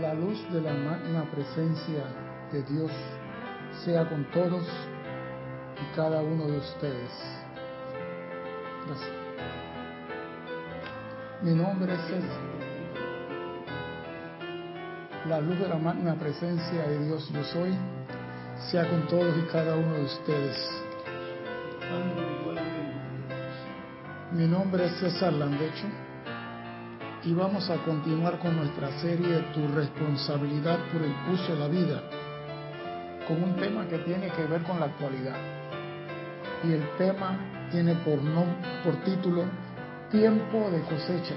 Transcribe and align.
La 0.00 0.14
luz 0.14 0.38
de 0.52 0.60
la 0.60 0.74
magna 0.74 1.28
presencia 1.28 2.04
de 2.52 2.62
Dios 2.62 2.92
sea 3.84 4.08
con 4.08 4.24
todos 4.30 4.64
y 5.74 5.96
cada 5.96 6.22
uno 6.22 6.46
de 6.46 6.58
ustedes. 6.58 7.10
Gracias. 8.86 9.10
Mi 11.42 11.52
nombre 11.52 11.92
es 11.92 12.00
César. 12.02 12.40
La 15.26 15.40
luz 15.40 15.58
de 15.58 15.68
la 15.68 15.78
magna 15.78 16.14
presencia 16.14 16.82
de 16.86 17.04
Dios 17.04 17.28
yo 17.30 17.42
soy 17.42 17.74
sea 18.70 18.88
con 18.88 19.04
todos 19.08 19.36
y 19.36 19.42
cada 19.50 19.74
uno 19.74 19.94
de 19.94 20.04
ustedes. 20.04 20.70
Mi 24.30 24.46
nombre 24.46 24.84
es 24.84 24.92
César 25.00 25.32
Landecho 25.32 25.86
y 27.28 27.34
vamos 27.34 27.68
a 27.68 27.76
continuar 27.84 28.38
con 28.38 28.56
nuestra 28.56 28.90
serie 29.02 29.44
Tu 29.52 29.68
responsabilidad 29.68 30.78
por 30.90 31.02
el 31.02 31.12
uso 31.30 31.52
de 31.52 31.58
la 31.58 31.68
vida, 31.68 32.02
con 33.26 33.42
un 33.42 33.54
tema 33.56 33.86
que 33.86 33.98
tiene 33.98 34.30
que 34.30 34.46
ver 34.46 34.62
con 34.62 34.80
la 34.80 34.86
actualidad. 34.86 35.36
Y 36.64 36.72
el 36.72 36.88
tema 36.96 37.38
tiene 37.70 37.96
por, 37.96 38.18
por 38.82 39.04
título 39.04 39.44
Tiempo 40.10 40.70
de 40.70 40.80
cosecha. 40.84 41.34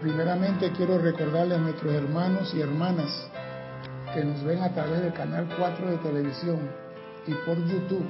Primeramente 0.00 0.70
quiero 0.76 0.96
recordarle 0.96 1.56
a 1.56 1.58
nuestros 1.58 1.92
hermanos 1.92 2.54
y 2.54 2.60
hermanas 2.60 3.10
que 4.14 4.24
nos 4.24 4.44
ven 4.44 4.62
a 4.62 4.72
través 4.72 5.02
del 5.02 5.12
canal 5.12 5.48
4 5.58 5.90
de 5.90 5.96
televisión 5.96 6.70
y 7.26 7.34
por 7.34 7.58
YouTube 7.66 8.06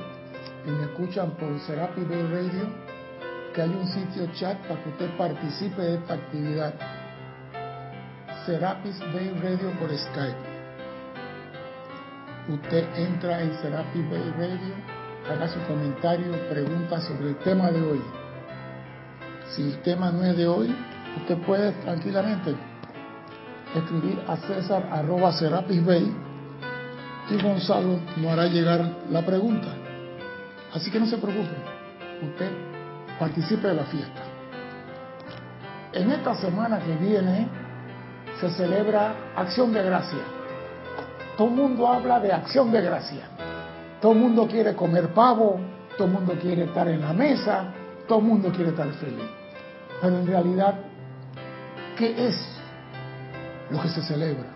y 0.66 0.71
me 0.71 0.84
escuchan 0.84 1.30
por 1.30 1.59
Serapi 1.60 2.02
Radio 2.05 2.91
que 3.52 3.62
hay 3.62 3.69
un 3.69 3.87
sitio 3.87 4.27
chat 4.34 4.56
para 4.66 4.83
que 4.83 4.88
usted 4.91 5.16
participe 5.16 5.83
de 5.83 5.95
esta 5.97 6.15
actividad. 6.15 6.74
Serapis 8.47 8.98
Bay 9.12 9.30
Radio 9.43 9.70
por 9.79 9.91
Skype. 9.97 10.52
Usted 12.48 12.84
entra 12.96 13.43
en 13.43 13.54
Serapis 13.60 14.10
Bay 14.10 14.35
Radio, 14.37 14.74
haga 15.30 15.49
su 15.49 15.60
comentario, 15.60 16.32
pregunta 16.49 17.01
sobre 17.01 17.30
el 17.30 17.37
tema 17.37 17.71
de 17.71 17.80
hoy. 17.82 18.02
Si 19.51 19.63
el 19.63 19.82
tema 19.82 20.10
no 20.10 20.24
es 20.24 20.37
de 20.37 20.46
hoy, 20.46 20.74
usted 21.19 21.38
puede 21.38 21.73
tranquilamente 21.73 22.54
escribir 23.74 24.19
a 24.26 24.37
César 24.37 24.88
arroba 24.91 25.32
Serapis 25.32 25.85
Bay 25.85 26.13
y 27.30 27.43
Gonzalo 27.43 28.01
nos 28.16 28.32
hará 28.32 28.46
llegar 28.46 28.80
la 29.10 29.24
pregunta. 29.24 29.69
Así 30.74 30.91
que 30.91 30.98
no 30.98 31.07
se 31.07 31.19
preocupe, 31.19 31.54
usted 32.23 32.73
participe 33.23 33.68
de 33.68 33.74
la 33.74 33.84
fiesta. 33.84 34.23
En 35.92 36.10
esta 36.10 36.34
semana 36.34 36.80
que 36.80 36.96
viene 36.96 37.46
se 38.40 38.51
celebra 38.51 39.14
Acción 39.37 39.73
de 39.73 39.80
Gracia. 39.80 40.24
Todo 41.37 41.46
el 41.46 41.54
mundo 41.54 41.87
habla 41.87 42.18
de 42.18 42.32
Acción 42.32 42.73
de 42.73 42.80
Gracia. 42.80 43.29
Todo 44.01 44.10
el 44.10 44.18
mundo 44.18 44.48
quiere 44.48 44.74
comer 44.74 45.14
pavo, 45.14 45.60
todo 45.96 46.09
el 46.09 46.14
mundo 46.14 46.34
quiere 46.42 46.64
estar 46.64 46.88
en 46.88 47.01
la 47.01 47.12
mesa, 47.12 47.66
todo 48.09 48.18
el 48.18 48.24
mundo 48.24 48.51
quiere 48.51 48.70
estar 48.70 48.90
feliz. 48.95 49.30
Pero 50.01 50.18
en 50.18 50.26
realidad, 50.26 50.74
¿qué 51.96 52.26
es 52.26 52.36
lo 53.70 53.80
que 53.82 53.88
se 53.88 54.02
celebra? 54.02 54.51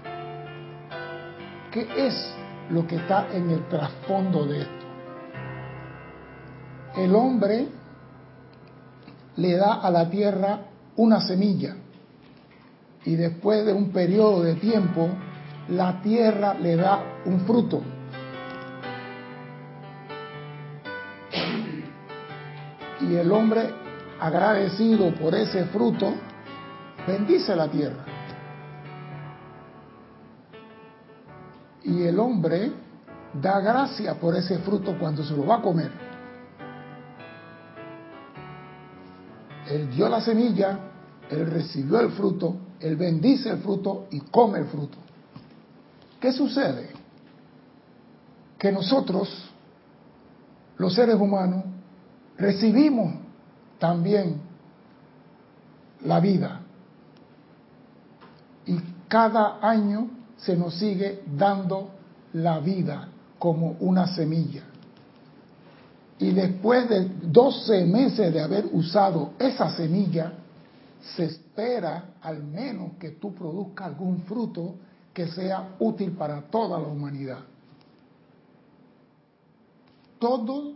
¿Qué 1.71 1.87
es 1.97 2.35
lo 2.71 2.85
que 2.85 2.97
está 2.97 3.29
en 3.33 3.49
el 3.49 3.69
trasfondo 3.69 4.45
de 4.45 4.63
esto? 4.63 4.87
El 6.97 7.15
hombre 7.15 7.76
le 9.37 9.57
da 9.57 9.75
a 9.75 9.91
la 9.91 10.09
tierra 10.09 10.61
una 10.97 11.21
semilla 11.21 11.77
y 13.05 13.15
después 13.15 13.65
de 13.65 13.73
un 13.73 13.91
periodo 13.91 14.43
de 14.43 14.55
tiempo 14.57 15.09
la 15.69 16.01
tierra 16.01 16.55
le 16.55 16.77
da 16.77 17.01
un 17.25 17.41
fruto. 17.41 17.83
Y 23.01 23.15
el 23.15 23.31
hombre 23.31 23.71
agradecido 24.21 25.15
por 25.15 25.35
ese 25.35 25.67
fruto 25.67 26.15
bendice 27.07 27.55
la 27.55 27.69
tierra. 27.69 28.05
Y 31.85 32.03
el 32.03 32.19
hombre 32.19 32.73
da 33.41 33.61
gracia 33.61 34.15
por 34.15 34.35
ese 34.35 34.59
fruto 34.59 34.99
cuando 34.99 35.23
se 35.23 35.37
lo 35.37 35.47
va 35.47 35.57
a 35.57 35.63
comer. 35.63 36.06
Él 39.69 39.91
dio 39.91 40.09
la 40.09 40.21
semilla, 40.21 40.79
Él 41.31 41.51
recibió 41.51 42.01
el 42.01 42.11
fruto, 42.11 42.57
Él 42.81 42.97
bendice 42.97 43.51
el 43.51 43.59
fruto 43.59 44.07
y 44.11 44.21
come 44.21 44.59
el 44.59 44.67
fruto. 44.67 44.99
¿Qué 46.21 46.33
sucede? 46.33 46.91
Que 48.59 48.73
nosotros, 48.73 49.51
los 50.79 50.95
seres 50.95 51.17
humanos, 51.17 51.65
recibimos 52.39 53.15
también 53.79 54.41
la 56.05 56.21
vida. 56.21 56.61
Y 58.67 58.79
cada 59.09 59.59
año 59.61 60.11
se 60.37 60.57
nos 60.57 60.75
sigue 60.75 61.23
dando 61.37 61.91
la 62.33 62.59
vida 62.61 63.09
como 63.39 63.77
una 63.81 64.07
semilla 64.07 64.63
y 66.19 66.31
después 66.33 66.89
de 66.89 67.11
12 67.23 67.85
meses 67.85 68.33
de 68.33 68.41
haber 68.41 68.67
usado 68.73 69.33
esa 69.39 69.71
semilla, 69.77 70.33
se 71.15 71.25
espera 71.25 72.15
al 72.23 72.43
menos 72.43 72.93
que 72.99 73.11
tú 73.11 73.35
produzcas 73.35 73.89
algún 73.89 74.23
fruto 74.23 74.77
que 75.13 75.29
sea 75.29 75.77
útil 75.79 76.13
para 76.13 76.43
toda 76.43 76.81
la 76.81 76.89
humanidad. 76.89 77.41
Todos 80.19 80.75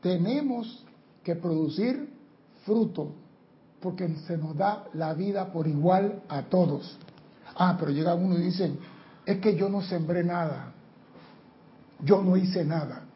tenemos 0.00 0.84
que 1.22 1.36
producir 1.36 2.12
fruto 2.64 3.12
porque 3.80 4.08
se 4.26 4.36
nos 4.36 4.56
da 4.56 4.86
la 4.94 5.14
vida 5.14 5.52
por 5.52 5.68
igual 5.68 6.22
a 6.28 6.42
todos. 6.42 6.98
Ah, 7.56 7.76
pero 7.78 7.92
llega 7.92 8.14
uno 8.14 8.36
y 8.36 8.42
dice, 8.42 8.72
es 9.24 9.38
que 9.38 9.54
yo 9.54 9.68
no 9.68 9.80
sembré 9.82 10.24
nada, 10.24 10.72
yo 12.02 12.22
no 12.22 12.36
hice 12.36 12.64
nada 12.64 13.07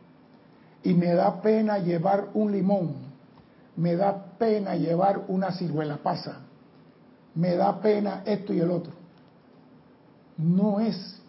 y 0.82 0.94
me 0.94 1.14
da 1.14 1.40
pena 1.40 1.78
llevar 1.78 2.30
un 2.34 2.52
limón, 2.52 2.94
me 3.76 3.96
da 3.96 4.36
pena 4.38 4.74
llevar 4.74 5.24
una 5.28 5.52
ciruela 5.52 5.98
pasa, 5.98 6.40
me 7.34 7.54
da 7.54 7.80
pena 7.80 8.22
esto 8.26 8.52
y 8.52 8.60
el 8.60 8.70
otro. 8.70 8.92
No 10.38 10.80
es 10.80 11.20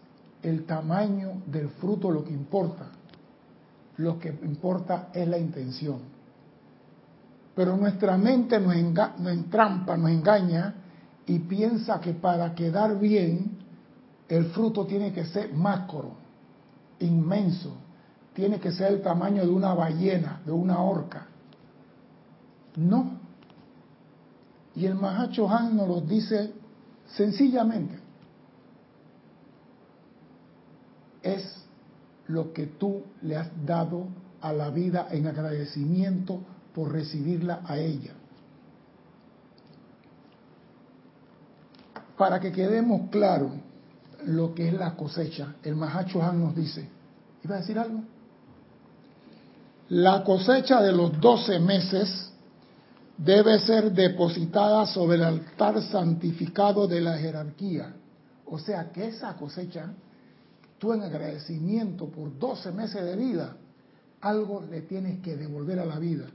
el 0.42 0.66
tamaño 0.66 1.42
del 1.46 1.70
fruto 1.70 2.12
lo 2.12 2.24
que 2.24 2.32
importa, 2.32 2.88
lo 3.98 4.20
que 4.20 4.30
importa 4.30 5.10
es 5.14 5.28
la 5.28 5.38
intención. 5.38 6.00
Pero 7.56 7.78
nuestra 7.78 8.18
mente 8.18 8.60
nos, 8.60 8.76
nos 8.76 9.32
entrampa, 9.32 9.96
nos 9.96 10.10
engaña 10.10 10.74
y 11.28 11.40
piensa 11.40 12.02
que 12.02 12.14
para 12.14 12.56
quedar 12.56 13.00
bien 13.00 13.60
el 14.28 14.46
fruto 14.46 14.86
tiene 14.86 15.14
que 15.14 15.26
ser 15.26 15.54
macro, 15.54 16.14
inmenso, 17.00 17.76
tiene 18.34 18.60
que 18.60 18.72
ser 18.72 18.92
el 18.94 19.02
tamaño 19.02 19.44
de 19.44 19.52
una 19.52 19.74
ballena, 19.74 20.42
de 20.46 20.52
una 20.52 20.82
orca. 20.82 21.28
No. 22.76 23.20
Y 24.76 24.86
el 24.86 24.96
Mahacho 24.96 25.48
Han 25.50 25.78
nos 25.78 25.88
lo 25.88 26.02
dice 26.02 26.52
sencillamente. 27.08 28.00
Es 31.22 31.64
lo 32.28 32.52
que 32.54 32.66
tú 32.66 33.04
le 33.22 33.38
has 33.38 33.50
dado 33.66 34.08
a 34.42 34.52
la 34.52 34.70
vida 34.72 35.08
en 35.12 35.28
agradecimiento 35.28 36.42
por 36.74 36.92
recibirla 36.92 37.62
a 37.66 37.78
ella. 37.78 38.14
Para 42.18 42.40
que 42.40 42.52
quedemos 42.52 43.10
claros 43.10 43.52
lo 44.26 44.54
que 44.56 44.68
es 44.68 44.74
la 44.74 44.96
cosecha, 44.96 45.56
el 45.64 45.76
Mahacho 45.76 46.24
Han 46.24 46.42
nos 46.42 46.56
dice, 46.56 46.90
¿iba 47.44 47.56
a 47.56 47.60
decir 47.60 47.78
algo? 47.78 48.04
La 49.94 50.24
cosecha 50.24 50.82
de 50.82 50.92
los 50.92 51.22
doce 51.22 51.60
meses 51.60 52.32
debe 53.16 53.60
ser 53.60 53.92
depositada 53.92 54.88
sobre 54.88 55.18
el 55.18 55.24
altar 55.24 55.84
santificado 55.84 56.88
de 56.88 57.00
la 57.00 57.16
jerarquía. 57.20 57.94
O 58.48 58.58
sea 58.58 58.92
que 58.92 59.10
esa 59.10 59.36
cosecha, 59.36 59.94
tú 60.80 60.94
en 60.94 61.04
agradecimiento 61.04 62.08
por 62.08 62.36
doce 62.40 62.72
meses 62.72 63.06
de 63.06 63.16
vida, 63.16 63.56
algo 64.22 64.64
le 64.68 64.82
tienes 64.82 65.22
que 65.22 65.38
devolver 65.38 65.78
a 65.78 65.86
la 65.86 66.00
vida. 66.00 66.26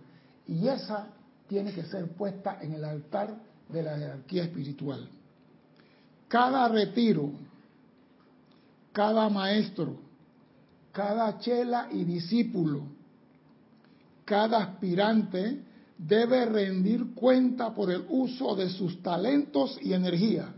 Y 0.47 0.69
esa 0.69 1.09
tiene 1.49 1.73
que 1.73 1.83
ser 1.83 2.13
puesta 2.13 2.59
en 2.63 2.75
el 2.75 2.85
altar 2.85 3.35
de 3.69 3.83
la 3.83 3.99
jerarquía 3.99 4.45
espiritual. 4.45 5.09
Cada 6.29 6.69
retiro, 6.69 7.33
cada 8.93 9.29
maestro, 9.29 9.97
cada 10.93 11.41
chela 11.41 11.89
y 11.91 12.05
discípulo, 12.05 12.98
cada 14.29 14.59
aspirante 14.59 15.63
debe 15.97 16.45
rendir 16.45 17.15
cuenta 17.15 17.75
por 17.75 17.91
el 17.91 18.05
uso 18.09 18.55
de 18.55 18.69
sus 18.69 19.03
talentos 19.03 19.79
y 19.83 19.93
energía. 19.93 20.55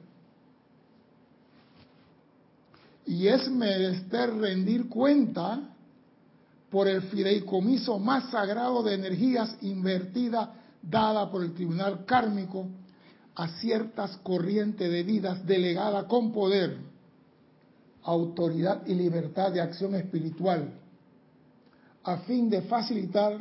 y 3.11 3.27
es 3.27 3.51
menester 3.51 4.33
rendir 4.37 4.89
cuenta 4.89 5.61
por 6.71 6.87
el 6.87 7.03
fideicomiso 7.03 7.99
más 7.99 8.31
sagrado 8.31 8.85
de 8.85 8.95
energías 8.95 9.57
invertidas 9.63 10.51
dada 10.81 11.29
por 11.29 11.43
el 11.43 11.53
tribunal 11.53 12.05
kármico 12.05 12.69
a 13.35 13.49
ciertas 13.59 14.17
corrientes 14.19 14.89
de 14.89 15.03
vidas 15.03 15.45
delegadas 15.45 16.05
con 16.05 16.33
poder, 16.33 16.77
autoridad 18.05 18.87
y 18.87 18.95
libertad 18.95 19.51
de 19.51 19.61
acción 19.61 19.97
espiritual, 19.97 20.73
a 22.05 22.19
fin 22.19 22.49
de 22.49 22.63
facilitar 22.63 23.41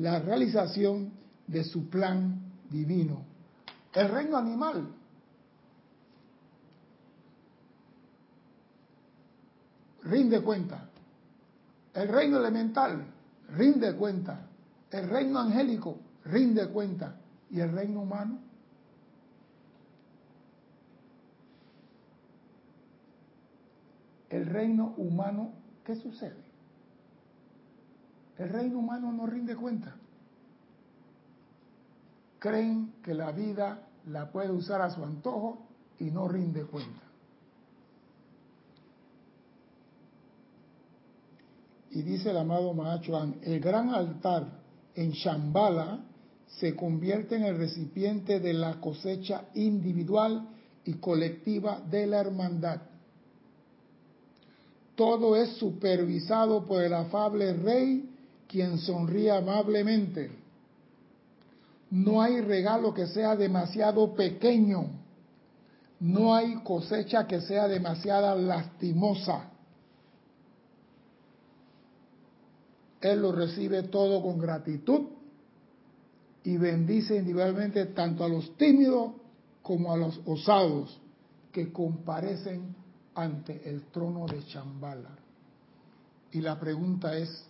la 0.00 0.18
realización 0.18 1.12
de 1.46 1.62
su 1.64 1.90
plan 1.90 2.40
divino. 2.70 3.22
El 3.92 4.08
reino 4.08 4.38
animal 4.38 4.88
rinde 10.04 10.40
cuenta. 10.42 10.88
El 11.92 12.08
reino 12.08 12.38
elemental 12.38 13.04
rinde 13.50 13.94
cuenta. 13.94 14.46
El 14.90 15.08
reino 15.08 15.38
angélico 15.38 15.98
rinde 16.24 16.68
cuenta. 16.68 17.16
¿Y 17.50 17.60
el 17.60 17.72
reino 17.72 18.00
humano? 18.00 18.38
El 24.30 24.46
reino 24.46 24.94
humano, 24.96 25.52
¿qué 25.84 25.96
sucede? 25.96 26.49
El 28.40 28.48
reino 28.48 28.78
humano 28.78 29.12
no 29.12 29.26
rinde 29.26 29.54
cuenta. 29.54 29.94
Creen 32.38 32.94
que 33.02 33.12
la 33.12 33.32
vida 33.32 33.86
la 34.06 34.32
puede 34.32 34.50
usar 34.50 34.80
a 34.80 34.88
su 34.88 35.04
antojo 35.04 35.58
y 35.98 36.04
no 36.04 36.26
rinde 36.26 36.64
cuenta. 36.64 37.02
Y 41.90 42.00
dice 42.00 42.30
el 42.30 42.38
amado 42.38 42.72
Mahachuan, 42.72 43.40
el 43.42 43.60
gran 43.60 43.90
altar 43.90 44.46
en 44.94 45.10
Shambhala 45.10 46.00
se 46.46 46.74
convierte 46.74 47.36
en 47.36 47.42
el 47.42 47.58
recipiente 47.58 48.40
de 48.40 48.54
la 48.54 48.80
cosecha 48.80 49.48
individual 49.52 50.48
y 50.86 50.94
colectiva 50.94 51.82
de 51.82 52.06
la 52.06 52.20
hermandad. 52.20 52.80
Todo 54.94 55.36
es 55.36 55.58
supervisado 55.58 56.64
por 56.64 56.82
el 56.82 56.94
afable 56.94 57.52
rey, 57.52 58.09
quien 58.50 58.78
sonríe 58.78 59.30
amablemente. 59.30 60.28
No 61.90 62.20
hay 62.20 62.40
regalo 62.40 62.92
que 62.92 63.06
sea 63.06 63.36
demasiado 63.36 64.14
pequeño. 64.14 64.86
No 66.00 66.34
hay 66.34 66.56
cosecha 66.64 67.26
que 67.28 67.40
sea 67.42 67.68
demasiado 67.68 68.36
lastimosa. 68.40 69.50
Él 73.00 73.22
lo 73.22 73.32
recibe 73.32 73.84
todo 73.84 74.20
con 74.20 74.38
gratitud 74.38 75.02
y 76.42 76.56
bendice 76.56 77.16
individualmente 77.16 77.86
tanto 77.86 78.24
a 78.24 78.28
los 78.28 78.56
tímidos 78.56 79.12
como 79.62 79.92
a 79.92 79.96
los 79.96 80.20
osados 80.26 81.00
que 81.52 81.72
comparecen 81.72 82.74
ante 83.14 83.68
el 83.68 83.82
trono 83.90 84.26
de 84.26 84.44
Chambala. 84.46 85.16
Y 86.32 86.40
la 86.40 86.58
pregunta 86.58 87.16
es, 87.16 87.49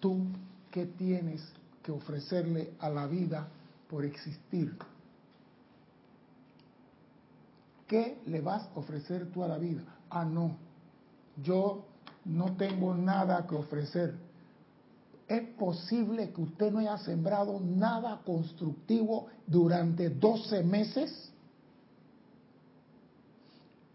¿tú 0.00 0.24
qué 0.70 0.86
tienes 0.86 1.42
que 1.82 1.92
ofrecerle 1.92 2.72
a 2.80 2.90
la 2.90 3.06
vida 3.06 3.48
por 3.88 4.04
existir? 4.04 4.76
¿Qué 7.86 8.20
le 8.26 8.40
vas 8.40 8.64
a 8.74 8.78
ofrecer 8.78 9.30
tú 9.30 9.42
a 9.42 9.48
la 9.48 9.58
vida? 9.58 9.82
Ah, 10.10 10.24
no, 10.24 10.56
yo 11.42 11.84
no 12.24 12.56
tengo 12.56 12.94
nada 12.94 13.46
que 13.46 13.54
ofrecer 13.54 14.30
¿Es 15.30 15.48
posible 15.50 16.32
que 16.32 16.40
usted 16.40 16.72
no 16.72 16.80
haya 16.80 16.98
sembrado 16.98 17.60
nada 17.60 18.20
constructivo 18.26 19.28
durante 19.46 20.10
12 20.10 20.64
meses? 20.64 21.30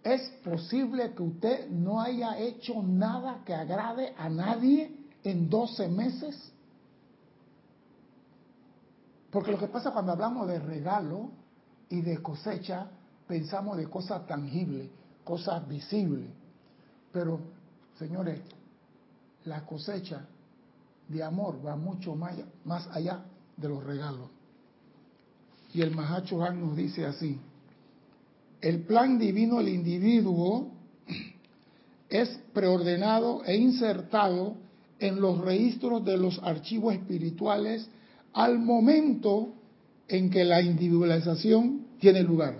¿Es 0.01 0.21
posible 0.45 1.13
que 1.13 1.21
usted 1.21 1.69
no 1.69 1.99
haya 1.99 2.39
hecho 2.39 2.81
nada 2.81 3.41
que 3.45 3.53
agrade 3.53 4.13
a 4.17 4.29
nadie 4.29 4.95
en 5.25 5.49
12 5.49 5.87
meses? 5.87 6.51
Porque 9.31 9.51
lo 9.51 9.57
que 9.57 9.67
pasa 9.67 9.91
cuando 9.91 10.13
hablamos 10.13 10.47
de 10.47 10.59
regalo 10.59 11.31
y 11.89 12.01
de 12.01 12.21
cosecha, 12.21 12.87
pensamos 13.27 13.75
de 13.77 13.89
cosas 13.89 14.25
tangibles, 14.27 14.89
cosas 15.23 15.67
visibles. 15.67 16.29
Pero, 17.11 17.39
señores, 17.97 18.39
la 19.45 19.65
cosecha 19.65 20.25
de 21.09 21.23
amor 21.23 21.59
va 21.65 21.75
mucho 21.75 22.15
más, 22.15 22.35
más 22.63 22.87
allá 22.87 23.25
de 23.57 23.67
los 23.67 23.83
regalos. 23.83 24.29
Y 25.73 25.81
el 25.81 25.93
Mahacho 25.93 26.41
Han 26.43 26.61
nos 26.61 26.75
dice 26.75 27.05
así, 27.05 27.39
el 28.61 28.83
plan 28.83 29.19
divino 29.19 29.57
del 29.57 29.69
individuo 29.69 30.69
es 32.09 32.29
preordenado 32.53 33.43
e 33.43 33.57
insertado 33.57 34.64
en 35.07 35.21
los 35.21 35.39
registros 35.39 36.03
de 36.03 36.17
los 36.17 36.39
archivos 36.43 36.93
espirituales 36.93 37.87
al 38.33 38.59
momento 38.59 39.49
en 40.07 40.29
que 40.29 40.43
la 40.43 40.61
individualización 40.61 41.85
tiene 41.99 42.23
lugar. 42.23 42.57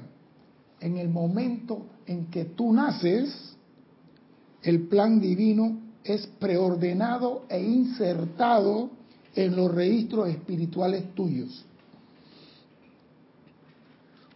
En 0.80 0.98
el 0.98 1.10
momento 1.10 1.86
en 2.06 2.28
que 2.28 2.46
tú 2.46 2.72
naces, 2.72 3.56
el 4.62 4.88
plan 4.88 5.20
divino 5.20 5.80
es 6.04 6.28
preordenado 6.40 7.46
e 7.50 7.62
insertado 7.62 8.92
en 9.36 9.56
los 9.56 9.74
registros 9.74 10.30
espirituales 10.30 11.14
tuyos. 11.14 11.66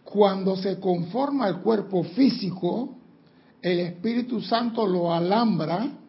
Cuando 0.04 0.56
se 0.56 0.80
conforma 0.80 1.48
el 1.48 1.58
cuerpo 1.58 2.02
físico, 2.02 2.96
el 3.62 3.78
Espíritu 3.80 4.40
Santo 4.40 4.86
lo 4.86 5.14
alambra 5.14 5.99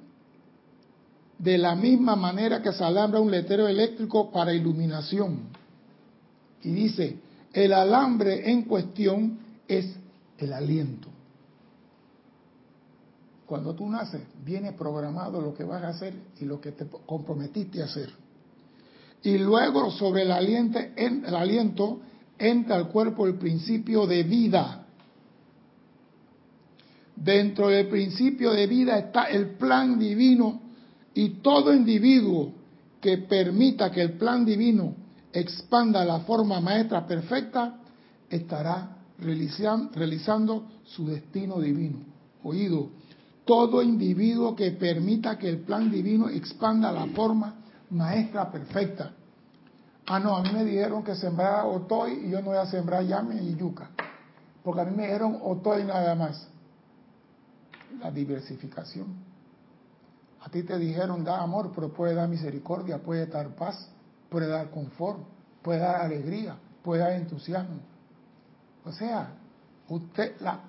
de 1.41 1.57
la 1.57 1.75
misma 1.75 2.15
manera 2.15 2.61
que 2.61 2.71
se 2.71 2.83
alambra 2.83 3.19
un 3.19 3.31
letrero 3.31 3.67
eléctrico 3.67 4.31
para 4.31 4.53
iluminación. 4.53 5.39
Y 6.61 6.71
dice, 6.71 7.17
el 7.51 7.73
alambre 7.73 8.51
en 8.51 8.63
cuestión 8.63 9.39
es 9.67 9.87
el 10.37 10.53
aliento. 10.53 11.07
Cuando 13.47 13.73
tú 13.73 13.89
naces, 13.89 14.21
viene 14.45 14.73
programado 14.73 15.41
lo 15.41 15.55
que 15.55 15.63
vas 15.63 15.83
a 15.83 15.89
hacer 15.89 16.13
y 16.39 16.45
lo 16.45 16.61
que 16.61 16.73
te 16.73 16.85
comprometiste 17.07 17.81
a 17.81 17.85
hacer. 17.85 18.13
Y 19.23 19.39
luego 19.39 19.89
sobre 19.91 20.21
el 20.21 20.31
aliento, 20.31 20.79
el 20.95 21.35
aliento 21.35 22.01
entra 22.37 22.75
al 22.75 22.89
cuerpo 22.89 23.25
el 23.25 23.35
principio 23.35 24.05
de 24.05 24.23
vida. 24.23 24.85
Dentro 27.15 27.69
del 27.69 27.87
principio 27.87 28.51
de 28.51 28.67
vida 28.67 28.99
está 28.99 29.23
el 29.23 29.55
plan 29.55 29.97
divino 29.97 30.70
y 31.13 31.41
todo 31.41 31.73
individuo 31.73 32.53
que 32.99 33.17
permita 33.17 33.91
que 33.91 34.01
el 34.01 34.13
plan 34.13 34.45
divino 34.45 34.95
expanda 35.33 36.05
la 36.05 36.19
forma 36.21 36.59
maestra 36.59 37.05
perfecta 37.05 37.79
estará 38.29 38.97
realizando 39.17 40.67
su 40.85 41.07
destino 41.07 41.59
divino. 41.59 41.99
Oído, 42.43 42.89
todo 43.45 43.81
individuo 43.81 44.55
que 44.55 44.71
permita 44.71 45.37
que 45.37 45.49
el 45.49 45.59
plan 45.59 45.91
divino 45.91 46.29
expanda 46.29 46.91
la 46.91 47.07
forma 47.07 47.55
maestra 47.89 48.49
perfecta. 48.51 49.11
Ah, 50.07 50.19
no, 50.19 50.35
a 50.35 50.41
mí 50.41 50.49
me 50.51 50.63
dijeron 50.63 51.03
que 51.03 51.15
sembrara 51.15 51.65
otoy 51.65 52.25
y 52.25 52.31
yo 52.31 52.39
no 52.41 52.47
voy 52.47 52.57
a 52.57 52.65
sembrar 52.65 53.03
llame 53.03 53.41
y 53.41 53.55
yuca. 53.55 53.89
Porque 54.63 54.81
a 54.81 54.85
mí 54.85 54.95
me 54.95 55.03
dijeron 55.03 55.37
otoy 55.41 55.83
nada 55.83 56.15
más. 56.15 56.47
La 57.99 58.11
diversificación. 58.11 59.30
A 60.41 60.49
ti 60.49 60.63
te 60.63 60.77
dijeron 60.77 61.23
da 61.23 61.41
amor, 61.41 61.71
pero 61.73 61.93
puede 61.93 62.15
dar 62.15 62.27
misericordia, 62.27 62.97
puede 62.97 63.27
dar 63.27 63.55
paz, 63.55 63.89
puede 64.29 64.47
dar 64.47 64.69
confort, 64.71 65.19
puede 65.61 65.79
dar 65.79 66.01
alegría, 66.01 66.55
puede 66.83 67.01
dar 67.01 67.13
entusiasmo. 67.13 67.79
O 68.83 68.91
sea, 68.91 69.33
usted, 69.89 70.39
la, 70.41 70.59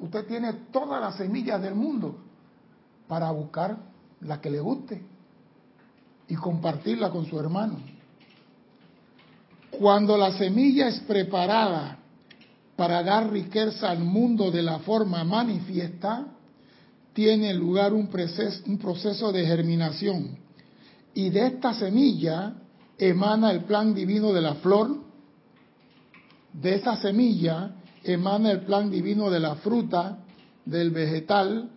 usted 0.00 0.26
tiene 0.26 0.52
todas 0.72 1.00
las 1.00 1.16
semillas 1.16 1.62
del 1.62 1.74
mundo 1.74 2.16
para 3.06 3.30
buscar 3.30 3.76
la 4.20 4.40
que 4.40 4.50
le 4.50 4.60
guste 4.60 5.02
y 6.28 6.34
compartirla 6.34 7.10
con 7.10 7.26
su 7.26 7.38
hermano. 7.38 7.78
Cuando 9.70 10.16
la 10.16 10.32
semilla 10.32 10.88
es 10.88 11.00
preparada 11.00 11.98
para 12.76 13.02
dar 13.02 13.30
riqueza 13.30 13.90
al 13.90 14.00
mundo 14.00 14.50
de 14.50 14.62
la 14.62 14.80
forma 14.80 15.22
manifiesta, 15.22 16.26
tiene 17.12 17.52
lugar 17.54 17.92
un 17.92 18.08
proceso, 18.08 19.32
de 19.32 19.46
germinación. 19.46 20.38
Y 21.14 21.30
de 21.30 21.46
esta 21.46 21.74
semilla 21.74 22.54
emana 22.98 23.50
el 23.50 23.64
plan 23.64 23.94
divino 23.94 24.32
de 24.32 24.40
la 24.40 24.54
flor, 24.56 24.96
de 26.52 26.74
esa 26.74 26.96
semilla 26.96 27.74
emana 28.04 28.50
el 28.50 28.60
plan 28.60 28.90
divino 28.90 29.30
de 29.30 29.40
la 29.40 29.56
fruta, 29.56 30.18
del 30.64 30.90
vegetal, 30.90 31.70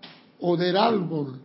o 0.46 0.58
del 0.58 0.76
árbol, 0.76 1.40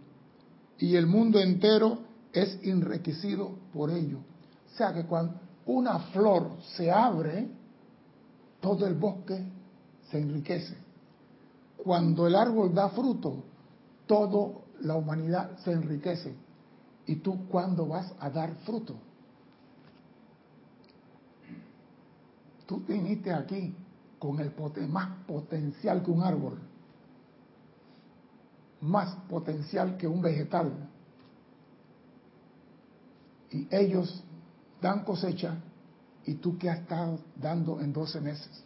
y 0.79 0.97
el 0.97 1.07
mundo 1.07 1.39
entero 1.39 1.99
es 2.33 2.59
enriquecido 2.63 3.53
por 3.73 3.91
ello. 3.91 4.19
O 4.19 4.77
sea 4.77 4.93
que 4.93 5.05
cuando 5.05 5.35
una 5.67 5.99
flor 5.99 6.57
se 6.77 6.91
abre, 6.91 7.49
todo 8.61 8.87
el 8.87 8.95
bosque 8.95 9.41
se 10.11 10.19
enriquece. 10.19 10.77
Cuando 11.77 12.27
el 12.27 12.35
árbol 12.35 12.75
da 12.75 12.89
fruto, 12.89 13.45
toda 14.09 14.59
la 14.81 14.97
humanidad 14.97 15.57
se 15.59 15.71
enriquece. 15.71 16.35
¿Y 17.07 17.17
tú 17.17 17.47
cuándo 17.49 17.87
vas 17.87 18.13
a 18.19 18.29
dar 18.29 18.55
fruto? 18.65 18.97
Tú 22.67 22.83
viniste 22.87 23.33
aquí 23.33 23.75
con 24.19 24.41
el 24.41 24.53
más 24.89 25.25
potencial 25.27 26.03
que 26.03 26.11
un 26.11 26.23
árbol, 26.23 26.59
más 28.81 29.15
potencial 29.29 29.97
que 29.97 30.07
un 30.07 30.21
vegetal. 30.21 30.73
Y 33.51 33.69
ellos 33.71 34.23
dan 34.83 35.05
cosecha 35.05 35.57
y 36.27 36.35
tú 36.35 36.59
qué 36.59 36.69
has 36.69 36.81
estado 36.81 37.21
dando 37.37 37.81
en 37.81 37.93
12 37.93 38.21
meses. 38.21 38.65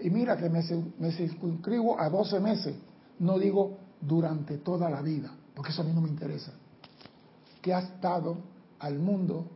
Y 0.00 0.10
mira 0.10 0.36
que 0.36 0.50
me, 0.50 0.62
me 0.98 1.12
circunscribo 1.12 1.98
a 1.98 2.10
12 2.10 2.40
meses, 2.40 2.76
no 3.18 3.38
digo 3.38 3.78
durante 4.00 4.58
toda 4.58 4.88
la 4.88 5.02
vida, 5.02 5.32
porque 5.54 5.72
eso 5.72 5.82
a 5.82 5.84
mí 5.84 5.92
no 5.92 6.00
me 6.00 6.08
interesa. 6.08 6.52
Que 7.60 7.74
ha 7.74 7.80
estado 7.80 8.38
al 8.78 8.98
mundo 8.98 9.46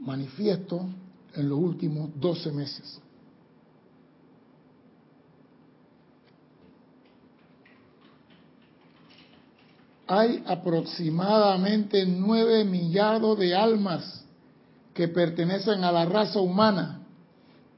manifiesto 0.00 0.86
en 1.34 1.48
los 1.48 1.58
últimos 1.58 2.10
12 2.20 2.52
meses. 2.52 3.00
Hay 10.06 10.44
aproximadamente 10.46 12.04
9 12.04 12.64
millardos 12.64 13.38
de 13.38 13.54
almas 13.54 14.24
que 14.92 15.08
pertenecen 15.08 15.82
a 15.82 15.90
la 15.90 16.04
raza 16.04 16.40
humana, 16.40 17.00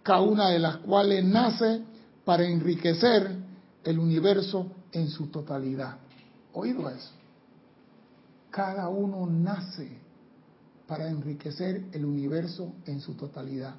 cada 0.02 0.20
una 0.20 0.50
de 0.50 0.58
las 0.58 0.78
cuales 0.78 1.24
nace 1.24 1.82
para 2.24 2.44
enriquecer 2.44 3.36
el 3.84 3.98
universo 4.00 4.66
en 4.96 5.08
su 5.08 5.26
totalidad. 5.26 5.98
¿Oído 6.54 6.88
eso? 6.88 7.10
Cada 8.50 8.88
uno 8.88 9.26
nace 9.26 9.90
para 10.86 11.06
enriquecer 11.08 11.84
el 11.92 12.06
universo 12.06 12.72
en 12.86 13.00
su 13.00 13.12
totalidad. 13.12 13.74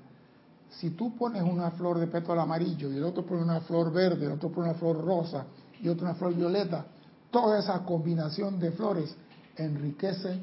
Si 0.69 0.91
tú 0.91 1.15
pones 1.15 1.41
una 1.41 1.71
flor 1.71 1.97
de 1.97 2.05
pétalo 2.05 2.39
amarillo 2.41 2.91
y 2.91 2.97
el 2.97 3.03
otro 3.03 3.25
pone 3.25 3.41
una 3.41 3.61
flor 3.61 3.91
verde, 3.91 4.27
el 4.27 4.33
otro 4.33 4.51
pone 4.51 4.69
una 4.69 4.77
flor 4.77 5.03
rosa 5.03 5.45
y 5.81 5.87
otro 5.87 6.05
una 6.05 6.13
flor 6.13 6.35
violeta, 6.35 6.85
toda 7.31 7.57
esa 7.57 7.83
combinación 7.83 8.59
de 8.59 8.71
flores 8.71 9.15
enriquece 9.55 10.39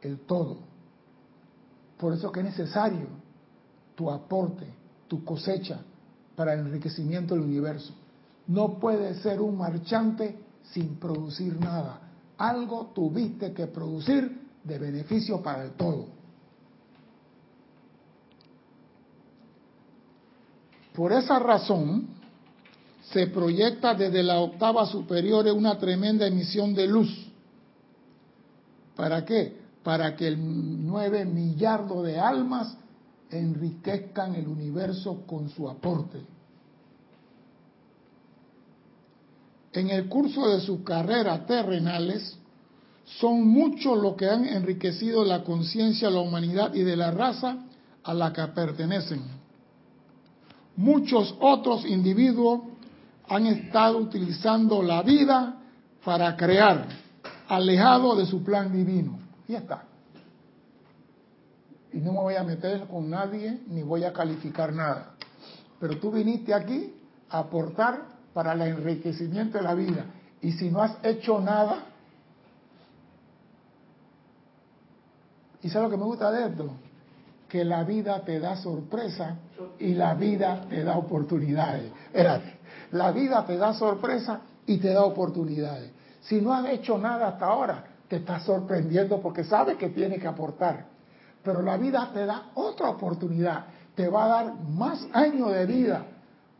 el 0.00 0.20
todo. 0.20 0.56
Por 1.98 2.14
eso 2.14 2.32
que 2.32 2.40
es 2.40 2.46
necesario 2.46 3.08
tu 3.94 4.10
aporte, 4.10 4.66
tu 5.06 5.22
cosecha 5.22 5.80
para 6.34 6.54
el 6.54 6.60
enriquecimiento 6.60 7.34
del 7.34 7.44
universo. 7.44 7.92
No 8.46 8.78
puede 8.78 9.14
ser 9.22 9.40
un 9.40 9.56
marchante 9.56 10.38
sin 10.72 10.96
producir 10.96 11.58
nada. 11.58 12.00
Algo 12.38 12.92
tuviste 12.94 13.52
que 13.52 13.66
producir 13.66 14.42
de 14.62 14.78
beneficio 14.78 15.42
para 15.42 15.64
el 15.64 15.72
todo. 15.72 16.06
Por 20.94 21.12
esa 21.12 21.38
razón, 21.38 22.06
se 23.10 23.26
proyecta 23.26 23.94
desde 23.94 24.22
la 24.22 24.38
octava 24.38 24.86
superior 24.86 25.46
una 25.48 25.78
tremenda 25.78 26.26
emisión 26.26 26.74
de 26.74 26.86
luz. 26.86 27.32
¿Para 28.96 29.24
qué? 29.24 29.56
Para 29.82 30.14
que 30.14 30.28
el 30.28 30.86
nueve 30.86 31.24
millardo 31.24 32.02
de 32.02 32.18
almas 32.18 32.76
enriquezcan 33.30 34.34
el 34.36 34.46
universo 34.46 35.24
con 35.26 35.48
su 35.48 35.68
aporte. 35.68 36.33
En 39.74 39.90
el 39.90 40.08
curso 40.08 40.48
de 40.48 40.60
sus 40.60 40.80
carreras 40.80 41.46
terrenales, 41.46 42.38
son 43.04 43.46
muchos 43.46 43.98
los 43.98 44.14
que 44.14 44.30
han 44.30 44.46
enriquecido 44.46 45.24
la 45.24 45.42
conciencia 45.42 46.08
de 46.08 46.14
la 46.14 46.20
humanidad 46.20 46.72
y 46.74 46.82
de 46.82 46.96
la 46.96 47.10
raza 47.10 47.58
a 48.04 48.14
la 48.14 48.32
que 48.32 48.46
pertenecen. 48.48 49.20
Muchos 50.76 51.34
otros 51.40 51.84
individuos 51.86 52.60
han 53.28 53.46
estado 53.46 53.98
utilizando 53.98 54.80
la 54.80 55.02
vida 55.02 55.56
para 56.04 56.36
crear, 56.36 56.86
alejado 57.48 58.14
de 58.14 58.26
su 58.26 58.44
plan 58.44 58.72
divino. 58.72 59.18
Y 59.48 59.54
está. 59.54 59.84
Y 61.92 61.98
no 61.98 62.12
me 62.12 62.18
voy 62.20 62.34
a 62.36 62.44
meter 62.44 62.86
con 62.86 63.10
nadie 63.10 63.60
ni 63.68 63.82
voy 63.82 64.04
a 64.04 64.12
calificar 64.12 64.72
nada. 64.72 65.14
Pero 65.80 65.98
tú 65.98 66.12
viniste 66.12 66.54
aquí 66.54 66.92
a 67.28 67.40
aportar 67.40 68.13
para 68.34 68.52
el 68.52 68.62
enriquecimiento 68.62 69.58
de 69.58 69.64
la 69.64 69.74
vida. 69.74 70.04
Y 70.42 70.52
si 70.52 70.68
no 70.68 70.82
has 70.82 70.98
hecho 71.02 71.40
nada, 71.40 71.84
¿y 75.62 75.70
sabes 75.70 75.88
lo 75.88 75.90
que 75.90 75.96
me 75.96 76.04
gusta 76.04 76.30
de 76.32 76.48
esto? 76.48 76.70
Que 77.48 77.64
la 77.64 77.84
vida 77.84 78.20
te 78.24 78.40
da 78.40 78.56
sorpresa 78.56 79.36
y 79.78 79.94
la 79.94 80.14
vida 80.14 80.66
te 80.68 80.82
da 80.82 80.98
oportunidades. 80.98 81.90
Espérate. 82.06 82.58
La 82.90 83.12
vida 83.12 83.46
te 83.46 83.56
da 83.56 83.72
sorpresa 83.72 84.40
y 84.66 84.78
te 84.78 84.92
da 84.92 85.04
oportunidades. 85.04 85.92
Si 86.20 86.40
no 86.40 86.52
has 86.52 86.68
hecho 86.68 86.98
nada 86.98 87.28
hasta 87.28 87.46
ahora, 87.46 87.84
te 88.08 88.16
estás 88.16 88.42
sorprendiendo 88.42 89.20
porque 89.20 89.44
sabes 89.44 89.76
que 89.76 89.90
tienes 89.90 90.20
que 90.20 90.26
aportar. 90.26 90.86
Pero 91.42 91.62
la 91.62 91.76
vida 91.76 92.10
te 92.12 92.26
da 92.26 92.50
otra 92.54 92.90
oportunidad, 92.90 93.66
te 93.94 94.08
va 94.08 94.24
a 94.24 94.28
dar 94.28 94.54
más 94.54 95.06
años 95.12 95.52
de 95.52 95.66
vida 95.66 96.04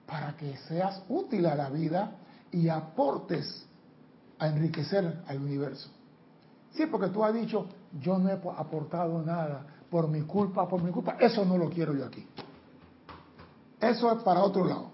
para 0.06 0.37
que 0.37 0.56
seas 0.68 1.02
útil 1.08 1.46
a 1.46 1.54
la 1.54 1.70
vida 1.70 2.12
y 2.52 2.68
aportes 2.68 3.66
a 4.38 4.49
enriquecer 4.49 5.23
al 5.26 5.38
universo. 5.38 5.88
Sí, 6.73 6.87
porque 6.87 7.08
tú 7.08 7.25
has 7.25 7.32
dicho, 7.34 7.66
yo 8.00 8.18
no 8.18 8.28
he 8.28 8.32
aportado 8.32 9.23
nada 9.23 9.66
por 9.88 10.08
mi 10.08 10.23
culpa, 10.23 10.68
por 10.68 10.82
mi 10.82 10.90
culpa. 10.90 11.16
Eso 11.20 11.44
no 11.44 11.56
lo 11.56 11.70
quiero 11.70 11.94
yo 11.94 12.04
aquí. 12.04 12.26
Eso 13.80 14.12
es 14.12 14.23
para 14.23 14.42
otro 14.42 14.64
lado. 14.64 14.90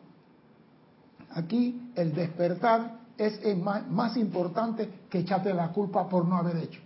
Aquí 1.31 1.93
el 1.95 2.15
despertar 2.15 3.01
es 3.17 3.41
más, 3.57 4.17
importante 4.17 5.07
que 5.09 5.19
echarte 5.21 5.53
la 5.53 5.73
culpa 5.73 6.09
por 6.09 6.27
no 6.27 6.37
haber 6.37 6.57
hecho. 6.57 6.81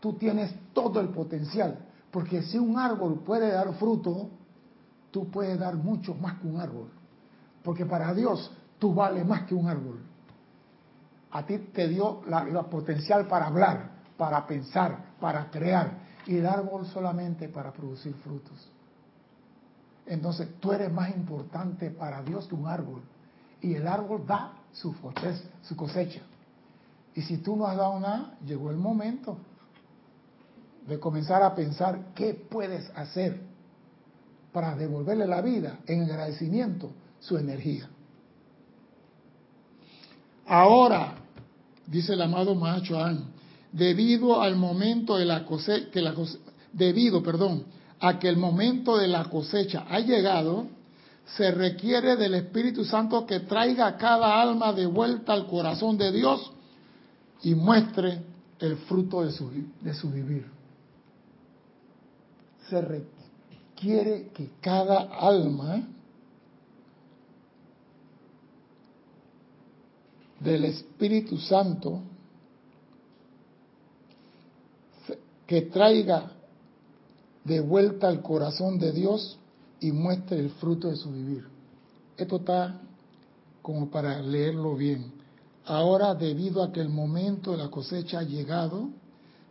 Tú 0.00 0.14
tienes 0.14 0.52
todo 0.72 1.00
el 1.00 1.08
potencial, 1.08 1.78
porque 2.10 2.42
si 2.42 2.58
un 2.58 2.78
árbol 2.78 3.20
puede 3.20 3.52
dar 3.52 3.72
fruto, 3.74 4.30
tú 5.10 5.30
puedes 5.30 5.58
dar 5.58 5.76
mucho 5.76 6.14
más 6.14 6.38
que 6.38 6.46
un 6.46 6.60
árbol. 6.60 6.90
Porque 7.62 7.84
para 7.86 8.14
Dios 8.14 8.50
tú 8.78 8.94
vales 8.94 9.26
más 9.26 9.42
que 9.42 9.54
un 9.54 9.68
árbol. 9.68 10.00
A 11.32 11.44
ti 11.44 11.58
te 11.58 11.88
dio 11.88 12.22
la, 12.26 12.62
potencial 12.64 13.26
para 13.26 13.46
hablar, 13.46 13.90
para 14.16 14.46
pensar, 14.46 15.14
para 15.20 15.50
crear, 15.50 15.98
y 16.26 16.36
el 16.38 16.46
árbol 16.46 16.86
solamente 16.86 17.48
para 17.48 17.72
producir 17.72 18.14
frutos. 18.14 18.68
Entonces 20.06 20.58
tú 20.58 20.72
eres 20.72 20.92
más 20.92 21.14
importante 21.14 21.90
para 21.90 22.22
Dios 22.22 22.48
que 22.48 22.54
un 22.54 22.66
árbol. 22.66 23.02
Y 23.60 23.74
el 23.74 23.86
árbol 23.86 24.26
da 24.26 24.54
su, 24.72 24.94
su 25.62 25.76
cosecha. 25.76 26.22
Y 27.14 27.22
si 27.22 27.38
tú 27.38 27.54
no 27.56 27.66
has 27.66 27.76
dado 27.76 28.00
nada, 28.00 28.34
llegó 28.44 28.70
el 28.70 28.76
momento 28.76 29.36
de 30.86 30.98
comenzar 30.98 31.42
a 31.42 31.54
pensar 31.54 32.12
qué 32.14 32.34
puedes 32.34 32.90
hacer 32.96 33.49
para 34.52 34.74
devolverle 34.74 35.26
la 35.26 35.40
vida 35.40 35.80
en 35.86 36.02
agradecimiento 36.02 36.90
su 37.20 37.36
energía. 37.36 37.88
Ahora, 40.46 41.14
dice 41.86 42.14
el 42.14 42.22
amado 42.22 42.54
Mahacho 42.54 42.98
debido 43.72 44.42
al 44.42 44.56
momento 44.56 45.16
de 45.16 45.24
la 45.24 45.44
cosecha, 45.44 45.90
que 45.90 46.00
la 46.00 46.14
debido, 46.72 47.22
perdón, 47.22 47.64
a 48.00 48.18
que 48.18 48.28
el 48.28 48.36
momento 48.36 48.96
de 48.96 49.06
la 49.06 49.24
cosecha 49.26 49.84
ha 49.88 50.00
llegado, 50.00 50.66
se 51.36 51.52
requiere 51.52 52.16
del 52.16 52.34
Espíritu 52.34 52.84
Santo 52.84 53.24
que 53.26 53.40
traiga 53.40 53.86
a 53.86 53.96
cada 53.96 54.40
alma 54.40 54.72
de 54.72 54.86
vuelta 54.86 55.32
al 55.32 55.46
corazón 55.46 55.96
de 55.96 56.10
Dios 56.10 56.50
y 57.42 57.54
muestre 57.54 58.22
el 58.58 58.76
fruto 58.76 59.22
de 59.22 59.30
su, 59.30 59.48
de 59.80 59.94
su 59.94 60.10
vivir. 60.10 60.46
Se 62.68 62.80
requiere 62.80 63.19
que 63.80 64.50
cada 64.60 65.00
alma 65.18 65.82
del 70.38 70.64
Espíritu 70.66 71.38
Santo 71.38 72.00
que 75.46 75.62
traiga 75.62 76.30
de 77.44 77.60
vuelta 77.60 78.08
al 78.08 78.22
corazón 78.22 78.78
de 78.78 78.92
Dios 78.92 79.38
y 79.80 79.92
muestre 79.92 80.38
el 80.38 80.50
fruto 80.50 80.88
de 80.88 80.96
su 80.96 81.10
vivir. 81.10 81.44
Esto 82.16 82.36
está 82.36 82.80
como 83.62 83.90
para 83.90 84.20
leerlo 84.20 84.76
bien. 84.76 85.12
Ahora, 85.64 86.14
debido 86.14 86.62
a 86.62 86.72
que 86.72 86.80
el 86.80 86.88
momento 86.88 87.52
de 87.52 87.58
la 87.58 87.70
cosecha 87.70 88.20
ha 88.20 88.22
llegado, 88.22 88.90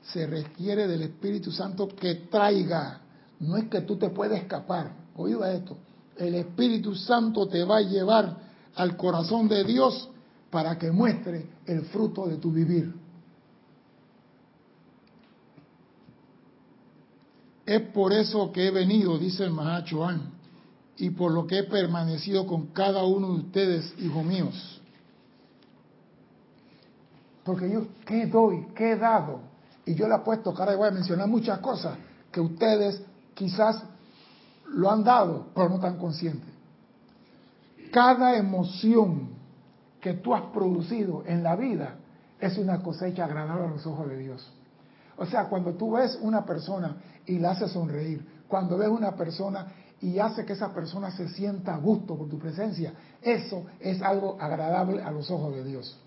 se 0.01 0.25
requiere 0.25 0.87
del 0.87 1.01
Espíritu 1.01 1.51
Santo 1.51 1.87
que 1.87 2.15
traiga. 2.15 3.01
No 3.39 3.57
es 3.57 3.65
que 3.65 3.81
tú 3.81 3.97
te 3.97 4.09
puedes 4.09 4.41
escapar. 4.41 4.91
Oído 5.15 5.45
esto. 5.45 5.77
El 6.17 6.35
Espíritu 6.35 6.95
Santo 6.95 7.47
te 7.47 7.63
va 7.63 7.77
a 7.77 7.81
llevar 7.81 8.37
al 8.75 8.97
corazón 8.97 9.47
de 9.47 9.63
Dios 9.63 10.09
para 10.49 10.77
que 10.77 10.91
muestre 10.91 11.47
el 11.65 11.83
fruto 11.83 12.27
de 12.27 12.37
tu 12.37 12.51
vivir. 12.51 12.93
Es 17.65 17.81
por 17.91 18.11
eso 18.13 18.51
que 18.51 18.67
he 18.67 18.71
venido, 18.71 19.17
dice 19.19 19.43
el 19.43 19.51
Mahachoán, 19.51 20.31
y 20.97 21.11
por 21.11 21.31
lo 21.31 21.45
que 21.45 21.59
he 21.59 21.63
permanecido 21.63 22.47
con 22.47 22.67
cada 22.67 23.03
uno 23.03 23.27
de 23.33 23.39
ustedes, 23.41 23.93
hijos 23.99 24.25
míos. 24.25 24.81
Porque 27.43 27.69
yo, 27.71 27.87
¿qué 28.05 28.25
doy? 28.25 28.65
¿Qué 28.75 28.93
he 28.93 28.95
dado? 28.97 29.41
Y 29.85 29.95
yo 29.95 30.07
le 30.07 30.15
he 30.15 30.19
puesto, 30.19 30.53
cara, 30.53 30.75
voy 30.75 30.87
a 30.87 30.91
mencionar 30.91 31.27
muchas 31.27 31.59
cosas 31.59 31.97
que 32.31 32.41
ustedes 32.41 33.01
quizás 33.39 33.81
lo 34.67 34.91
han 34.91 35.01
dado, 35.01 35.47
pero 35.55 35.69
no 35.69 35.75
están 35.75 35.97
conscientes. 35.97 36.49
Cada 37.89 38.35
emoción 38.35 39.29
que 40.01 40.13
tú 40.13 40.35
has 40.35 40.43
producido 40.53 41.23
en 41.25 41.41
la 41.41 41.55
vida 41.55 41.95
es 42.37 42.57
una 42.57 42.83
cosecha 42.83 43.23
agradable 43.23 43.65
a 43.65 43.69
los 43.69 43.85
ojos 43.87 44.09
de 44.09 44.17
Dios. 44.17 44.53
O 45.15 45.25
sea, 45.25 45.45
cuando 45.45 45.73
tú 45.73 45.93
ves 45.93 46.19
una 46.21 46.43
persona 46.43 46.97
y 47.25 47.39
la 47.39 47.51
haces 47.51 47.71
sonreír, 47.71 48.43
cuando 48.49 48.77
ves 48.77 48.89
una 48.89 49.15
persona 49.15 49.67
y 50.01 50.19
hace 50.19 50.45
que 50.45 50.53
esa 50.53 50.73
persona 50.73 51.09
se 51.11 51.29
sienta 51.29 51.75
a 51.75 51.77
gusto 51.77 52.17
por 52.17 52.27
tu 52.27 52.37
presencia, 52.37 52.93
eso 53.21 53.63
es 53.79 54.01
algo 54.01 54.37
agradable 54.39 55.01
a 55.01 55.11
los 55.11 55.31
ojos 55.31 55.55
de 55.55 55.63
Dios. 55.63 55.97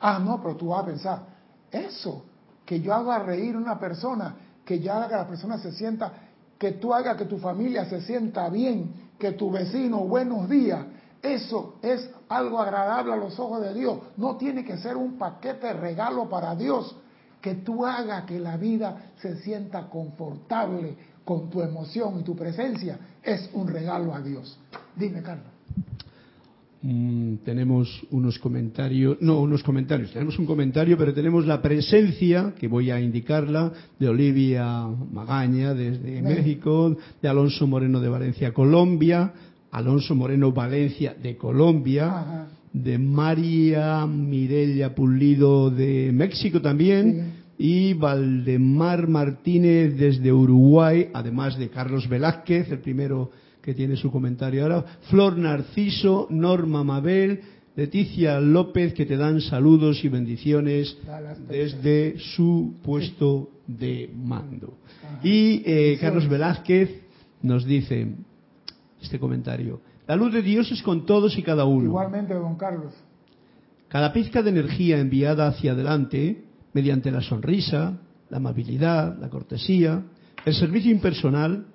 Ah, 0.00 0.18
no, 0.18 0.40
pero 0.42 0.56
tú 0.56 0.68
vas 0.68 0.82
a 0.82 0.86
pensar, 0.86 1.22
eso, 1.70 2.24
que 2.64 2.80
yo 2.80 2.94
haga 2.94 3.18
reír 3.18 3.54
a 3.54 3.58
una 3.58 3.78
persona, 3.78 4.34
que 4.70 4.78
que 4.78 4.86
la 4.86 5.26
persona 5.26 5.58
se 5.58 5.72
sienta, 5.72 6.12
que 6.56 6.72
tú 6.72 6.94
hagas 6.94 7.16
que 7.16 7.24
tu 7.24 7.38
familia 7.38 7.86
se 7.86 8.02
sienta 8.02 8.48
bien, 8.48 9.10
que 9.18 9.32
tu 9.32 9.50
vecino, 9.50 9.98
buenos 10.04 10.48
días, 10.48 10.86
eso 11.20 11.74
es 11.82 12.08
algo 12.28 12.60
agradable 12.60 13.12
a 13.14 13.16
los 13.16 13.36
ojos 13.40 13.62
de 13.62 13.74
Dios. 13.74 13.98
No 14.16 14.36
tiene 14.36 14.64
que 14.64 14.76
ser 14.76 14.96
un 14.96 15.18
paquete 15.18 15.72
regalo 15.72 16.28
para 16.28 16.54
Dios. 16.54 16.96
Que 17.40 17.56
tú 17.56 17.84
hagas 17.84 18.26
que 18.26 18.38
la 18.38 18.56
vida 18.56 19.10
se 19.20 19.38
sienta 19.38 19.88
confortable 19.88 20.96
con 21.24 21.50
tu 21.50 21.62
emoción 21.62 22.20
y 22.20 22.22
tu 22.22 22.36
presencia 22.36 22.96
es 23.24 23.50
un 23.54 23.66
regalo 23.66 24.14
a 24.14 24.20
Dios. 24.20 24.56
Dime, 24.94 25.20
Carlos. 25.20 25.59
Mm, 26.82 27.36
tenemos 27.44 28.06
unos 28.10 28.38
comentarios, 28.38 29.18
no 29.20 29.38
unos 29.40 29.62
comentarios, 29.62 30.12
tenemos 30.12 30.38
un 30.38 30.46
comentario, 30.46 30.96
pero 30.96 31.12
tenemos 31.12 31.46
la 31.46 31.60
presencia, 31.60 32.54
que 32.58 32.68
voy 32.68 32.90
a 32.90 32.98
indicarla, 32.98 33.70
de 33.98 34.08
Olivia 34.08 34.86
Magaña 35.12 35.74
desde 35.74 36.22
México, 36.22 36.96
de 37.20 37.28
Alonso 37.28 37.66
Moreno 37.66 38.00
de 38.00 38.08
Valencia, 38.08 38.54
Colombia, 38.54 39.30
Alonso 39.70 40.14
Moreno 40.14 40.52
Valencia 40.52 41.14
de 41.22 41.36
Colombia, 41.36 42.48
de 42.72 42.96
María 42.96 44.06
Mirella 44.06 44.94
Pulido 44.94 45.70
de 45.70 46.12
México 46.14 46.62
también, 46.62 47.34
y 47.58 47.92
Valdemar 47.92 49.06
Martínez 49.06 49.98
desde 49.98 50.32
Uruguay, 50.32 51.10
además 51.12 51.58
de 51.58 51.68
Carlos 51.68 52.08
Velázquez, 52.08 52.72
el 52.72 52.78
primero 52.78 53.32
que 53.70 53.74
tiene 53.76 53.94
su 53.94 54.10
comentario 54.10 54.64
ahora, 54.64 54.84
Flor 55.10 55.38
Narciso, 55.38 56.26
Norma 56.28 56.82
Mabel, 56.82 57.40
Leticia 57.76 58.40
López, 58.40 58.94
que 58.94 59.06
te 59.06 59.16
dan 59.16 59.40
saludos 59.40 60.04
y 60.04 60.08
bendiciones 60.08 60.98
desde 61.48 62.18
su 62.18 62.74
puesto 62.82 63.48
de 63.68 64.10
mando. 64.12 64.74
Y 65.22 65.62
eh, 65.64 65.98
Carlos 66.00 66.28
Velázquez 66.28 67.00
nos 67.42 67.64
dice, 67.64 68.08
este 69.00 69.20
comentario. 69.20 69.80
La 70.08 70.16
luz 70.16 70.32
de 70.32 70.42
Dios 70.42 70.72
es 70.72 70.82
con 70.82 71.06
todos 71.06 71.38
y 71.38 71.44
cada 71.44 71.64
uno. 71.64 71.84
Igualmente, 71.84 72.34
don 72.34 72.56
Carlos. 72.56 72.92
Cada 73.86 74.12
pizca 74.12 74.42
de 74.42 74.50
energía 74.50 74.98
enviada 74.98 75.46
hacia 75.46 75.72
adelante, 75.72 76.42
mediante 76.72 77.12
la 77.12 77.20
sonrisa, 77.20 78.00
la 78.30 78.38
amabilidad, 78.38 79.16
la 79.20 79.28
cortesía, 79.28 80.02
el 80.44 80.54
servicio 80.54 80.90
impersonal, 80.90 81.66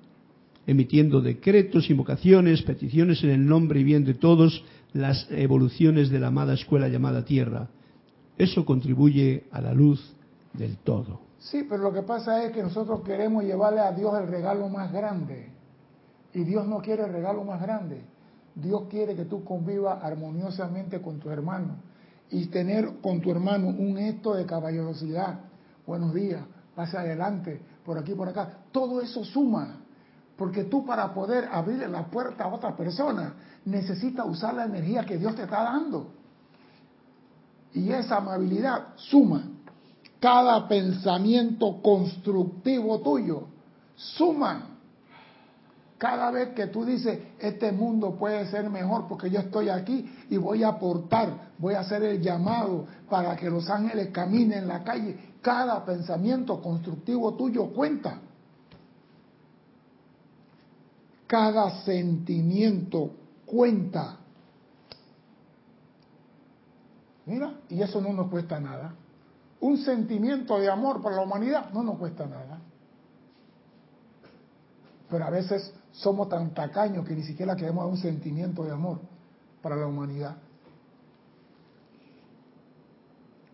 emitiendo 0.67 1.21
decretos, 1.21 1.89
invocaciones, 1.89 2.61
peticiones 2.63 3.23
en 3.23 3.29
el 3.29 3.45
nombre 3.45 3.79
y 3.79 3.83
bien 3.83 4.03
de 4.03 4.15
todos 4.15 4.63
las 4.93 5.27
evoluciones 5.29 6.09
de 6.09 6.19
la 6.19 6.27
amada 6.27 6.53
escuela 6.53 6.87
llamada 6.87 7.25
Tierra. 7.25 7.67
Eso 8.37 8.65
contribuye 8.65 9.45
a 9.51 9.61
la 9.61 9.73
luz 9.73 10.15
del 10.53 10.77
todo. 10.77 11.21
Sí, 11.39 11.65
pero 11.69 11.83
lo 11.83 11.93
que 11.93 12.01
pasa 12.01 12.43
es 12.43 12.51
que 12.51 12.63
nosotros 12.63 13.01
queremos 13.01 13.43
llevarle 13.43 13.81
a 13.81 13.91
Dios 13.91 14.13
el 14.19 14.27
regalo 14.27 14.67
más 14.67 14.91
grande. 14.91 15.49
Y 16.33 16.43
Dios 16.43 16.67
no 16.67 16.79
quiere 16.79 17.03
el 17.03 17.13
regalo 17.13 17.43
más 17.43 17.61
grande. 17.61 18.01
Dios 18.55 18.83
quiere 18.89 19.15
que 19.15 19.25
tú 19.25 19.43
convivas 19.43 20.03
armoniosamente 20.03 21.01
con 21.01 21.19
tu 21.19 21.29
hermano 21.29 21.75
y 22.31 22.47
tener 22.47 22.99
con 23.01 23.21
tu 23.21 23.31
hermano 23.31 23.67
un 23.67 23.97
gesto 23.97 24.33
de 24.33 24.45
caballerosidad. 24.45 25.39
Buenos 25.85 26.13
días, 26.13 26.41
pase 26.73 26.97
adelante, 26.97 27.61
por 27.85 27.97
aquí, 27.97 28.13
por 28.13 28.29
acá. 28.29 28.61
Todo 28.71 29.01
eso 29.01 29.23
suma. 29.23 29.84
Porque 30.37 30.65
tú 30.65 30.85
para 30.85 31.13
poder 31.13 31.49
abrirle 31.51 31.87
la 31.87 32.05
puerta 32.05 32.43
a 32.43 32.53
otra 32.53 32.75
persona 32.75 33.33
necesitas 33.65 34.25
usar 34.27 34.53
la 34.53 34.65
energía 34.65 35.05
que 35.05 35.17
Dios 35.17 35.35
te 35.35 35.43
está 35.43 35.63
dando. 35.63 36.11
Y 37.73 37.91
esa 37.91 38.17
amabilidad 38.17 38.89
suma. 38.95 39.43
Cada 40.19 40.67
pensamiento 40.67 41.81
constructivo 41.81 42.99
tuyo 43.01 43.47
suma 43.95 44.75
cada 45.97 46.29
vez 46.29 46.49
que 46.49 46.67
tú 46.67 46.83
dices, 46.83 47.19
este 47.39 47.71
mundo 47.71 48.15
puede 48.15 48.45
ser 48.47 48.69
mejor 48.69 49.07
porque 49.07 49.29
yo 49.29 49.39
estoy 49.39 49.69
aquí 49.69 50.07
y 50.29 50.37
voy 50.37 50.63
a 50.63 50.69
aportar, 50.69 51.53
voy 51.57 51.73
a 51.73 51.79
hacer 51.79 52.03
el 52.03 52.21
llamado 52.21 52.85
para 53.09 53.35
que 53.35 53.49
los 53.49 53.69
ángeles 53.69 54.09
caminen 54.09 54.59
en 54.59 54.67
la 54.67 54.83
calle, 54.83 55.17
cada 55.41 55.85
pensamiento 55.85 56.61
constructivo 56.61 57.33
tuyo 57.35 57.67
cuenta. 57.73 58.19
Cada 61.27 61.83
sentimiento 61.83 63.11
cuenta. 63.45 64.17
Mira, 67.25 67.55
y 67.69 67.81
eso 67.81 67.99
no 68.01 68.13
nos 68.13 68.29
cuesta 68.29 68.59
nada. 68.59 68.93
Un 69.59 69.77
sentimiento 69.77 70.59
de 70.59 70.69
amor 70.69 71.01
por 71.01 71.13
la 71.13 71.21
humanidad 71.21 71.71
no 71.73 71.81
nos 71.81 71.97
cuesta 71.97 72.27
nada. 72.27 72.59
Pero 75.09 75.25
a 75.25 75.29
veces 75.29 75.73
somos 75.91 76.29
tan 76.29 76.53
tacaños 76.53 77.07
que 77.07 77.15
ni 77.15 77.23
siquiera 77.23 77.55
queremos 77.55 77.89
un 77.89 77.97
sentimiento 77.97 78.63
de 78.63 78.71
amor 78.71 78.99
para 79.61 79.75
la 79.75 79.87
humanidad. 79.87 80.35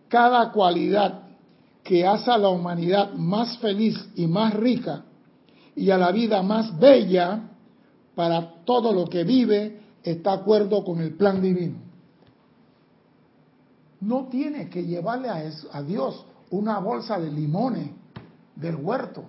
Cada 0.08 0.52
cualidad 0.52 1.22
que 1.82 2.06
hace 2.06 2.30
a 2.30 2.36
la 2.36 2.48
humanidad 2.50 3.12
más 3.14 3.56
feliz 3.58 3.96
y 4.14 4.26
más 4.26 4.52
rica 4.54 5.04
y 5.74 5.90
a 5.90 5.96
la 5.96 6.12
vida 6.12 6.42
más 6.42 6.78
bella 6.78 7.48
para 8.14 8.64
todo 8.64 8.92
lo 8.92 9.06
que 9.06 9.24
vive 9.24 9.80
está 10.02 10.36
de 10.36 10.42
acuerdo 10.42 10.84
con 10.84 11.00
el 11.00 11.14
plan 11.14 11.40
divino. 11.40 11.78
No 14.00 14.26
tiene 14.28 14.68
que 14.68 14.84
llevarle 14.84 15.28
a, 15.28 15.42
a 15.72 15.82
Dios 15.82 16.24
una 16.50 16.78
bolsa 16.78 17.18
de 17.18 17.30
limones 17.30 17.90
del 18.56 18.76
huerto 18.76 19.24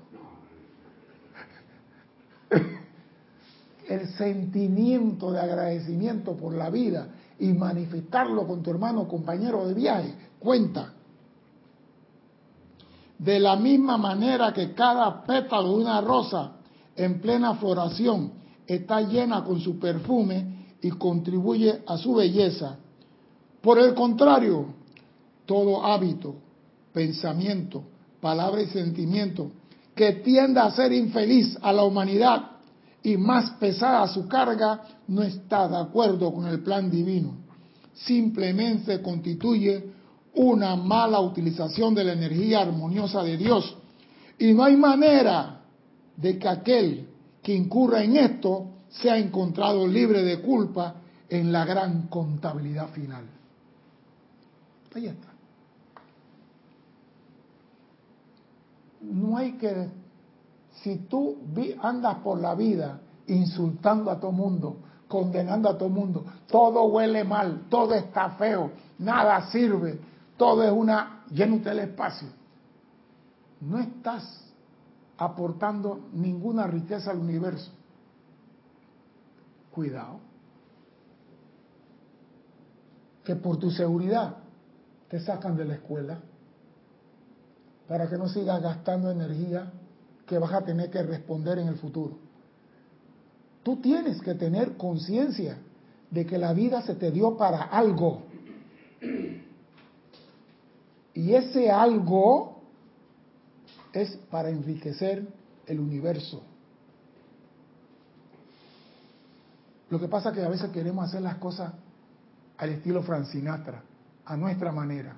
el 3.87 4.07
sentimiento 4.15 5.31
de 5.31 5.39
agradecimiento 5.39 6.35
por 6.35 6.53
la 6.53 6.69
vida 6.69 7.07
y 7.39 7.47
manifestarlo 7.53 8.47
con 8.47 8.63
tu 8.63 8.71
hermano 8.71 9.07
compañero 9.07 9.67
de 9.67 9.73
viaje, 9.73 10.13
cuenta. 10.39 10.93
De 13.17 13.39
la 13.39 13.55
misma 13.55 13.97
manera 13.97 14.53
que 14.53 14.73
cada 14.73 15.23
pétalo 15.23 15.69
de 15.69 15.83
una 15.83 16.01
rosa 16.01 16.53
en 16.95 17.21
plena 17.21 17.55
floración 17.55 18.31
está 18.75 19.01
llena 19.01 19.43
con 19.43 19.59
su 19.59 19.79
perfume 19.79 20.67
y 20.81 20.89
contribuye 20.91 21.81
a 21.85 21.97
su 21.97 22.15
belleza. 22.15 22.77
Por 23.61 23.79
el 23.79 23.93
contrario, 23.93 24.67
todo 25.45 25.85
hábito, 25.85 26.35
pensamiento, 26.93 27.83
palabra 28.19 28.61
y 28.61 28.67
sentimiento 28.67 29.51
que 29.95 30.13
tienda 30.13 30.65
a 30.65 30.71
ser 30.71 30.91
infeliz 30.91 31.57
a 31.61 31.71
la 31.71 31.83
humanidad 31.83 32.51
y 33.03 33.17
más 33.17 33.51
pesada 33.51 34.07
su 34.07 34.27
carga, 34.27 34.81
no 35.07 35.21
está 35.23 35.67
de 35.67 35.77
acuerdo 35.77 36.33
con 36.33 36.47
el 36.47 36.61
plan 36.61 36.89
divino. 36.89 37.35
Simplemente 37.93 39.01
constituye 39.01 39.91
una 40.35 40.75
mala 40.75 41.19
utilización 41.19 41.93
de 41.93 42.05
la 42.05 42.13
energía 42.13 42.61
armoniosa 42.61 43.21
de 43.23 43.37
Dios. 43.37 43.75
Y 44.39 44.53
no 44.53 44.63
hay 44.63 44.77
manera 44.77 45.61
de 46.15 46.39
que 46.39 46.47
aquel 46.47 47.07
que 47.43 47.53
incurra 47.53 48.01
en 48.03 48.15
esto 48.15 48.67
sea 48.89 49.17
encontrado 49.17 49.85
libre 49.85 50.23
de 50.23 50.41
culpa 50.41 50.95
en 51.29 51.51
la 51.51 51.65
gran 51.65 52.07
contabilidad 52.07 52.89
final. 52.89 53.25
Ahí 54.95 55.07
está. 55.07 55.27
No 59.01 59.35
hay 59.37 59.53
que, 59.53 59.89
si 60.81 60.97
tú 61.09 61.37
andas 61.81 62.19
por 62.19 62.39
la 62.39 62.55
vida 62.55 63.01
insultando 63.27 64.09
a 64.09 64.19
todo 64.19 64.31
mundo, 64.31 64.77
condenando 65.07 65.69
a 65.69 65.77
todo 65.77 65.89
mundo, 65.89 66.25
todo 66.47 66.85
huele 66.85 67.23
mal, 67.23 67.65
todo 67.69 67.93
está 67.93 68.29
feo, 68.31 68.71
nada 68.99 69.49
sirve, 69.51 69.99
todo 70.37 70.63
es 70.63 70.71
una, 70.71 71.25
lleno 71.29 71.57
del 71.57 71.79
espacio. 71.79 72.29
No 73.59 73.79
estás 73.79 74.42
aportando 75.17 76.09
ninguna 76.13 76.67
riqueza 76.67 77.11
al 77.11 77.19
universo. 77.19 77.71
Cuidado. 79.71 80.19
Que 83.23 83.35
por 83.35 83.57
tu 83.57 83.71
seguridad 83.71 84.37
te 85.09 85.19
sacan 85.19 85.55
de 85.55 85.65
la 85.65 85.75
escuela 85.75 86.19
para 87.87 88.09
que 88.09 88.17
no 88.17 88.27
sigas 88.27 88.61
gastando 88.61 89.11
energía 89.11 89.71
que 90.25 90.37
vas 90.37 90.53
a 90.53 90.63
tener 90.63 90.89
que 90.89 91.03
responder 91.03 91.59
en 91.59 91.67
el 91.67 91.75
futuro. 91.75 92.17
Tú 93.61 93.77
tienes 93.77 94.21
que 94.21 94.33
tener 94.35 94.75
conciencia 94.77 95.57
de 96.09 96.25
que 96.25 96.37
la 96.37 96.53
vida 96.53 96.81
se 96.81 96.95
te 96.95 97.11
dio 97.11 97.37
para 97.37 97.61
algo. 97.63 98.23
Y 101.13 101.33
ese 101.33 101.71
algo 101.71 102.52
es 103.93 104.17
para 104.29 104.49
enriquecer 104.49 105.27
el 105.67 105.79
universo. 105.79 106.43
Lo 109.89 109.99
que 109.99 110.07
pasa 110.07 110.29
es 110.29 110.35
que 110.35 110.43
a 110.43 110.49
veces 110.49 110.71
queremos 110.71 111.05
hacer 111.05 111.21
las 111.21 111.35
cosas 111.35 111.71
al 112.57 112.69
estilo 112.69 113.03
Francinatra, 113.03 113.83
a 114.25 114.35
nuestra 114.35 114.71
manera. 114.71 115.15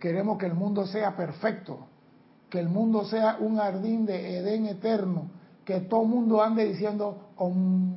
Queremos 0.00 0.38
que 0.38 0.46
el 0.46 0.54
mundo 0.54 0.86
sea 0.86 1.14
perfecto, 1.14 1.86
que 2.48 2.58
el 2.58 2.68
mundo 2.68 3.04
sea 3.04 3.36
un 3.38 3.56
jardín 3.56 4.06
de 4.06 4.38
Edén 4.38 4.66
eterno, 4.66 5.30
que 5.64 5.80
todo 5.80 6.02
el 6.02 6.08
mundo 6.08 6.42
ande 6.42 6.64
diciendo 6.64 7.28
Om, 7.36 7.94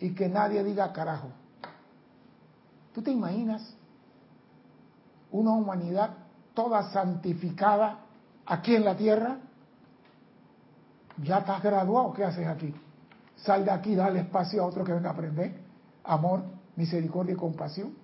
y 0.00 0.10
que 0.10 0.28
nadie 0.28 0.62
diga 0.64 0.92
carajo. 0.92 1.28
¿Tú 2.92 3.02
te 3.02 3.10
imaginas 3.10 3.76
una 5.30 5.52
humanidad 5.52 6.23
toda 6.54 6.90
santificada 6.92 7.98
aquí 8.46 8.74
en 8.74 8.84
la 8.84 8.96
tierra? 8.96 9.38
¿Ya 11.22 11.38
estás 11.38 11.62
graduado? 11.62 12.12
¿Qué 12.12 12.24
haces 12.24 12.46
aquí? 12.46 12.74
Sal 13.36 13.64
de 13.64 13.70
aquí, 13.70 13.94
dale 13.94 14.20
espacio 14.20 14.62
a 14.62 14.66
otro 14.66 14.84
que 14.84 14.92
venga 14.92 15.10
a 15.10 15.12
aprender. 15.12 15.60
Amor, 16.04 16.42
misericordia 16.76 17.34
y 17.34 17.36
compasión. 17.36 17.94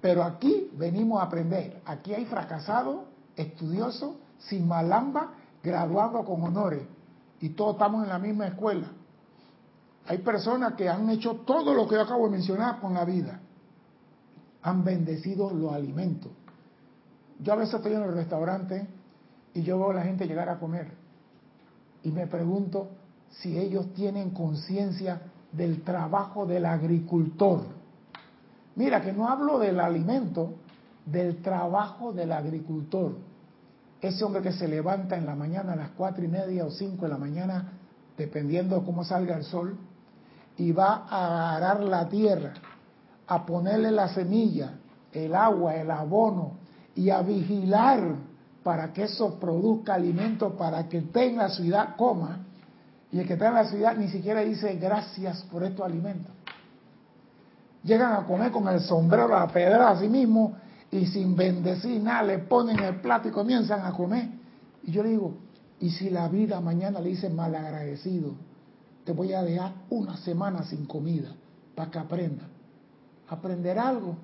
Pero 0.00 0.22
aquí 0.22 0.70
venimos 0.74 1.20
a 1.20 1.24
aprender. 1.24 1.80
Aquí 1.86 2.14
hay 2.14 2.24
fracasado, 2.26 3.06
estudioso, 3.36 4.16
sin 4.38 4.68
malamba, 4.68 5.34
graduado 5.62 6.24
con 6.24 6.42
honores. 6.42 6.82
Y 7.40 7.50
todos 7.50 7.74
estamos 7.74 8.04
en 8.04 8.10
la 8.10 8.18
misma 8.18 8.48
escuela. 8.48 8.86
Hay 10.06 10.18
personas 10.18 10.74
que 10.74 10.88
han 10.88 11.08
hecho 11.10 11.36
todo 11.46 11.74
lo 11.74 11.86
que 11.86 11.96
yo 11.96 12.02
acabo 12.02 12.24
de 12.26 12.30
mencionar 12.30 12.80
con 12.80 12.94
la 12.94 13.04
vida. 13.04 13.40
Han 14.62 14.84
bendecido 14.84 15.50
los 15.50 15.72
alimentos. 15.72 16.32
Yo 17.40 17.52
a 17.52 17.56
veces 17.56 17.74
estoy 17.74 17.94
en 17.94 18.02
el 18.02 18.12
restaurante 18.12 18.86
y 19.54 19.62
yo 19.62 19.78
veo 19.78 19.90
a 19.90 19.94
la 19.94 20.02
gente 20.02 20.26
llegar 20.26 20.48
a 20.48 20.58
comer. 20.58 20.92
Y 22.02 22.10
me 22.10 22.26
pregunto 22.26 22.88
si 23.30 23.58
ellos 23.58 23.92
tienen 23.94 24.30
conciencia 24.30 25.20
del 25.52 25.82
trabajo 25.82 26.46
del 26.46 26.64
agricultor 26.66 27.78
Mira 28.78 29.02
que 29.02 29.12
no 29.12 29.28
hablo 29.28 29.58
del 29.58 29.80
alimento, 29.80 30.54
del 31.04 31.42
trabajo 31.42 32.12
del 32.12 32.30
agricultor. 32.30 33.16
Ese 34.00 34.24
hombre 34.24 34.40
que 34.40 34.52
se 34.52 34.68
levanta 34.68 35.16
en 35.16 35.26
la 35.26 35.34
mañana 35.34 35.72
a 35.72 35.76
las 35.76 35.90
cuatro 35.90 36.24
y 36.24 36.28
media 36.28 36.64
o 36.64 36.70
cinco 36.70 37.06
de 37.06 37.08
la 37.08 37.18
mañana, 37.18 37.72
dependiendo 38.16 38.78
de 38.78 38.86
cómo 38.86 39.02
salga 39.02 39.36
el 39.36 39.42
sol, 39.42 39.76
y 40.56 40.70
va 40.70 41.06
a 41.10 41.56
arar 41.56 41.80
la 41.80 42.08
tierra, 42.08 42.54
a 43.26 43.44
ponerle 43.44 43.90
la 43.90 44.06
semilla, 44.14 44.74
el 45.12 45.34
agua, 45.34 45.74
el 45.74 45.90
abono, 45.90 46.57
y 46.98 47.10
a 47.10 47.22
vigilar 47.22 48.00
para 48.62 48.92
que 48.92 49.04
eso 49.04 49.38
produzca 49.38 49.94
alimento 49.94 50.56
para 50.56 50.88
que 50.88 51.02
tenga 51.02 51.44
la 51.44 51.50
ciudad 51.50 51.96
coma, 51.96 52.44
y 53.10 53.20
el 53.20 53.26
que 53.26 53.34
está 53.34 53.48
en 53.48 53.54
la 53.54 53.64
ciudad 53.64 53.96
ni 53.96 54.08
siquiera 54.08 54.40
dice 54.40 54.74
gracias 54.74 55.42
por 55.44 55.62
estos 55.64 55.84
alimentos 55.86 56.32
llegan 57.88 58.12
a 58.12 58.24
comer 58.24 58.50
con 58.50 58.68
el 58.68 58.80
sombrero 58.80 59.34
a 59.36 59.40
la 59.40 59.48
pedra 59.48 59.90
a 59.90 59.98
sí 59.98 60.08
mismo 60.08 60.56
y 60.90 61.06
sin 61.06 61.36
bendecir 61.36 62.00
nada, 62.02 62.22
le 62.22 62.38
ponen 62.38 62.78
el 62.78 62.96
plato 62.96 63.28
y 63.28 63.30
comienzan 63.30 63.84
a 63.84 63.92
comer. 63.92 64.28
Y 64.84 64.92
yo 64.92 65.02
le 65.02 65.10
digo, 65.10 65.34
¿y 65.80 65.90
si 65.90 66.10
la 66.10 66.28
vida 66.28 66.60
mañana 66.60 67.00
le 67.00 67.10
dice 67.10 67.28
malagradecido? 67.28 68.32
Te 69.04 69.12
voy 69.12 69.32
a 69.32 69.42
dejar 69.42 69.72
una 69.90 70.16
semana 70.18 70.62
sin 70.62 70.86
comida 70.86 71.34
para 71.74 71.90
que 71.90 71.98
aprenda. 71.98 72.44
¿Aprender 73.28 73.78
algo? 73.78 74.16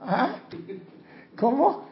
¿Ah? 0.00 0.36
¿Cómo? 1.38 1.84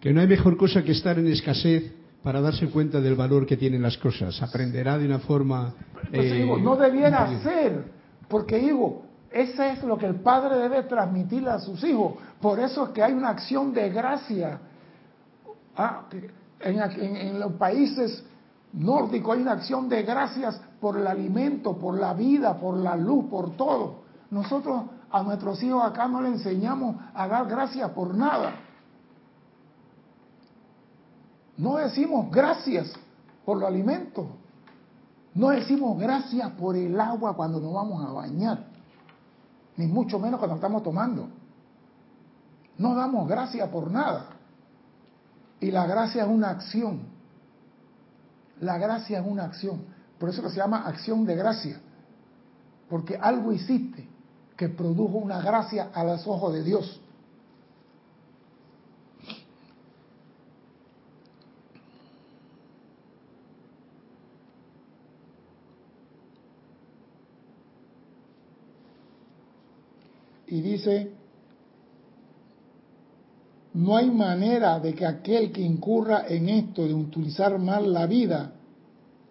Que 0.00 0.12
no 0.12 0.20
hay 0.20 0.26
mejor 0.26 0.56
cosa 0.56 0.82
que 0.82 0.92
estar 0.92 1.18
en 1.18 1.28
escasez 1.28 1.92
para 2.22 2.40
darse 2.40 2.68
cuenta 2.68 3.00
del 3.00 3.14
valor 3.14 3.46
que 3.46 3.56
tienen 3.56 3.82
las 3.82 3.96
cosas. 3.98 4.40
Aprenderá 4.42 4.98
de 4.98 5.06
una 5.06 5.18
forma... 5.20 5.74
Pues 6.10 6.32
digo, 6.32 6.58
no 6.58 6.76
debiera 6.76 7.40
ser, 7.42 7.84
porque 8.28 8.58
digo, 8.58 9.02
eso 9.30 9.62
es 9.62 9.82
lo 9.82 9.96
que 9.96 10.06
el 10.06 10.16
padre 10.16 10.56
debe 10.58 10.82
transmitirle 10.84 11.50
a 11.50 11.58
sus 11.58 11.82
hijos. 11.84 12.14
Por 12.40 12.58
eso 12.60 12.86
es 12.86 12.90
que 12.90 13.02
hay 13.02 13.12
una 13.12 13.30
acción 13.30 13.72
de 13.72 13.88
gracia. 13.90 14.58
Ah, 15.76 16.02
en, 16.60 17.40
los 17.40 17.52
países 17.52 18.24
nórdicos 18.72 19.36
hay 19.36 19.42
una 19.42 19.52
acción 19.52 19.88
de 19.88 20.02
gracias 20.02 20.60
por 20.80 20.98
el 20.98 21.06
alimento, 21.06 21.76
por 21.76 21.98
la 21.98 22.12
vida, 22.12 22.58
por 22.58 22.76
la 22.76 22.96
luz, 22.96 23.26
por 23.30 23.56
todo. 23.56 24.02
Nosotros 24.30 24.82
a 25.12 25.22
nuestros 25.22 25.62
hijos 25.62 25.84
acá 25.84 26.08
no 26.08 26.22
le 26.22 26.30
enseñamos 26.30 26.96
a 27.14 27.28
dar 27.28 27.46
gracias 27.46 27.90
por 27.90 28.14
nada. 28.14 28.54
No 31.56 31.76
decimos 31.76 32.30
gracias 32.30 32.92
por 33.44 33.58
los 33.58 33.68
alimentos. 33.68 34.26
No 35.34 35.50
decimos 35.50 35.98
gracias 35.98 36.50
por 36.52 36.76
el 36.76 36.98
agua 36.98 37.36
cuando 37.36 37.60
nos 37.60 37.72
vamos 37.72 38.04
a 38.04 38.12
bañar 38.12 38.72
ni 39.76 39.86
mucho 39.86 40.18
menos 40.18 40.38
cuando 40.38 40.56
estamos 40.56 40.82
tomando. 40.82 41.28
No 42.78 42.94
damos 42.94 43.28
gracia 43.28 43.70
por 43.70 43.90
nada. 43.90 44.26
Y 45.60 45.70
la 45.70 45.86
gracia 45.86 46.24
es 46.24 46.28
una 46.28 46.50
acción. 46.50 47.00
La 48.60 48.78
gracia 48.78 49.20
es 49.20 49.26
una 49.26 49.44
acción. 49.44 49.84
Por 50.18 50.28
eso 50.28 50.48
se 50.48 50.56
llama 50.56 50.86
acción 50.86 51.24
de 51.24 51.36
gracia. 51.36 51.80
Porque 52.88 53.16
algo 53.16 53.52
hiciste 53.52 54.11
que 54.62 54.68
produjo 54.68 55.18
una 55.18 55.42
gracia 55.42 55.90
a 55.92 56.04
los 56.04 56.24
ojos 56.24 56.52
de 56.52 56.62
Dios. 56.62 57.00
y 70.46 70.60
dice, 70.60 71.10
no 73.72 73.96
hay 73.96 74.10
manera 74.10 74.78
de 74.78 74.92
que 74.94 75.06
aquel 75.06 75.50
que 75.50 75.62
incurra 75.62 76.26
en 76.28 76.50
esto 76.50 76.86
de 76.86 76.92
utilizar 76.92 77.58
mal 77.58 77.90
la 77.90 78.06
vida 78.06 78.52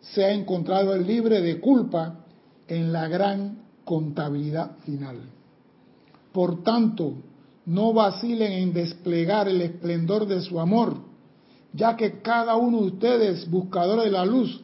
sea 0.02 0.32
encontrado 0.32 0.98
libre 0.98 1.42
de 1.42 1.60
culpa 1.60 2.26
en 2.68 2.92
la 2.92 3.08
gran 3.08 3.61
contabilidad 3.86 4.78
final. 4.86 5.18
Por 6.32 6.64
tanto, 6.64 7.14
no 7.66 7.94
vacilen 7.94 8.52
en 8.52 8.74
desplegar 8.74 9.48
el 9.48 9.62
esplendor 9.62 10.28
de 10.28 10.42
su 10.42 10.60
amor, 10.60 10.98
ya 11.74 11.96
que 11.96 12.22
cada 12.22 12.56
uno 12.56 12.82
de 12.82 12.88
ustedes, 12.88 13.50
buscadores 13.50 14.06
de 14.06 14.12
la 14.12 14.26
luz, 14.26 14.64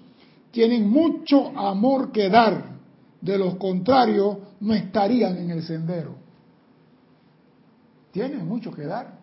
tienen 0.52 0.90
mucho 0.90 1.58
amor 1.58 2.12
que 2.12 2.30
dar, 2.30 2.78
de 3.22 3.38
lo 3.38 3.58
contrario 3.58 4.40
no 4.60 4.74
estarían 4.74 5.38
en 5.38 5.52
el 5.52 5.64
sendero 5.64 6.28
tienen 8.18 8.48
mucho 8.48 8.72
que 8.72 8.84
dar. 8.84 9.14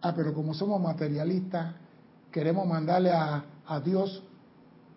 Ah, 0.00 0.14
pero 0.16 0.32
como 0.32 0.54
somos 0.54 0.80
materialistas, 0.80 1.74
queremos 2.32 2.66
mandarle 2.66 3.10
a, 3.10 3.44
a 3.66 3.80
Dios 3.80 4.22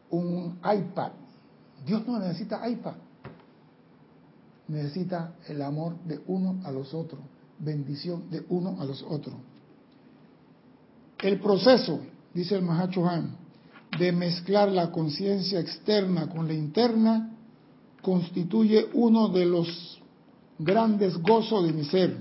un 0.10 0.58
iPad. 0.60 1.12
Dios 1.86 2.06
no 2.08 2.20
necesita 2.20 2.68
iPad. 2.68 2.96
Necesita 4.68 5.36
el 5.48 5.62
amor 5.62 5.98
de 6.06 6.22
uno 6.28 6.62
a 6.66 6.72
los 6.72 6.94
otros, 6.94 7.22
bendición 7.60 8.30
de 8.30 8.46
uno 8.50 8.78
a 8.80 8.86
los 8.86 9.04
otros. 9.04 9.36
El 11.20 11.40
proceso, 11.40 12.00
dice 12.34 12.56
el 12.56 12.62
Mahacho 12.62 13.08
Han, 13.08 13.36
de 13.98 14.12
mezclar 14.12 14.70
la 14.72 14.92
conciencia 14.92 15.60
externa 15.60 16.28
con 16.30 16.48
la 16.48 16.54
interna 16.54 17.30
constituye 18.02 18.90
uno 18.94 19.30
de 19.30 19.46
los 19.46 20.02
grandes 20.60 21.18
gozos 21.18 21.66
de 21.66 21.74
mi 21.74 21.86
ser. 21.86 22.18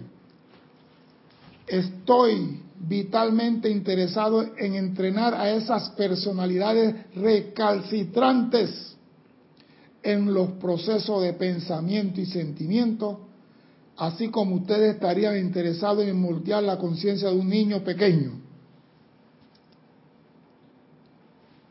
Estoy 1.67 2.61
vitalmente 2.79 3.71
interesado 3.71 4.43
en 4.57 4.75
entrenar 4.75 5.35
a 5.35 5.51
esas 5.51 5.91
personalidades 5.91 7.15
recalcitrantes 7.15 8.97
en 10.03 10.33
los 10.33 10.53
procesos 10.53 11.23
de 11.23 11.33
pensamiento 11.33 12.21
y 12.21 12.27
sentimiento, 12.27 13.21
así 13.97 14.31
como 14.31 14.57
ustedes 14.57 14.95
estarían 14.95 15.39
interesados 15.39 16.05
en 16.05 16.21
moldear 16.21 16.63
la 16.63 16.79
conciencia 16.79 17.29
de 17.29 17.39
un 17.39 17.49
niño 17.49 17.85
pequeño. 17.85 18.33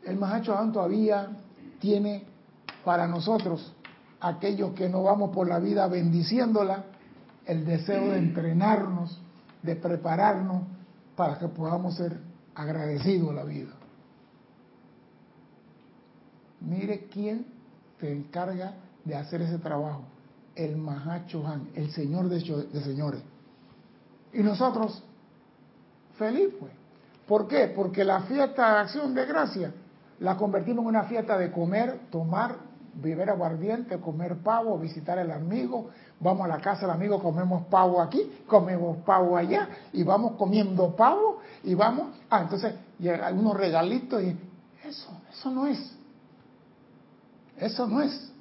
El 0.06 0.18
Mahacho 0.18 0.56
todavía 0.74 1.30
tiene 1.80 2.24
para 2.84 3.08
nosotros, 3.08 3.74
aquellos 4.20 4.74
que 4.74 4.88
no 4.90 5.04
vamos 5.04 5.32
por 5.32 5.48
la 5.48 5.60
vida 5.60 5.88
bendiciéndola, 5.88 6.86
el 7.46 7.66
deseo 7.66 8.12
de 8.12 8.18
entrenarnos, 8.18 9.20
de 9.62 9.76
prepararnos 9.76 10.64
para 11.16 11.38
que 11.38 11.48
podamos 11.48 11.96
ser 11.96 12.20
agradecidos 12.56 13.32
a 13.32 13.34
la 13.34 13.44
vida. 13.44 13.72
Mire 16.62 17.08
quién 17.12 17.61
se 18.02 18.12
encarga 18.12 18.74
de 19.06 19.16
hacer 19.16 19.42
ese 19.44 19.60
trabajo. 19.60 20.02
El 20.56 20.76
Mahacho 20.76 21.48
Han, 21.48 21.70
el 21.76 21.92
Señor 21.92 22.28
de, 22.28 22.42
señores. 22.82 23.22
Y 24.34 24.44
nosotros, 24.44 25.02
feliz 26.18 26.50
pues. 26.60 26.72
¿Por 27.28 27.48
qué? 27.48 27.72
Porque 27.74 28.04
la 28.04 28.22
fiesta 28.22 28.74
de 28.74 28.80
acción 28.82 29.14
de 29.14 29.26
gracia 29.26 29.74
la 30.20 30.36
convertimos 30.36 30.84
en 30.84 30.90
una 30.90 31.04
fiesta 31.04 31.38
de 31.38 31.52
comer, 31.52 32.02
tomar, 32.10 32.58
beber 32.96 33.30
aguardiente, 33.30 34.00
comer 34.00 34.38
pavo, 34.38 34.78
visitar 34.78 35.18
al 35.18 35.32
amigo, 35.32 35.90
vamos 36.20 36.46
a 36.46 36.50
la 36.50 36.60
casa 36.60 36.82
del 36.82 36.92
amigo, 36.92 37.22
comemos 37.22 37.64
pavo 37.68 38.02
aquí, 38.02 38.44
comemos 38.48 38.98
pavo 39.06 39.38
allá, 39.38 39.70
y 39.94 40.04
vamos 40.04 40.34
comiendo 40.34 40.96
pavo, 40.96 41.40
y 41.64 41.74
vamos, 41.74 42.10
ah, 42.30 42.42
entonces, 42.42 42.74
y 43.00 43.08
unos 43.08 43.56
regalitos, 43.56 44.22
y 44.22 44.38
eso, 44.86 45.10
eso 45.32 45.52
no 45.52 45.68
es. 45.68 46.01
Eso 47.62 47.88
no 47.88 48.02
es. 48.02 48.32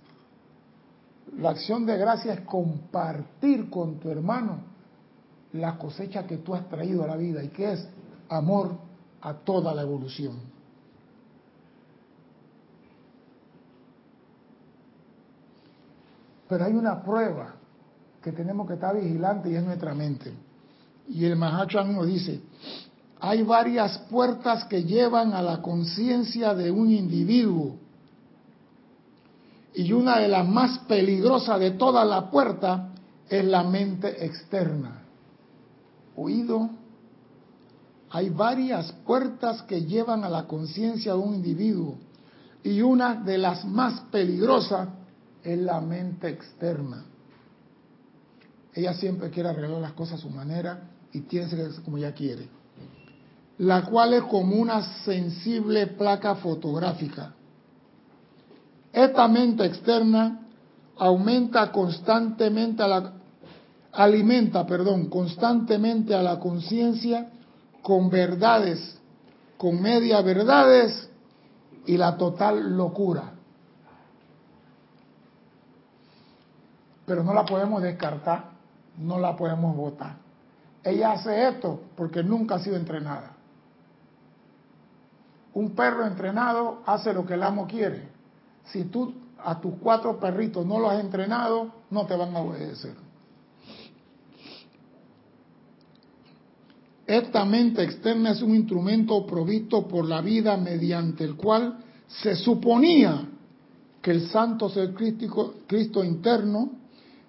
La 1.39 1.51
acción 1.51 1.85
de 1.85 1.97
gracia 1.97 2.33
es 2.33 2.41
compartir 2.41 3.69
con 3.69 4.01
tu 4.01 4.11
hermano 4.11 4.59
la 5.53 5.77
cosecha 5.77 6.27
que 6.27 6.39
tú 6.39 6.55
has 6.55 6.69
traído 6.69 7.05
a 7.05 7.07
la 7.07 7.17
vida 7.17 7.45
y 7.45 7.49
que 7.49 7.73
es 7.73 7.87
amor 8.31 8.73
a 9.21 9.35
toda 9.35 9.75
la 9.75 9.83
evolución. 9.83 10.39
Pero 16.49 16.65
hay 16.65 16.73
una 16.73 17.03
prueba 17.03 17.55
que 18.23 18.33
tenemos 18.33 18.67
que 18.67 18.75
estar 18.75 18.99
vigilantes 18.99 19.53
y 19.53 19.55
es 19.55 19.63
nuestra 19.63 19.95
mente. 19.95 20.33
Y 21.09 21.27
el 21.27 21.37
Mahachan 21.37 21.95
nos 21.95 22.07
dice, 22.07 22.41
hay 23.21 23.43
varias 23.43 23.99
puertas 24.11 24.65
que 24.65 24.83
llevan 24.83 25.35
a 25.35 25.43
la 25.43 25.61
conciencia 25.61 26.55
de 26.55 26.71
un 26.71 26.91
individuo. 26.91 27.77
Y 29.75 29.93
una 29.93 30.19
de 30.19 30.29
las 30.29 30.49
más 30.49 30.79
peligrosas 30.81 31.61
de 31.61 31.73
toda 31.73 32.05
la 32.05 32.31
puerta 32.31 32.93
es 33.29 33.45
la 33.45 33.63
mente 33.63 34.25
externa. 34.25 35.03
Oído, 36.17 36.71
hay 38.11 38.29
varias 38.31 38.93
puertas 39.07 39.63
que 39.63 39.83
llevan 39.83 40.25
a 40.25 40.29
la 40.29 40.47
conciencia 40.47 41.13
de 41.13 41.19
un 41.19 41.35
individuo. 41.35 41.99
Y 42.63 42.83
una 42.83 43.15
de 43.15 43.39
las 43.39 43.65
más 43.65 44.01
peligrosas 44.11 44.89
es 45.43 45.59
la 45.59 45.81
mente 45.81 46.29
externa. 46.29 47.05
Ella 48.75 48.95
siempre 48.95 49.31
quiere 49.31 49.49
arreglar 49.49 49.81
las 49.81 49.93
cosas 49.93 50.19
a 50.19 50.23
su 50.23 50.31
manera 50.31 50.91
y 51.13 51.21
tiene 51.21 51.49
que 51.49 51.69
como 51.85 51.99
ella 51.99 52.13
quiere. 52.13 52.49
La 53.59 53.83
cual 53.83 54.15
es 54.15 54.23
como 54.25 54.57
una 54.57 55.05
sensible 55.05 55.87
placa 55.89 56.35
fotográfica. 56.37 57.35
Esta 58.93 59.29
mente 59.29 59.65
externa 59.65 60.41
aumenta 60.97 61.71
constantemente 61.73 62.83
a 62.83 62.89
la 62.89 63.13
alimenta, 63.93 64.67
perdón, 64.67 65.09
constantemente 65.09 66.15
a 66.15 66.23
la 66.23 66.39
conciencia 66.39 67.31
con 67.83 68.11
verdades, 68.11 68.99
con 69.57 69.81
media 69.81 70.21
verdades 70.21 71.09
y 71.87 71.97
la 71.97 72.17
total 72.17 72.77
locura. 72.77 73.35
pero 77.11 77.25
no 77.25 77.35
la 77.35 77.45
podemos 77.45 77.83
descartar, 77.83 78.51
no 78.97 79.19
la 79.19 79.35
podemos 79.35 79.75
votar. 79.75 80.15
Ella 80.85 81.11
hace 81.11 81.49
esto 81.49 81.81
porque 81.97 82.23
nunca 82.23 82.55
ha 82.55 82.59
sido 82.61 82.77
entrenada. 82.77 83.33
Un 85.53 85.75
perro 85.75 86.07
entrenado 86.07 86.85
hace 86.87 87.13
lo 87.13 87.27
que 87.27 87.35
el 87.35 87.43
amo 87.43 87.67
quiere. 87.67 88.09
Si 88.67 88.85
tú 88.85 89.13
a 89.39 89.61
tus 89.61 89.75
cuatro 89.81 90.19
perritos 90.19 90.65
no 90.67 90.79
los 90.79 90.93
has 90.93 91.01
entrenado, 91.01 91.73
no 91.91 92.07
te 92.07 92.15
van 92.15 92.35
a 92.37 92.41
obedecer. 92.41 92.95
Esta 97.07 97.45
mente 97.45 97.83
externa 97.83 98.31
es 98.31 98.43
un 98.43 98.55
instrumento 98.55 99.27
provisto 99.27 99.89
por 99.89 100.07
la 100.07 100.21
vida 100.21 100.57
mediante 100.57 101.25
el 101.25 101.35
cual 101.35 101.79
se 102.07 102.37
suponía 102.37 103.29
que 104.01 104.13
el 104.13 104.29
santo 104.29 104.69
ser 104.69 104.95
Cristo 104.95 106.05
interno 106.05 106.71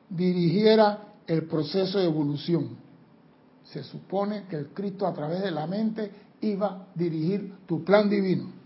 dirigiera 0.08 1.16
el 1.26 1.46
proceso 1.46 1.98
de 1.98 2.06
evolución. 2.06 2.70
Se 3.64 3.84
supone 3.84 4.44
que 4.50 4.58
el 4.58 4.68
Cristo 4.68 5.08
a 5.08 5.14
través 5.14 5.42
de 5.42 5.52
la 5.52 5.66
mente 5.66 6.12
iba 6.42 6.68
a 6.68 6.88
dirigir 6.94 7.54
tu 7.66 7.84
plan 7.84 8.10
divino. 8.10 8.61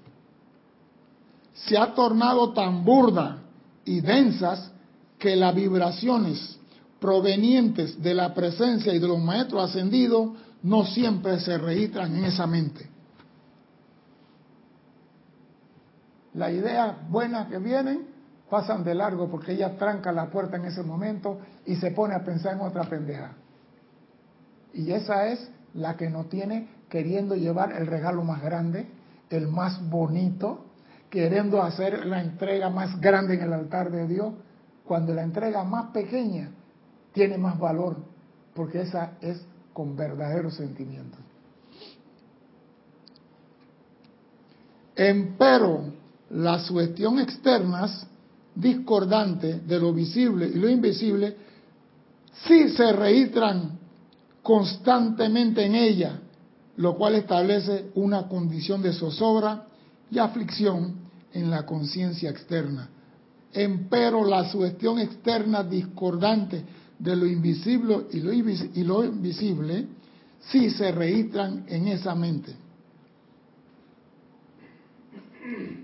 Se 1.56 1.78
ha 1.78 1.94
tornado 1.94 2.54
tan 2.54 2.84
burda 2.84 3.40
y 3.84 4.02
densas 4.02 4.72
que 5.18 5.36
las 5.36 5.56
vibraciones 5.56 6.60
provenientes 7.00 8.02
de 8.02 8.14
la 8.14 8.34
presencia 8.34 8.94
y 8.94 9.00
de 9.00 9.08
los 9.08 9.20
maestros 9.20 9.70
ascendidos 9.70 10.32
no 10.64 10.86
siempre 10.86 11.40
se 11.40 11.58
registran 11.58 12.16
en 12.16 12.26
esa 12.26 12.46
mente. 12.48 12.90
La 16.34 16.52
idea 16.52 16.98
buena 17.10 17.48
que 17.48 17.60
vienen 17.60 18.08
pasan 18.50 18.84
de 18.84 18.94
largo 18.94 19.30
porque 19.30 19.54
ella 19.54 19.78
tranca 19.78 20.12
la 20.12 20.30
puerta 20.30 20.58
en 20.58 20.66
ese 20.66 20.84
momento 20.84 21.40
y 21.66 21.76
se 21.76 21.92
pone 21.92 22.14
a 22.14 22.24
pensar 22.24 22.56
en 22.56 22.62
otra 22.62 22.84
pendeja. 22.84 23.34
Y 24.74 24.92
esa 24.92 25.28
es 25.28 25.50
la 25.74 25.96
que 25.96 26.10
no 26.10 26.26
tiene 26.26 26.68
queriendo 26.90 27.36
llevar 27.36 27.72
el 27.74 27.88
regalo 27.88 28.24
más 28.24 28.42
grande, 28.42 28.88
el 29.30 29.48
más 29.48 29.82
bonito, 29.90 30.66
queriendo 31.16 31.64
hacer 31.64 32.06
la 32.06 32.22
entrega 32.22 32.70
más 32.70 33.00
grande 33.00 33.36
en 33.36 33.44
el 33.44 33.54
altar 33.54 33.90
de 33.90 34.06
Dios, 34.06 34.34
cuando 34.86 35.14
la 35.14 35.24
entrega 35.24 35.64
más 35.64 35.92
pequeña 35.92 36.52
tiene 37.14 37.38
más 37.38 37.58
valor, 37.58 37.96
porque 38.54 38.82
esa 38.82 39.14
es 39.22 39.42
con 39.72 39.96
verdadero 39.96 40.52
sentimiento. 40.52 41.18
Empero, 44.94 45.86
las 46.32 46.70
cuestiones 46.70 47.30
externas 47.30 48.06
discordante 48.54 49.62
de 49.62 49.80
lo 49.80 49.94
visible 49.94 50.48
y 50.48 50.56
lo 50.56 50.68
invisible, 50.68 51.38
sí 52.46 52.68
se 52.76 52.92
registran 52.92 53.80
constantemente 54.44 55.64
en 55.64 55.76
ella, 55.76 56.20
lo 56.76 56.98
cual 56.98 57.16
establece 57.16 57.92
una 57.96 58.28
condición 58.28 58.82
de 58.82 58.92
zozobra 58.92 59.68
y 60.12 60.20
aflicción 60.20 61.05
en 61.36 61.52
la 61.52 61.66
conciencia 61.66 62.30
externa. 62.30 62.90
Empero 63.52 64.26
la 64.26 64.50
sugestión 64.50 65.00
externa 65.00 65.64
discordante 65.64 66.64
de 66.98 67.16
lo 67.16 67.26
invisible 67.26 68.08
y 68.12 68.20
lo, 68.22 68.34
y 68.34 68.84
lo 68.84 69.04
invisible 69.04 69.88
sí 70.50 70.70
se 70.70 70.92
registran 70.92 71.66
en 71.68 71.90
esa 71.90 72.16
mente. 72.16 72.56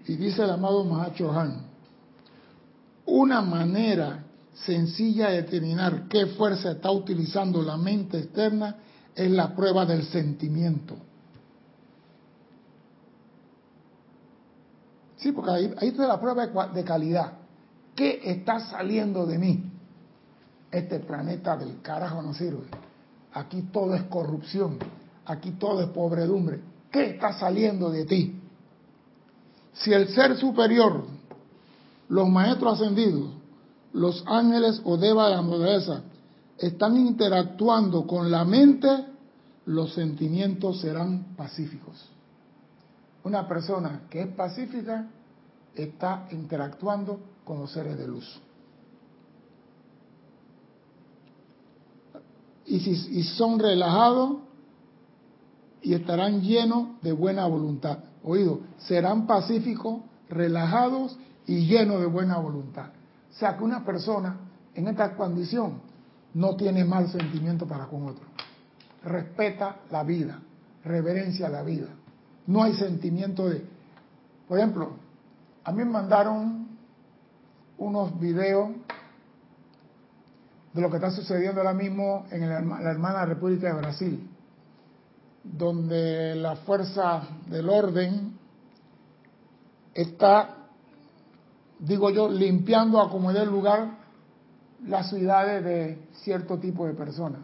Y 0.07 0.15
dice 0.15 0.43
el 0.43 0.49
amado 0.49 0.85
Mahacho 0.85 1.31
Han, 1.31 1.65
una 3.05 3.41
manera 3.41 4.23
sencilla 4.65 5.29
de 5.29 5.43
determinar 5.43 6.07
qué 6.07 6.27
fuerza 6.27 6.71
está 6.71 6.91
utilizando 6.91 7.61
la 7.61 7.77
mente 7.77 8.19
externa 8.19 8.77
es 9.13 9.29
la 9.29 9.53
prueba 9.53 9.85
del 9.85 10.03
sentimiento. 10.05 10.95
Sí, 15.21 15.31
porque 15.31 15.51
ahí, 15.51 15.73
ahí 15.77 15.89
está 15.89 16.07
la 16.07 16.19
prueba 16.19 16.67
de 16.67 16.83
calidad. 16.83 17.33
¿Qué 17.95 18.21
está 18.23 18.59
saliendo 18.59 19.25
de 19.25 19.37
mí? 19.37 19.63
Este 20.71 20.99
planeta 20.99 21.55
del 21.55 21.81
carajo 21.81 22.21
no 22.21 22.33
sirve. 22.33 22.63
Aquí 23.33 23.61
todo 23.71 23.93
es 23.93 24.03
corrupción. 24.03 24.79
Aquí 25.25 25.51
todo 25.51 25.81
es 25.81 25.89
pobredumbre. 25.89 26.61
¿Qué 26.91 27.11
está 27.11 27.33
saliendo 27.33 27.91
de 27.91 28.05
ti? 28.05 28.41
Si 29.73 29.93
el 29.93 30.09
ser 30.09 30.35
superior 30.37 31.05
los 32.09 32.27
maestros 32.27 32.73
ascendidos, 32.73 33.31
los 33.93 34.23
ángeles 34.27 34.81
o 34.83 34.97
deva 34.97 35.29
de 35.29 35.35
la 35.35 35.41
naturaleza, 35.43 36.01
están 36.57 36.97
interactuando 36.97 38.05
con 38.05 38.29
la 38.29 38.43
mente, 38.43 38.89
los 39.65 39.93
sentimientos 39.93 40.81
serán 40.81 41.35
pacíficos. 41.37 42.09
Una 43.23 43.47
persona 43.47 44.03
que 44.09 44.21
es 44.21 44.27
pacífica 44.27 45.07
está 45.75 46.27
interactuando 46.31 47.19
con 47.43 47.59
los 47.59 47.71
seres 47.71 47.97
de 47.97 48.07
luz. 48.07 48.41
Y 52.65 52.79
si 52.79 53.23
son 53.23 53.59
relajados 53.59 54.37
y 55.81 55.93
estarán 55.93 56.41
llenos 56.41 57.01
de 57.01 57.11
buena 57.11 57.45
voluntad. 57.45 57.99
Oído, 58.23 58.61
serán 58.77 59.25
pacíficos, 59.25 60.01
relajados 60.29 61.17
y 61.47 61.65
llenos 61.65 61.99
de 61.99 62.05
buena 62.05 62.37
voluntad. 62.37 62.91
O 63.31 63.33
sea 63.33 63.57
que 63.57 63.63
una 63.63 63.83
persona 63.83 64.37
en 64.75 64.87
esta 64.87 65.15
condición 65.15 65.81
no 66.33 66.55
tiene 66.55 66.85
mal 66.85 67.09
sentimiento 67.09 67.67
para 67.67 67.87
con 67.87 68.07
otro. 68.07 68.25
Respeta 69.03 69.77
la 69.89 70.03
vida, 70.03 70.39
reverencia 70.83 71.49
la 71.49 71.63
vida. 71.63 71.87
No 72.47 72.63
hay 72.63 72.73
sentimiento 72.73 73.49
de... 73.49 73.65
Por 74.47 74.57
ejemplo, 74.57 74.91
a 75.63 75.71
mí 75.71 75.77
me 75.79 75.91
mandaron 75.91 76.67
unos 77.77 78.19
videos 78.19 78.69
de 80.73 80.81
lo 80.81 80.89
que 80.89 80.97
está 80.97 81.11
sucediendo 81.11 81.61
ahora 81.61 81.73
mismo 81.73 82.25
en 82.31 82.47
la 82.49 82.91
hermana 82.91 83.25
República 83.25 83.67
de 83.67 83.73
Brasil, 83.73 84.29
donde 85.43 86.35
la 86.35 86.55
fuerza 86.57 87.23
del 87.47 87.69
orden 87.69 88.37
está, 89.93 90.55
digo 91.79 92.09
yo, 92.09 92.29
limpiando 92.29 93.01
a 93.01 93.09
como 93.09 93.33
dé 93.33 93.45
lugar 93.45 93.97
las 94.85 95.09
ciudades 95.09 95.63
de 95.63 96.07
cierto 96.13 96.57
tipo 96.57 96.85
de 96.87 96.93
personas. 96.93 97.41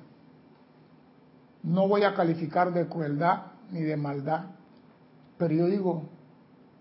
No 1.64 1.88
voy 1.88 2.04
a 2.04 2.14
calificar 2.14 2.72
de 2.72 2.88
crueldad 2.88 3.52
ni 3.72 3.82
de 3.82 3.98
maldad, 3.98 4.46
pero 5.38 5.54
yo 5.54 5.68
digo, 5.68 6.04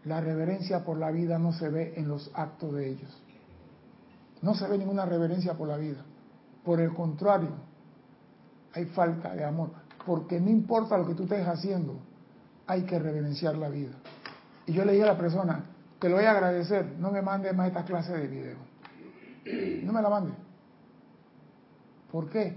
la 0.05 0.21
reverencia 0.21 0.85
por 0.85 0.99
la 0.99 1.11
vida 1.11 1.39
no 1.39 1.53
se 1.53 1.69
ve 1.69 1.95
en 1.97 2.09
los 2.09 2.31
actos 2.35 2.75
de 2.75 2.91
ellos. 2.91 3.23
No 4.43 4.55
se 4.55 4.69
ve 4.69 4.79
ninguna 4.79 5.05
reverencia 5.05 5.55
por 5.55 5.69
la 5.69 5.77
vida. 5.77 6.05
Por 6.65 6.81
el 6.81 6.95
contrario, 6.95 7.51
hay 8.73 8.85
falta 8.87 9.35
de 9.35 9.45
amor. 9.45 9.71
Porque 10.05 10.41
no 10.41 10.51
importa 10.51 10.97
lo 10.97 11.07
que 11.07 11.15
tú 11.15 11.25
estés 11.25 11.47
haciendo, 11.47 11.99
hay 12.67 12.83
que 12.83 12.99
reverenciar 12.99 13.57
la 13.57 13.69
vida. 13.69 13.95
Y 14.67 14.73
yo 14.73 14.85
le 14.85 14.93
dije 14.93 15.05
a 15.05 15.13
la 15.13 15.19
persona, 15.19 15.65
te 15.99 16.09
lo 16.09 16.17
voy 16.17 16.25
a 16.25 16.33
agradecer, 16.33 16.95
no 16.99 17.11
me 17.11 17.23
mande 17.23 17.53
más 17.53 17.69
esta 17.69 17.85
clase 17.85 18.13
de 18.17 18.27
video. 18.27 18.57
No 19.85 19.93
me 19.93 20.03
la 20.03 20.09
mande. 20.09 20.33
¿Por 22.11 22.29
qué? 22.29 22.57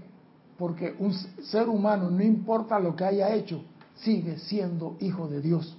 Porque 0.58 0.94
un 0.98 1.12
ser 1.14 1.68
humano, 1.68 2.10
no 2.10 2.22
importa 2.22 2.78
lo 2.78 2.94
que 2.94 3.04
haya 3.04 3.34
hecho, 3.34 3.64
sigue 3.96 4.38
siendo 4.38 4.96
hijo 5.00 5.28
de 5.28 5.40
Dios. 5.40 5.76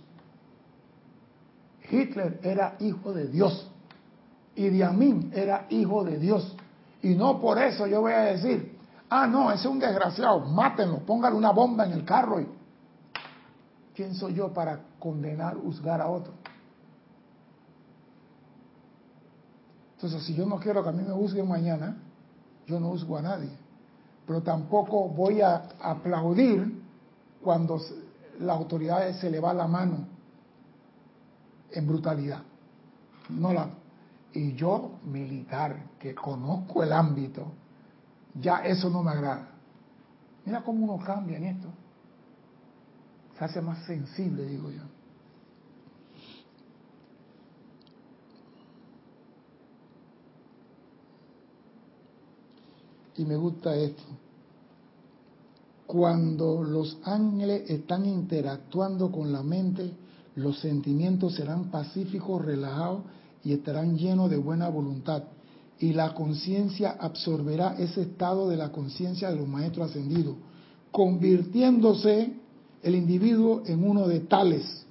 Hitler 1.92 2.40
era 2.42 2.76
hijo 2.80 3.14
de 3.14 3.28
Dios. 3.28 3.70
Y 4.56 4.70
Diamín 4.70 5.32
era 5.36 5.68
hijo 5.70 6.04
de 6.04 6.18
Dios. 6.18 6.56
Y 7.02 7.16
no 7.16 7.40
por 7.40 7.62
eso 7.62 7.88
yo 7.88 8.02
voy 8.02 8.14
a 8.14 8.22
decir, 8.22 8.78
ah, 9.10 9.28
no, 9.28 9.52
ese 9.52 9.68
es 9.68 9.74
un 9.74 9.80
desgraciado, 9.80 10.40
mátenlo, 10.40 11.00
póngale 11.00 11.36
una 11.36 11.52
bomba 11.52 11.86
en 11.86 11.94
el 11.94 12.06
carro. 12.06 12.40
Y... 12.40 12.48
¿Quién 13.94 14.16
soy 14.16 14.36
yo 14.36 14.54
para 14.54 14.80
condenar, 15.00 15.56
juzgar 15.56 16.00
a 16.02 16.08
otro? 16.08 16.34
Entonces, 19.96 20.24
si 20.24 20.34
yo 20.34 20.46
no 20.46 20.60
quiero 20.60 20.82
que 20.82 20.90
a 20.90 20.94
mí 20.94 21.04
me 21.04 21.14
juzguen 21.14 21.48
mañana, 21.48 21.98
yo 22.66 22.80
no 22.80 22.90
juzgo 22.90 23.18
a 23.18 23.22
nadie. 23.22 23.50
Pero 24.26 24.42
tampoco 24.42 25.10
voy 25.10 25.42
a 25.42 25.70
aplaudir 25.80 26.82
cuando 27.44 27.80
la 28.40 28.54
autoridad 28.54 29.12
se 29.20 29.30
le 29.30 29.40
va 29.40 29.54
la 29.54 29.68
mano 29.68 30.11
en 31.74 31.88
brutalidad. 31.88 32.44
No 33.30 33.54
la, 33.54 33.70
y 34.34 34.54
yo, 34.54 35.00
militar, 35.06 35.92
que 36.00 36.16
conozco 36.16 36.84
el 36.84 36.94
ámbito, 36.94 37.52
ya 38.34 38.66
eso 38.66 38.90
no 38.90 39.04
me 39.04 39.12
agrada. 39.12 39.50
Mira 40.46 40.64
cómo 40.64 40.86
uno 40.86 41.04
cambia 41.04 41.38
en 41.38 41.44
esto. 41.46 41.68
Se 43.38 43.46
hace 43.46 43.62
más 43.62 43.86
sensible, 43.86 44.46
digo 44.46 44.70
yo. 44.70 44.84
Y 53.18 53.26
me 53.26 53.36
gusta 53.36 53.76
esto. 53.76 54.04
Cuando 55.86 56.64
los 56.64 56.98
ángeles 57.04 57.70
están 57.70 58.06
interactuando 58.06 59.12
con 59.12 59.34
la 59.34 59.44
mente, 59.44 59.92
los 60.36 60.60
sentimientos 60.60 61.36
serán 61.36 61.72
pacíficos, 61.72 62.44
relajados 62.44 63.04
y 63.44 63.54
estarán 63.54 63.98
llenos 63.98 64.30
de 64.30 64.38
buena 64.38 64.70
voluntad. 64.70 65.24
Y 65.80 65.94
la 65.94 66.14
conciencia 66.14 66.96
absorberá 67.00 67.76
ese 67.80 68.04
estado 68.04 68.48
de 68.48 68.58
la 68.58 68.72
conciencia 68.72 69.30
de 69.30 69.38
los 69.38 69.48
maestros 69.48 69.90
ascendidos, 69.90 70.36
convirtiéndose 70.92 72.34
el 72.84 72.96
individuo 72.96 73.64
en 73.66 73.84
uno 73.84 74.08
de 74.08 74.22
tales. 74.22 74.86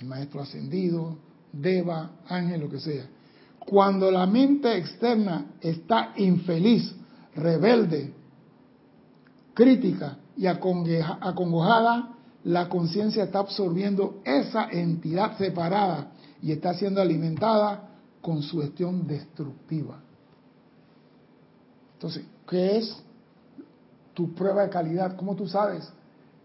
El 0.00 0.06
maestro 0.06 0.40
ascendido, 0.40 1.16
deva, 1.52 2.12
ángel, 2.28 2.60
lo 2.60 2.70
que 2.70 2.80
sea. 2.80 3.06
Cuando 3.58 4.10
la 4.10 4.26
mente 4.26 4.76
externa 4.76 5.52
está 5.60 6.14
infeliz, 6.16 6.94
rebelde, 7.34 8.12
crítica 9.52 10.16
y 10.36 10.46
acongojada, 10.46 12.16
la 12.44 12.68
conciencia 12.68 13.24
está 13.24 13.40
absorbiendo 13.40 14.20
esa 14.24 14.68
entidad 14.70 15.36
separada 15.36 16.12
y 16.42 16.52
está 16.52 16.74
siendo 16.74 17.00
alimentada 17.00 17.88
con 18.22 18.42
su 18.42 18.60
gestión 18.60 19.06
destructiva. 19.06 20.00
Entonces, 21.94 22.24
¿qué 22.48 22.78
es 22.78 22.96
tu 24.14 24.34
prueba 24.34 24.62
de 24.62 24.70
calidad? 24.70 25.16
¿Cómo 25.16 25.36
tú 25.36 25.46
sabes 25.46 25.90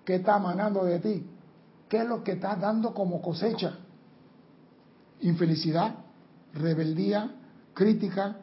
qué 0.03 0.15
está 0.15 0.37
emanando 0.37 0.83
de 0.83 0.99
ti? 0.99 1.25
¿Qué 1.87 1.97
es 1.97 2.05
lo 2.05 2.23
que 2.23 2.33
estás 2.33 2.59
dando 2.59 2.93
como 2.93 3.21
cosecha? 3.21 3.77
Infelicidad, 5.21 5.95
rebeldía, 6.53 7.31
crítica. 7.73 8.37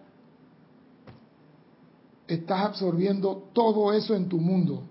Estás 2.27 2.65
absorbiendo 2.65 3.49
todo 3.53 3.93
eso 3.93 4.15
en 4.15 4.29
tu 4.29 4.39
mundo. 4.39 4.85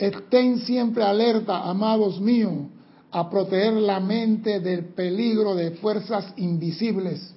Estén 0.00 0.60
siempre 0.60 1.04
alerta, 1.04 1.68
amados 1.68 2.22
míos, 2.22 2.68
a 3.10 3.28
proteger 3.28 3.74
la 3.74 4.00
mente 4.00 4.58
del 4.60 4.86
peligro 4.94 5.54
de 5.54 5.72
fuerzas 5.72 6.32
invisibles. 6.38 7.34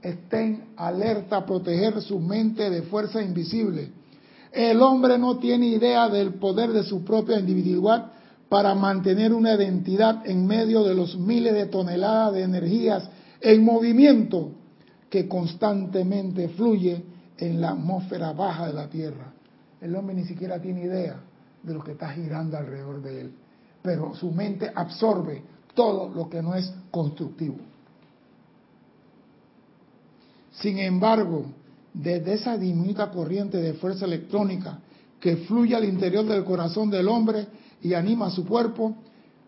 Estén 0.00 0.70
alerta 0.78 1.36
a 1.36 1.44
proteger 1.44 2.00
su 2.00 2.18
mente 2.18 2.70
de 2.70 2.80
fuerzas 2.80 3.26
invisibles. 3.26 3.90
El 4.50 4.80
hombre 4.80 5.18
no 5.18 5.36
tiene 5.36 5.66
idea 5.66 6.08
del 6.08 6.32
poder 6.34 6.70
de 6.70 6.82
su 6.82 7.04
propia 7.04 7.38
individualidad 7.38 8.10
para 8.48 8.74
mantener 8.74 9.34
una 9.34 9.52
identidad 9.52 10.26
en 10.26 10.46
medio 10.46 10.82
de 10.82 10.94
los 10.94 11.18
miles 11.18 11.52
de 11.52 11.66
toneladas 11.66 12.32
de 12.32 12.42
energías 12.42 13.06
en 13.38 13.62
movimiento 13.62 14.52
que 15.10 15.28
constantemente 15.28 16.48
fluye 16.48 17.04
en 17.36 17.60
la 17.60 17.72
atmósfera 17.72 18.32
baja 18.32 18.66
de 18.68 18.72
la 18.72 18.88
Tierra. 18.88 19.34
El 19.82 19.94
hombre 19.94 20.16
ni 20.16 20.24
siquiera 20.24 20.58
tiene 20.58 20.84
idea 20.84 21.20
de 21.62 21.74
lo 21.74 21.82
que 21.82 21.92
está 21.92 22.10
girando 22.10 22.56
alrededor 22.56 23.02
de 23.02 23.20
él. 23.22 23.32
Pero 23.82 24.14
su 24.14 24.30
mente 24.30 24.70
absorbe 24.74 25.42
todo 25.74 26.08
lo 26.08 26.28
que 26.28 26.42
no 26.42 26.54
es 26.54 26.72
constructivo. 26.90 27.56
Sin 30.52 30.78
embargo, 30.78 31.46
desde 31.92 32.34
esa 32.34 32.56
diminuta 32.56 33.10
corriente 33.10 33.58
de 33.58 33.74
fuerza 33.74 34.04
electrónica 34.04 34.78
que 35.18 35.38
fluye 35.38 35.74
al 35.74 35.84
interior 35.84 36.24
del 36.24 36.44
corazón 36.44 36.90
del 36.90 37.08
hombre 37.08 37.46
y 37.82 37.94
anima 37.94 38.30
su 38.30 38.46
cuerpo, 38.46 38.94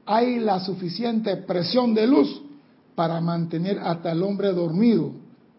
hay 0.07 0.41
la 0.41 0.61
suficiente 0.61 1.37
presión 1.37 1.95
de 1.95 2.07
luz 2.07 2.43
para 2.95 3.21
mantener 3.21 3.79
hasta 3.79 4.13
el 4.13 4.23
hombre 4.23 4.53
dormido, 4.53 5.13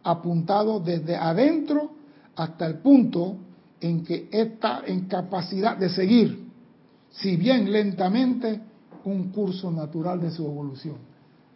apuntado 0.03 0.79
desde 0.79 1.15
adentro 1.15 1.91
hasta 2.35 2.65
el 2.65 2.79
punto 2.79 3.37
en 3.83 4.05
que 4.05 4.29
está 4.31 4.81
en 4.85 5.07
capacidad 5.07 5.75
de 5.75 5.89
seguir, 5.89 6.49
si 7.11 7.35
bien 7.35 7.69
lentamente, 7.69 8.61
un 9.03 9.29
curso 9.29 9.69
natural 9.71 10.21
de 10.21 10.31
su 10.31 10.45
evolución. 10.45 10.95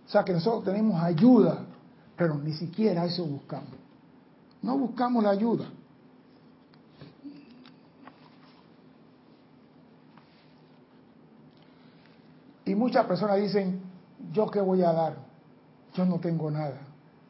O 0.05 0.09
sea 0.09 0.25
que 0.25 0.34
nosotros 0.34 0.65
tenemos 0.65 1.01
ayuda, 1.01 1.65
pero 2.17 2.38
ni 2.38 2.51
siquiera 2.51 3.05
eso 3.05 3.25
buscamos. 3.25 3.69
No 4.61 4.78
buscamos 4.78 5.23
la 5.23 5.30
ayuda. 5.30 5.69
Y 12.65 12.75
muchas 12.75 13.05
personas 13.05 13.38
dicen, 13.38 13.80
¿yo 14.34 14.51
qué 14.51 14.59
voy 14.59 14.82
a 14.82 14.91
dar? 14.91 15.15
Yo 15.93 16.05
no 16.05 16.19
tengo 16.19 16.51
nada. 16.51 16.82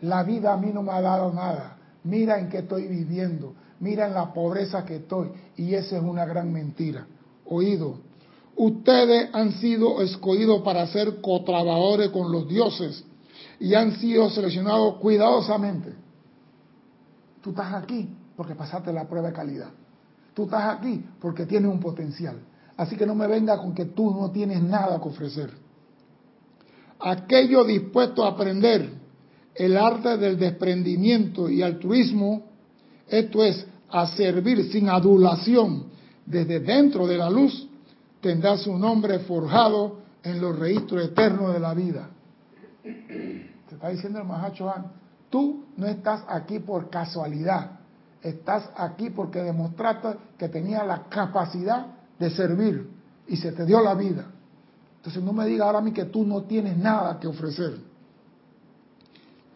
La 0.02 0.24
vida 0.24 0.54
a 0.54 0.58
mí 0.58 0.72
no 0.74 0.82
me 0.82 0.92
ha 0.92 1.02
dado 1.02 1.32
nada. 1.32 1.78
Mira 2.04 2.40
en 2.40 2.50
qué 2.50 2.60
estoy 2.60 2.88
viviendo 2.88 3.54
mira 3.80 4.08
en 4.08 4.14
la 4.14 4.34
pobreza 4.34 4.86
que 4.86 4.98
estoy. 4.98 5.30
Y 5.56 5.74
esa 5.74 5.98
es 5.98 6.04
una 6.04 6.26
gran 6.26 6.52
mentira. 6.52 7.08
Oído, 7.46 8.00
ustedes 8.56 9.30
han 9.34 9.54
sido 9.54 10.02
escogidos 10.02 10.62
para 10.62 10.86
ser 10.88 11.22
cotrabajadores 11.22 12.10
con 12.10 12.32
los 12.32 12.48
dioses 12.48 13.04
y 13.60 13.74
han 13.74 13.98
sido 13.98 14.30
seleccionados 14.30 14.96
cuidadosamente. 14.96 15.94
Tú 17.42 17.52
estás 17.52 17.74
aquí 17.74 18.10
porque 18.36 18.56
pasaste 18.56 18.92
la 18.94 19.08
prueba 19.08 19.30
de 19.30 19.34
calidad. 19.34 19.70
Tú 20.34 20.44
estás 20.44 20.78
aquí 20.78 21.04
porque 21.20 21.46
tienes 21.46 21.72
un 21.72 21.80
potencial. 21.80 22.40
Así 22.76 22.96
que 22.96 23.06
no 23.06 23.16
me 23.16 23.26
venga 23.26 23.58
con 23.58 23.74
que 23.74 23.86
tú 23.86 24.12
no 24.12 24.30
tienes 24.30 24.62
nada 24.62 25.02
que 25.02 25.10
ofrecer. 25.10 25.50
Aquello 27.00 27.64
dispuesto 27.64 28.24
a 28.24 28.30
aprender 28.30 28.90
el 29.56 29.78
arte 29.78 30.18
del 30.18 30.38
desprendimiento 30.38 31.50
y 31.50 31.64
altruismo, 31.64 32.44
esto 33.10 33.44
es, 33.44 33.66
a 33.90 34.06
servir 34.08 34.72
sin 34.72 34.90
adulación 34.90 35.86
desde 36.26 36.60
dentro 36.60 37.08
de 37.08 37.18
la 37.18 37.30
luz, 37.30 37.68
tendrá 38.22 38.58
su 38.58 38.78
nombre 38.78 39.20
forjado 39.20 40.00
en 40.24 40.42
los 40.42 40.58
registros 40.58 41.06
eternos 41.06 41.54
de 41.54 41.60
la 41.60 41.74
vida. 41.74 42.10
Se 42.84 43.76
está 43.76 43.90
diciendo 43.90 44.20
el 44.20 44.26
Mahacho 44.26 44.74
tú 45.30 45.66
no 45.76 45.88
estás 45.88 46.24
aquí 46.28 46.60
por 46.60 46.90
casualidad, 46.90 47.80
estás 48.22 48.70
aquí 48.76 49.10
porque 49.10 49.42
demostraste 49.42 50.16
que 50.38 50.50
tenías 50.50 50.86
la 50.86 51.04
capacidad 51.04 51.88
de 52.18 52.30
servir 52.30 52.90
y 53.28 53.38
se 53.38 53.52
te 53.52 53.66
dio 53.66 53.82
la 53.82 53.94
vida. 53.94 54.26
Entonces 54.98 55.24
no 55.24 55.34
me 55.34 55.46
diga 55.46 55.66
ahora 55.66 55.80
a 55.80 55.82
mí 55.82 55.92
que 55.92 56.06
tú 56.06 56.26
no 56.26 56.44
tienes 56.44 56.78
nada 56.78 57.20
que 57.20 57.28
ofrecer. 57.28 57.78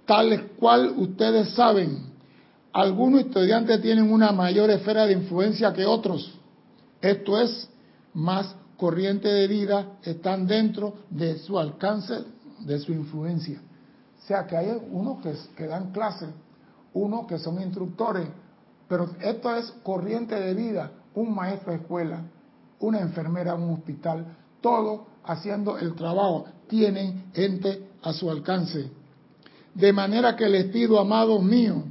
Tal 0.06 0.52
cual 0.58 0.93
ustedes 0.97 1.54
saben, 1.54 2.11
algunos 2.74 3.22
estudiantes 3.22 3.82
tienen 3.82 4.11
una 4.11 4.32
mayor 4.32 4.69
esfera 4.69 5.05
de 5.05 5.13
influencia 5.13 5.74
que 5.74 5.86
otros. 5.86 6.39
Esto 7.01 7.39
es, 7.39 7.69
más 8.13 8.55
corriente 8.78 9.28
de 9.28 9.47
vida 9.47 9.97
están 10.03 10.47
dentro 10.47 10.95
de 11.09 11.38
su 11.39 11.57
alcance, 11.57 12.24
de 12.59 12.80
su 12.80 12.91
influencia. 12.91 13.61
O 14.22 14.28
sea 14.28 14.45
que 14.45 14.57
hay 14.57 14.78
unos 14.91 15.22
que, 15.22 15.34
que 15.55 15.67
dan 15.67 15.91
clases, 15.91 16.30
unos 16.93 17.28
que 17.28 17.38
son 17.39 17.61
instructores, 17.61 18.28
pero 18.88 19.09
esto 19.22 19.55
es 19.55 19.72
corriente 19.84 20.36
de 20.36 20.53
vida, 20.53 20.91
un 21.15 21.34
maestro 21.34 21.72
de 21.72 21.80
escuela, 21.80 22.24
una 22.80 22.99
enfermera 22.99 23.53
en 23.53 23.61
un 23.61 23.74
hospital, 23.76 24.26
todo 24.59 25.07
haciendo 25.24 25.78
el 25.78 25.95
trabajo, 25.95 26.45
tienen 26.67 27.32
gente 27.34 27.89
a 28.03 28.13
su 28.13 28.30
alcance. 28.30 28.89
De 29.74 29.93
manera 29.93 30.36
que 30.36 30.49
les 30.49 30.65
pido, 30.65 30.99
amados 30.99 31.41
míos, 31.41 31.84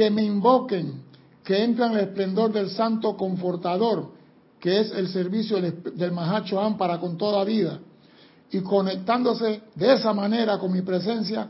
que 0.00 0.10
me 0.10 0.24
invoquen, 0.24 1.02
que 1.44 1.62
entren 1.62 1.90
en 1.90 1.98
el 1.98 2.04
esplendor 2.06 2.50
del 2.50 2.70
Santo 2.70 3.18
Confortador, 3.18 4.12
que 4.58 4.80
es 4.80 4.90
el 4.92 5.08
servicio 5.08 5.60
del 5.60 6.12
Mahacho 6.12 6.74
para 6.78 6.98
con 6.98 7.18
toda 7.18 7.44
vida. 7.44 7.80
Y 8.50 8.62
conectándose 8.62 9.60
de 9.74 9.92
esa 9.92 10.14
manera 10.14 10.58
con 10.58 10.72
mi 10.72 10.80
presencia, 10.80 11.48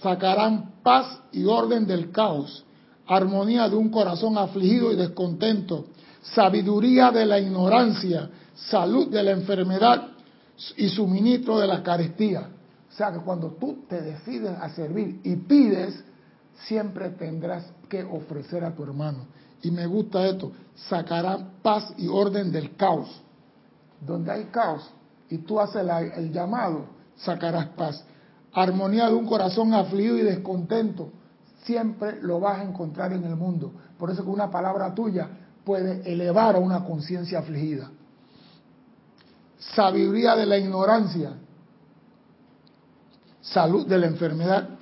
sacarán 0.00 0.76
paz 0.82 1.20
y 1.32 1.44
orden 1.44 1.86
del 1.86 2.10
caos, 2.10 2.64
armonía 3.06 3.68
de 3.68 3.76
un 3.76 3.90
corazón 3.90 4.38
afligido 4.38 4.90
y 4.90 4.96
descontento, 4.96 5.88
sabiduría 6.22 7.10
de 7.10 7.26
la 7.26 7.38
ignorancia, 7.38 8.30
salud 8.54 9.08
de 9.08 9.22
la 9.22 9.32
enfermedad 9.32 10.12
y 10.78 10.88
suministro 10.88 11.58
de 11.58 11.66
la 11.66 11.82
carestía. 11.82 12.48
O 12.90 12.96
sea 12.96 13.12
que 13.12 13.18
cuando 13.18 13.48
tú 13.60 13.84
te 13.86 14.00
decides 14.00 14.56
a 14.58 14.70
servir 14.70 15.20
y 15.22 15.36
pides, 15.36 16.02
siempre 16.66 17.10
tendrás 17.10 17.64
que 17.88 18.02
ofrecer 18.02 18.64
a 18.64 18.74
tu 18.74 18.82
hermano. 18.82 19.26
Y 19.62 19.70
me 19.70 19.86
gusta 19.86 20.26
esto, 20.26 20.52
sacará 20.74 21.38
paz 21.62 21.92
y 21.96 22.06
orden 22.06 22.52
del 22.52 22.76
caos. 22.76 23.22
Donde 24.00 24.30
hay 24.30 24.44
caos 24.44 24.90
y 25.30 25.38
tú 25.38 25.60
haces 25.60 25.86
el 26.16 26.32
llamado, 26.32 26.86
sacarás 27.16 27.68
paz. 27.68 28.04
Armonía 28.52 29.08
de 29.08 29.14
un 29.14 29.26
corazón 29.26 29.74
afligido 29.74 30.18
y 30.18 30.22
descontento, 30.22 31.10
siempre 31.64 32.20
lo 32.22 32.40
vas 32.40 32.60
a 32.60 32.62
encontrar 32.62 33.12
en 33.12 33.24
el 33.24 33.36
mundo. 33.36 33.72
Por 33.98 34.10
eso 34.10 34.22
que 34.22 34.30
una 34.30 34.50
palabra 34.50 34.94
tuya 34.94 35.28
puede 35.64 36.12
elevar 36.12 36.56
a 36.56 36.58
una 36.58 36.84
conciencia 36.84 37.38
afligida. 37.38 37.90
Sabiduría 39.58 40.36
de 40.36 40.44
la 40.44 40.58
ignorancia, 40.58 41.32
salud 43.40 43.86
de 43.86 43.98
la 43.98 44.06
enfermedad 44.06 44.73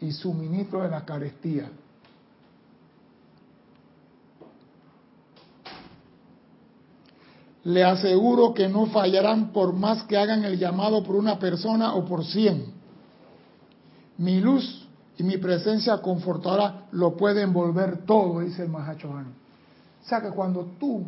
y 0.00 0.12
suministro 0.12 0.82
de 0.82 0.88
la 0.90 1.04
carestía. 1.04 1.70
Le 7.64 7.82
aseguro 7.82 8.54
que 8.54 8.68
no 8.68 8.86
fallarán 8.86 9.52
por 9.52 9.72
más 9.72 10.04
que 10.04 10.16
hagan 10.16 10.44
el 10.44 10.58
llamado 10.58 11.02
por 11.02 11.16
una 11.16 11.38
persona 11.38 11.94
o 11.94 12.04
por 12.04 12.24
cien. 12.24 12.66
Mi 14.18 14.40
luz 14.40 14.86
y 15.18 15.24
mi 15.24 15.36
presencia 15.38 15.98
confortadora 15.98 16.86
lo 16.92 17.16
pueden 17.16 17.48
envolver 17.48 18.04
todo, 18.06 18.40
dice 18.40 18.62
el 18.62 18.68
Mahachohan. 18.68 19.26
O 20.04 20.08
sea 20.08 20.20
que 20.20 20.30
cuando 20.30 20.74
tú 20.78 21.04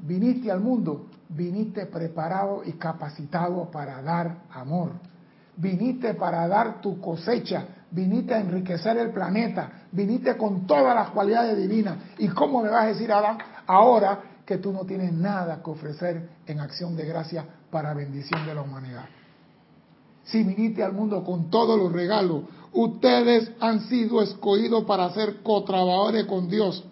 viniste 0.00 0.50
al 0.50 0.60
mundo, 0.60 1.06
viniste 1.28 1.86
preparado 1.86 2.62
y 2.64 2.72
capacitado 2.72 3.70
para 3.70 4.02
dar 4.02 4.42
amor. 4.50 4.90
Viniste 5.56 6.14
para 6.14 6.48
dar 6.48 6.80
tu 6.80 7.00
cosecha, 7.00 7.66
viniste 7.90 8.34
a 8.34 8.40
enriquecer 8.40 8.96
el 8.96 9.10
planeta, 9.10 9.84
viniste 9.92 10.36
con 10.36 10.66
todas 10.66 10.94
las 10.94 11.10
cualidades 11.10 11.56
divinas. 11.56 11.98
¿Y 12.18 12.28
cómo 12.28 12.62
me 12.62 12.70
vas 12.70 12.84
a 12.84 12.88
decir, 12.88 13.12
Adán, 13.12 13.38
ahora 13.66 14.20
que 14.46 14.58
tú 14.58 14.72
no 14.72 14.84
tienes 14.84 15.12
nada 15.12 15.62
que 15.62 15.70
ofrecer 15.70 16.28
en 16.46 16.60
acción 16.60 16.96
de 16.96 17.06
gracia 17.06 17.44
para 17.70 17.94
bendición 17.94 18.46
de 18.46 18.54
la 18.54 18.62
humanidad? 18.62 19.04
Si 20.24 20.42
viniste 20.42 20.82
al 20.82 20.92
mundo 20.92 21.22
con 21.24 21.50
todos 21.50 21.78
los 21.78 21.92
regalos, 21.92 22.44
ustedes 22.72 23.50
han 23.60 23.80
sido 23.88 24.22
escogidos 24.22 24.84
para 24.84 25.10
ser 25.10 25.42
cotrabajadores 25.42 26.24
con 26.26 26.48
Dios 26.48 26.86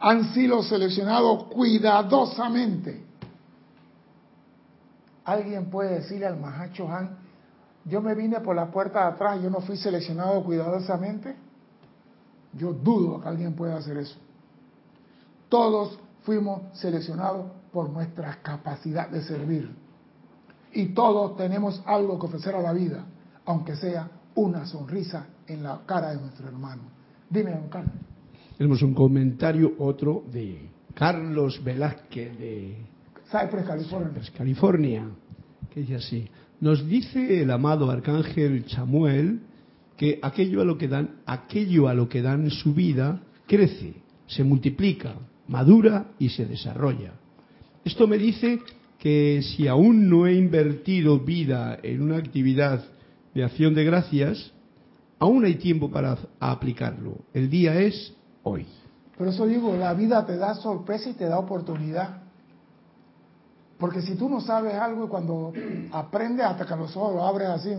han 0.00 0.32
sido 0.32 0.62
seleccionados 0.62 1.44
cuidadosamente. 1.44 3.04
Alguien 5.24 5.70
puede 5.70 6.00
decirle 6.00 6.26
al 6.26 6.40
Mahacho 6.40 6.90
Han, 6.90 7.18
yo 7.84 8.00
me 8.02 8.14
vine 8.14 8.40
por 8.40 8.54
la 8.54 8.70
puerta 8.70 9.00
de 9.00 9.14
atrás, 9.14 9.42
yo 9.42 9.50
no 9.50 9.60
fui 9.60 9.76
seleccionado 9.76 10.42
cuidadosamente. 10.44 11.34
Yo 12.52 12.72
dudo 12.72 13.20
que 13.20 13.28
alguien 13.28 13.54
pueda 13.54 13.76
hacer 13.76 13.96
eso. 13.96 14.16
Todos 15.48 15.98
fuimos 16.22 16.62
seleccionados 16.78 17.46
por 17.72 17.90
nuestra 17.90 18.38
capacidad 18.42 19.08
de 19.08 19.22
servir. 19.22 19.70
Y 20.72 20.86
todos 20.86 21.36
tenemos 21.36 21.82
algo 21.86 22.18
que 22.18 22.26
ofrecer 22.26 22.54
a 22.54 22.60
la 22.60 22.72
vida, 22.72 23.04
aunque 23.44 23.76
sea 23.76 24.08
una 24.34 24.66
sonrisa 24.66 25.26
en 25.46 25.62
la 25.62 25.80
cara 25.86 26.10
de 26.10 26.20
nuestro 26.20 26.46
hermano. 26.46 26.82
Dime, 27.28 27.52
don 27.52 27.68
Carlos. 27.68 27.94
Tenemos 28.56 28.82
un 28.82 28.94
comentario, 28.94 29.72
otro 29.78 30.24
de 30.30 30.70
Carlos 30.94 31.62
Velázquez 31.64 32.38
de 32.38 32.86
Cypress, 33.30 33.66
California. 33.66 34.22
California, 34.36 35.08
que 35.70 35.80
dice 35.80 35.96
así. 35.96 36.30
Nos 36.60 36.86
dice 36.86 37.42
el 37.42 37.50
amado 37.50 37.90
arcángel 37.90 38.66
Chamuel 38.66 39.40
que 39.96 40.18
aquello 40.22 40.60
a 40.60 40.64
lo 40.64 40.76
que 40.76 40.88
dan, 40.88 41.20
aquello 41.24 41.88
a 41.88 41.94
lo 41.94 42.08
que 42.08 42.20
dan 42.20 42.50
su 42.50 42.74
vida 42.74 43.22
crece, 43.46 43.94
se 44.26 44.44
multiplica, 44.44 45.14
madura 45.48 46.12
y 46.18 46.28
se 46.28 46.44
desarrolla. 46.44 47.12
Esto 47.82 48.06
me 48.06 48.18
dice 48.18 48.60
que 48.98 49.40
si 49.42 49.68
aún 49.68 50.10
no 50.10 50.26
he 50.26 50.34
invertido 50.34 51.18
vida 51.20 51.78
en 51.82 52.02
una 52.02 52.18
actividad 52.18 52.84
de 53.34 53.42
acción 53.42 53.74
de 53.74 53.84
gracias, 53.84 54.52
aún 55.18 55.46
hay 55.46 55.54
tiempo 55.54 55.90
para 55.90 56.18
aplicarlo. 56.38 57.24
El 57.32 57.48
día 57.48 57.80
es 57.80 58.12
hoy. 58.42 58.66
Por 59.16 59.28
eso 59.28 59.46
digo, 59.46 59.74
la 59.76 59.94
vida 59.94 60.26
te 60.26 60.36
da 60.36 60.54
sorpresa 60.54 61.08
y 61.08 61.14
te 61.14 61.24
da 61.24 61.38
oportunidad. 61.38 62.22
Porque 63.80 64.02
si 64.02 64.14
tú 64.14 64.28
no 64.28 64.42
sabes 64.42 64.74
algo 64.74 65.06
y 65.06 65.08
cuando 65.08 65.52
aprendes 65.90 66.44
hasta 66.44 66.66
que 66.66 66.76
los 66.76 66.94
ojos 66.96 67.14
lo 67.14 67.24
abres 67.26 67.48
así 67.48 67.74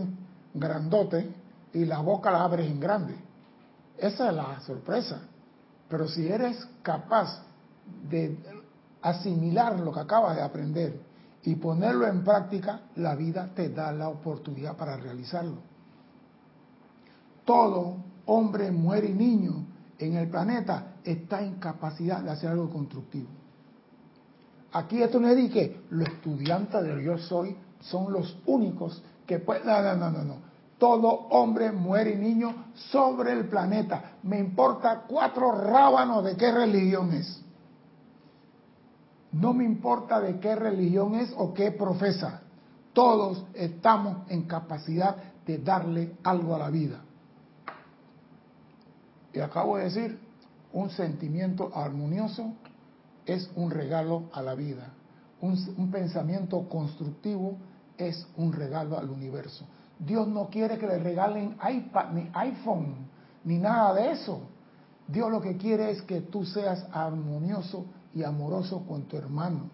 grandote 0.52 1.30
y 1.72 1.84
la 1.84 2.00
boca 2.00 2.32
la 2.32 2.42
abres 2.42 2.68
en 2.68 2.80
grande. 2.80 3.14
Esa 3.96 4.28
es 4.28 4.34
la 4.34 4.60
sorpresa. 4.60 5.20
Pero 5.88 6.08
si 6.08 6.26
eres 6.26 6.66
capaz 6.82 7.42
de 8.10 8.36
asimilar 9.00 9.78
lo 9.78 9.92
que 9.92 10.00
acabas 10.00 10.34
de 10.34 10.42
aprender 10.42 11.00
y 11.44 11.54
ponerlo 11.54 12.08
en 12.08 12.24
práctica, 12.24 12.80
la 12.96 13.14
vida 13.14 13.50
te 13.54 13.68
da 13.68 13.92
la 13.92 14.08
oportunidad 14.08 14.76
para 14.76 14.96
realizarlo. 14.96 15.58
Todo 17.44 17.96
hombre, 18.26 18.72
mujer 18.72 19.04
y 19.04 19.12
niño 19.14 19.66
en 19.98 20.16
el 20.16 20.28
planeta 20.28 20.94
está 21.04 21.42
en 21.42 21.56
capacidad 21.56 22.22
de 22.22 22.30
hacer 22.30 22.50
algo 22.50 22.70
constructivo. 22.70 23.28
Aquí 24.72 25.02
esto 25.02 25.20
no 25.20 25.28
es 25.28 25.50
que 25.50 25.82
los 25.90 26.08
estudiantes 26.08 26.82
del 26.82 27.02
yo 27.02 27.18
soy 27.18 27.56
son 27.80 28.12
los 28.12 28.38
únicos 28.46 29.02
que 29.26 29.38
pueden... 29.38 29.66
No, 29.66 29.82
no, 29.82 30.10
no, 30.10 30.24
no, 30.24 30.36
Todo 30.78 31.08
hombre, 31.08 31.72
muere 31.72 32.12
y 32.12 32.16
niño 32.16 32.72
sobre 32.74 33.32
el 33.32 33.48
planeta. 33.48 34.12
Me 34.22 34.38
importa 34.38 35.04
cuatro 35.06 35.52
rábanos 35.52 36.24
de 36.24 36.36
qué 36.36 36.50
religión 36.50 37.12
es. 37.12 37.42
No 39.32 39.52
me 39.52 39.64
importa 39.64 40.20
de 40.20 40.38
qué 40.40 40.54
religión 40.54 41.14
es 41.14 41.34
o 41.36 41.52
qué 41.52 41.70
profesa. 41.72 42.42
Todos 42.92 43.44
estamos 43.54 44.30
en 44.30 44.42
capacidad 44.42 45.16
de 45.46 45.58
darle 45.58 46.16
algo 46.22 46.54
a 46.54 46.58
la 46.58 46.70
vida. 46.70 47.00
Y 49.32 49.40
acabo 49.40 49.76
de 49.76 49.84
decir, 49.84 50.18
un 50.72 50.90
sentimiento 50.90 51.70
armonioso 51.74 52.54
es 53.26 53.50
un 53.54 53.70
regalo 53.70 54.24
a 54.32 54.42
la 54.42 54.54
vida. 54.54 54.92
Un, 55.40 55.90
pensamiento 55.90 56.68
constructivo 56.68 57.56
es 57.98 58.26
un 58.36 58.52
regalo 58.52 58.98
al 58.98 59.10
universo. 59.10 59.64
Dios 59.98 60.28
no 60.28 60.48
quiere 60.48 60.78
que 60.78 60.86
le 60.86 60.98
regalen 60.98 61.56
iPad, 61.68 62.12
ni 62.12 62.30
iPhone, 62.32 63.08
ni 63.44 63.58
nada 63.58 63.94
de 63.94 64.12
eso. 64.12 64.40
Dios 65.08 65.30
lo 65.30 65.40
que 65.40 65.56
quiere 65.56 65.90
es 65.90 66.02
que 66.02 66.20
tú 66.20 66.44
seas 66.44 66.86
armonioso 66.92 67.86
y 68.14 68.22
amoroso 68.22 68.84
con 68.86 69.02
tu 69.02 69.16
hermano, 69.16 69.70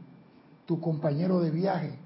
tu 0.67 0.81
compañero 0.81 1.41
de 1.41 1.51
viaje. 1.51 1.99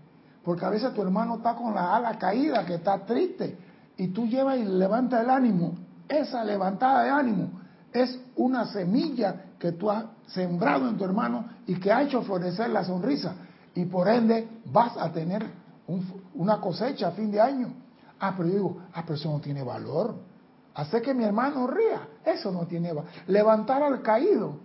Porque 0.45 0.65
a 0.65 0.71
veces 0.71 0.93
tu 0.93 1.03
hermano 1.03 1.37
está 1.37 1.55
con 1.55 1.75
la 1.75 1.95
ala 1.95 2.19
caída, 2.19 2.67
que 2.67 2.75
está 2.75 3.05
triste, 3.07 3.57
y 3.97 4.09
tú 4.09 4.27
llevas 4.27 4.59
y 4.59 4.65
levanta 4.65 5.21
el 5.21 5.31
ánimo. 5.31 5.75
Esa 6.09 6.45
levantada 6.45 7.05
de 7.05 7.11
ánimo 7.11 7.63
es 7.93 8.19
una 8.37 8.67
semilla 8.67 9.52
que 9.63 9.71
tú 9.71 9.89
has 9.89 10.07
sembrado 10.27 10.89
en 10.89 10.97
tu 10.99 11.05
hermano 11.05 11.45
y 11.69 11.77
que 11.77 11.93
ha 11.93 12.03
hecho 12.03 12.21
florecer 12.23 12.69
la 12.71 12.83
sonrisa. 12.83 13.37
Y 13.77 13.85
por 13.85 14.09
ende 14.09 14.49
vas 14.65 14.97
a 14.97 15.13
tener 15.13 15.47
una 16.35 16.61
cosecha 16.61 17.07
a 17.07 17.11
fin 17.13 17.31
de 17.31 17.41
año. 17.41 17.73
Ah, 18.19 18.35
pero 18.37 18.49
yo 18.49 18.55
digo, 18.57 18.79
ah, 18.93 19.03
pero 19.07 19.15
eso 19.15 19.31
no 19.31 19.41
tiene 19.41 19.63
valor. 19.63 20.17
Hacer 20.75 21.01
que 21.01 21.15
mi 21.15 21.23
hermano 21.23 21.69
ría, 21.69 22.09
eso 22.25 22.51
no 22.51 22.67
tiene 22.67 22.89
valor. 22.89 23.09
Levantar 23.29 23.85
al 23.85 24.03
caído, 24.03 24.57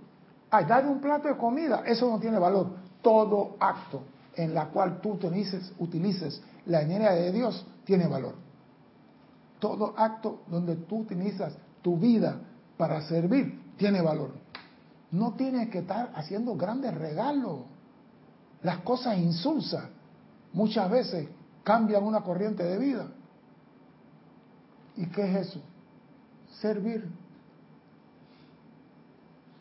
ay, 0.50 0.66
darle 0.66 0.90
un 0.90 1.00
plato 1.00 1.28
de 1.28 1.38
comida, 1.38 1.84
eso 1.86 2.10
no 2.10 2.18
tiene 2.18 2.40
valor. 2.40 2.72
Todo 3.04 3.56
acto 3.60 4.02
en 4.34 4.56
la 4.56 4.70
cual 4.70 5.00
tú 5.00 5.12
utilices, 5.12 5.74
utilices 5.78 6.42
la 6.66 6.82
energía 6.82 7.12
de 7.12 7.32
Dios 7.32 7.68
tiene 7.86 8.08
valor. 8.08 8.34
Todo 9.60 9.94
acto 9.96 10.42
donde 10.48 10.76
tú 10.76 11.02
utilizas 11.02 11.56
tu 11.84 11.98
vida 11.98 12.40
para 12.78 13.00
servir 13.02 13.62
tiene 13.78 14.02
valor. 14.02 14.47
No 15.12 15.34
tienes 15.34 15.70
que 15.70 15.80
estar 15.80 16.12
haciendo 16.16 16.56
grandes 16.56 16.94
regalos. 16.94 17.62
Las 18.64 18.80
cosas 18.80 19.18
insulsas 19.18 19.86
muchas 20.54 20.90
veces 20.90 21.30
cambian 21.64 22.04
una 22.04 22.22
corriente 22.22 22.64
de 22.64 22.78
vida. 22.78 23.08
¿Y 24.96 25.06
qué 25.08 25.30
es 25.30 25.48
eso? 25.48 25.62
Servir. 26.60 27.08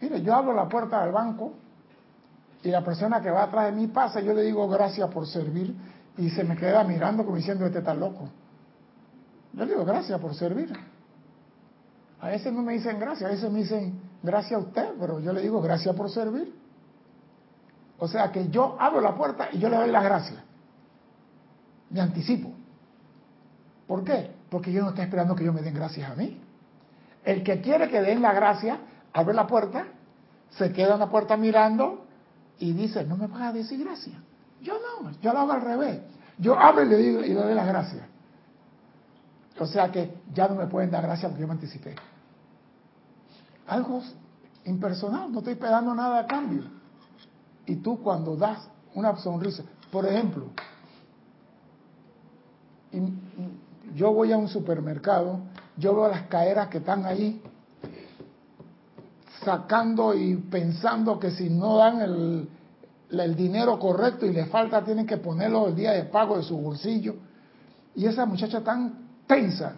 Mire, 0.01 0.23
yo 0.23 0.35
abro 0.35 0.55
la 0.55 0.69
puerta 0.69 1.03
del 1.03 1.13
banco 1.13 1.53
y 2.63 2.69
la 2.69 2.85
persona 2.85 3.21
que 3.21 3.31
va 3.31 3.45
atrás 3.45 3.67
de 3.67 3.73
mí 3.73 3.87
pasa, 3.87 4.21
yo 4.21 4.35
le 4.35 4.43
digo 4.43 4.69
gracias 4.69 5.09
por 5.11 5.27
servir 5.27 5.75
y 6.17 6.31
se 6.31 6.43
me 6.45 6.57
queda 6.57 6.83
mirando 6.85 7.25
como 7.25 7.37
diciendo, 7.37 7.67
este 7.67 7.79
está 7.79 7.95
loco. 7.95 8.29
Yo 9.53 9.65
le 9.65 9.73
digo 9.73 9.85
gracias 9.85 10.21
por 10.21 10.35
servir. 10.35 10.73
A 12.21 12.29
veces 12.29 12.53
no 12.53 12.63
me 12.63 12.73
dicen 12.73 12.99
gracias, 12.99 13.29
a 13.29 13.33
veces 13.33 13.51
me 13.51 13.61
dicen 13.61 14.01
gracias 14.27 14.61
a 14.61 14.65
usted, 14.65 14.91
pero 15.01 15.21
yo 15.21 15.33
le 15.33 15.41
digo 15.41 15.63
gracias 15.63 15.95
por 15.95 16.11
servir. 16.11 16.55
O 17.99 18.09
sea 18.09 18.31
que 18.31 18.49
yo 18.49 18.77
abro 18.79 19.01
la 19.01 19.15
puerta 19.15 19.49
y 19.53 19.59
yo 19.59 19.69
le 19.69 19.77
doy 19.77 19.91
las 19.91 20.05
gracias. 20.05 20.39
Me 21.91 22.01
anticipo. 22.01 22.53
¿Por 23.87 24.05
qué? 24.05 24.33
Porque 24.51 24.73
yo 24.73 24.83
no 24.83 24.91
estoy 24.91 25.05
esperando 25.05 25.35
que 25.35 25.45
ellos 25.45 25.55
me 25.55 25.63
den 25.63 25.75
gracias 25.75 26.11
a 26.11 26.15
mí. 26.15 26.41
El 27.25 27.43
que 27.43 27.61
quiere 27.61 27.89
que 27.89 28.01
den 28.03 28.21
la 28.21 28.33
gracia, 28.33 28.79
abre 29.13 29.35
la 29.35 29.47
puerta, 29.47 29.87
se 30.51 30.73
queda 30.73 30.95
en 30.95 31.01
la 31.01 31.09
puerta 31.09 31.37
mirando 31.37 32.05
y 32.59 32.73
dice, 32.73 33.05
no 33.05 33.17
me 33.17 33.27
vas 33.27 33.43
a 33.43 33.53
decir 33.53 33.83
gracias. 33.83 34.17
Yo 34.61 34.75
no, 34.75 35.11
yo 35.21 35.33
lo 35.33 35.39
hago 35.41 35.53
al 35.53 35.63
revés. 35.63 36.01
Yo 36.39 36.59
abro 36.59 36.83
y 36.83 36.89
le 36.89 36.97
digo 36.97 37.21
y 37.21 37.29
le 37.29 37.35
doy 37.35 37.55
las 37.55 37.67
gracias. 37.67 38.03
O 39.59 39.67
sea 39.67 39.91
que 39.91 40.13
ya 40.35 40.49
no 40.49 40.57
me 40.57 40.67
pueden 40.67 40.91
dar 40.91 41.03
gracias 41.03 41.31
porque 41.31 41.41
yo 41.43 41.49
me 41.49 41.55
anticipé. 41.55 41.95
Algo 43.67 44.03
impersonal, 44.65 45.33
no 45.33 45.39
estoy 45.39 45.55
esperando 45.55 45.95
nada 45.95 46.21
a 46.21 46.27
cambio. 46.27 46.63
Y 47.67 47.77
tú 47.77 48.01
cuando 48.01 48.37
das 48.37 48.69
una 48.95 49.17
sonrisa, 49.17 49.65
por 49.91 50.07
ejemplo, 50.07 50.47
yo 53.95 54.13
voy 54.13 54.33
a 54.33 54.37
un 54.37 54.49
supermercado, 54.49 55.41
yo 55.77 55.95
veo 55.95 56.09
las 56.09 56.23
caeras 56.23 56.69
que 56.69 56.79
están 56.79 57.05
ahí 57.05 57.43
sacando 59.45 60.15
y 60.15 60.37
pensando 60.37 61.19
que 61.19 61.31
si 61.31 61.51
no 61.51 61.77
dan 61.77 62.01
el, 62.01 62.49
el 63.11 63.37
dinero 63.37 63.79
correcto 63.79 64.27
y 64.27 64.33
le 64.33 64.47
falta, 64.47 64.85
tienen 64.85 65.07
que 65.07 65.19
ponerlo 65.19 65.69
el 65.69 65.77
día 65.77 65.93
de 65.93 66.05
pago 66.05 66.37
de 66.37 66.43
su 66.43 66.57
bolsillo. 66.57 67.17
Y 67.95 68.07
esa 68.07 68.27
muchacha 68.27 68.63
tan 68.63 69.07
tensa. 69.27 69.75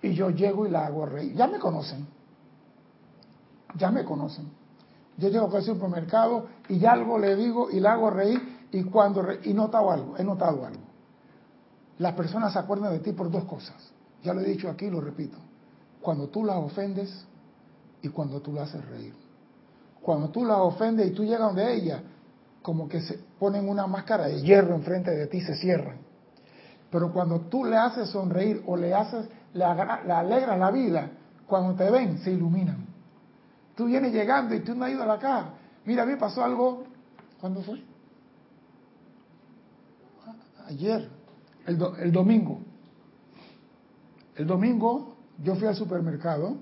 Y 0.00 0.14
yo 0.14 0.30
llego 0.30 0.66
y 0.66 0.70
la 0.70 0.86
hago 0.86 1.06
reír. 1.06 1.34
Ya 1.34 1.46
me 1.46 1.58
conocen. 1.58 2.06
Ya 3.76 3.90
me 3.90 4.04
conocen. 4.04 4.50
Yo 5.16 5.28
llego 5.28 5.54
al 5.54 5.62
supermercado 5.62 6.46
y 6.68 6.78
ya 6.78 6.92
algo 6.92 7.18
le 7.18 7.36
digo 7.36 7.70
y 7.70 7.80
la 7.80 7.92
hago 7.92 8.10
reír 8.10 8.66
y 8.72 8.82
cuando 8.84 9.24
y 9.44 9.54
notado 9.54 9.90
algo, 9.90 10.16
he 10.16 10.24
notado 10.24 10.66
algo. 10.66 10.82
Las 11.98 12.14
personas 12.14 12.52
se 12.52 12.58
acuerdan 12.58 12.92
de 12.92 12.98
ti 12.98 13.12
por 13.12 13.30
dos 13.30 13.44
cosas. 13.44 13.76
Ya 14.22 14.34
lo 14.34 14.40
he 14.40 14.44
dicho 14.44 14.68
aquí, 14.68 14.90
lo 14.90 15.00
repito. 15.00 15.38
Cuando 16.00 16.28
tú 16.28 16.44
las 16.44 16.56
ofendes 16.56 17.24
y 18.02 18.08
cuando 18.08 18.40
tú 18.40 18.52
la 18.52 18.64
haces 18.64 18.84
reír. 18.86 19.14
Cuando 20.02 20.28
tú 20.28 20.44
las 20.44 20.58
ofendes 20.58 21.06
y 21.06 21.10
tú 21.12 21.24
llegas 21.24 21.40
donde 21.40 21.74
ella, 21.74 22.02
como 22.62 22.88
que 22.88 23.00
se 23.00 23.18
ponen 23.38 23.68
una 23.68 23.86
máscara 23.86 24.26
de 24.26 24.42
hierro 24.42 24.74
enfrente 24.74 25.10
de 25.10 25.26
ti, 25.28 25.40
se 25.40 25.54
cierran. 25.54 25.98
Pero 26.90 27.12
cuando 27.12 27.40
tú 27.40 27.64
le 27.64 27.76
haces 27.76 28.10
sonreír 28.10 28.62
o 28.66 28.76
le 28.76 28.94
haces, 28.94 29.26
le, 29.52 29.64
alegras 29.64 30.58
la 30.58 30.70
vida, 30.70 31.10
cuando 31.46 31.74
te 31.74 31.90
ven, 31.90 32.18
se 32.18 32.32
iluminan. 32.32 32.86
Tú 33.74 33.86
vienes 33.86 34.12
llegando 34.12 34.54
y 34.54 34.60
tú 34.60 34.74
no 34.74 34.84
has 34.84 34.92
ido 34.92 35.02
a 35.02 35.06
la 35.06 35.18
caja. 35.18 35.50
Mira, 35.84 36.04
a 36.04 36.06
mí 36.06 36.16
pasó 36.16 36.44
algo. 36.44 36.84
¿Cuándo 37.40 37.62
fue? 37.62 37.82
Ayer, 40.66 41.10
el, 41.66 41.78
el 41.98 42.12
domingo. 42.12 42.60
El 44.36 44.46
domingo 44.46 45.16
yo 45.42 45.54
fui 45.56 45.66
al 45.66 45.76
supermercado 45.76 46.56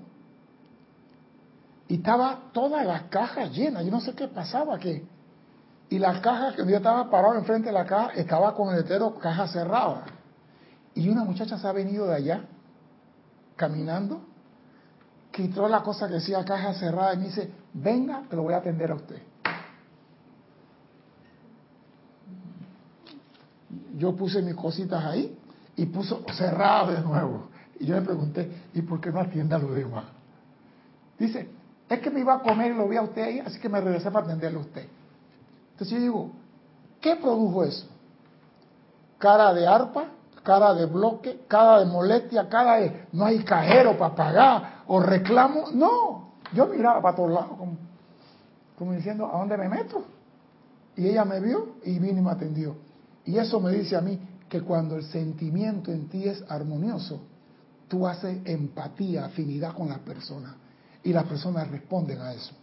y 1.87 1.95
estaba 1.95 2.49
todas 2.51 2.85
las 2.85 3.03
cajas 3.03 3.51
llenas. 3.51 3.85
Yo 3.85 3.91
no 3.91 4.01
sé 4.01 4.13
qué 4.13 4.27
pasaba, 4.27 4.77
que 4.79 5.05
y 5.93 5.99
la 5.99 6.21
caja 6.21 6.55
que 6.55 6.65
yo 6.65 6.77
estaba 6.77 7.07
parado 7.09 7.35
enfrente 7.35 7.67
de 7.67 7.73
la 7.73 7.85
caja 7.85 8.13
estaba 8.15 8.55
con 8.55 8.69
el 8.69 8.81
letero 8.81 9.13
caja 9.19 9.47
cerrada. 9.47 10.05
Y 10.95 11.07
una 11.07 11.23
muchacha 11.23 11.57
se 11.59 11.67
ha 11.67 11.71
venido 11.71 12.07
de 12.07 12.15
allá, 12.15 12.45
caminando, 13.55 14.25
quitó 15.33 15.67
la 15.67 15.81
cosa 15.81 16.07
que 16.07 16.13
decía 16.13 16.45
caja 16.45 16.75
cerrada 16.75 17.15
y 17.15 17.17
me 17.17 17.25
dice, 17.25 17.51
venga, 17.73 18.23
que 18.29 18.35
lo 18.35 18.43
voy 18.43 18.53
a 18.53 18.57
atender 18.57 18.91
a 18.91 18.95
usted. 18.95 19.21
Yo 23.97 24.15
puse 24.15 24.43
mis 24.43 24.53
cositas 24.53 25.03
ahí 25.03 25.35
y 25.75 25.87
puso 25.87 26.23
cerrado 26.33 26.91
de 26.91 27.01
nuevo. 27.01 27.47
Y 27.79 27.87
yo 27.87 27.95
le 27.95 28.03
pregunté, 28.03 28.69
¿y 28.75 28.83
por 28.83 29.01
qué 29.01 29.11
no 29.11 29.19
atiende 29.19 29.55
a 29.55 29.57
los 29.57 29.73
demás? 29.73 30.05
Dice, 31.17 31.49
es 31.89 31.99
que 31.99 32.11
me 32.11 32.19
iba 32.19 32.35
a 32.35 32.39
comer 32.39 32.71
y 32.71 32.75
lo 32.75 32.87
vi 32.87 32.97
a 32.97 33.01
usted 33.01 33.23
ahí, 33.23 33.39
así 33.39 33.59
que 33.59 33.69
me 33.69 33.81
regresé 33.81 34.11
para 34.11 34.25
atenderlo 34.25 34.59
a 34.59 34.63
usted. 34.63 34.87
Entonces 35.71 35.97
yo 35.97 35.99
digo, 35.99 36.31
¿qué 37.01 37.15
produjo 37.15 37.63
eso? 37.63 37.87
¿Cara 39.17 39.51
de 39.53 39.65
arpa? 39.65 40.05
cara 40.43 40.73
de 40.73 40.85
bloque, 40.85 41.45
cara 41.47 41.79
de 41.79 41.85
molestia, 41.85 42.49
cara 42.49 42.75
de 42.75 43.07
no 43.13 43.25
hay 43.25 43.39
cajero 43.43 43.97
para 43.97 44.13
pagar 44.13 44.72
o 44.87 44.99
reclamo. 44.99 45.71
No, 45.73 46.33
yo 46.53 46.67
miraba 46.67 47.01
para 47.01 47.15
todos 47.15 47.31
lados 47.31 47.57
como, 47.57 47.77
como 48.77 48.93
diciendo, 48.93 49.29
¿a 49.31 49.37
dónde 49.39 49.57
me 49.57 49.69
meto? 49.69 50.03
Y 50.95 51.07
ella 51.07 51.25
me 51.25 51.39
vio 51.39 51.75
y 51.83 51.99
vino 51.99 52.19
y 52.19 52.23
me 52.23 52.31
atendió. 52.31 52.75
Y 53.25 53.37
eso 53.37 53.59
me 53.59 53.71
dice 53.71 53.95
a 53.95 54.01
mí 54.01 54.19
que 54.49 54.61
cuando 54.61 54.95
el 54.95 55.03
sentimiento 55.03 55.91
en 55.91 56.07
ti 56.09 56.27
es 56.27 56.43
armonioso, 56.49 57.21
tú 57.87 58.05
haces 58.07 58.39
empatía, 58.45 59.25
afinidad 59.25 59.73
con 59.73 59.89
las 59.89 59.99
personas. 59.99 60.55
Y 61.03 61.11
las 61.11 61.25
personas 61.25 61.69
responden 61.69 62.19
a 62.21 62.33
eso. 62.33 62.53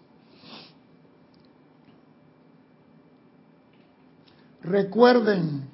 Recuerden 4.62 5.68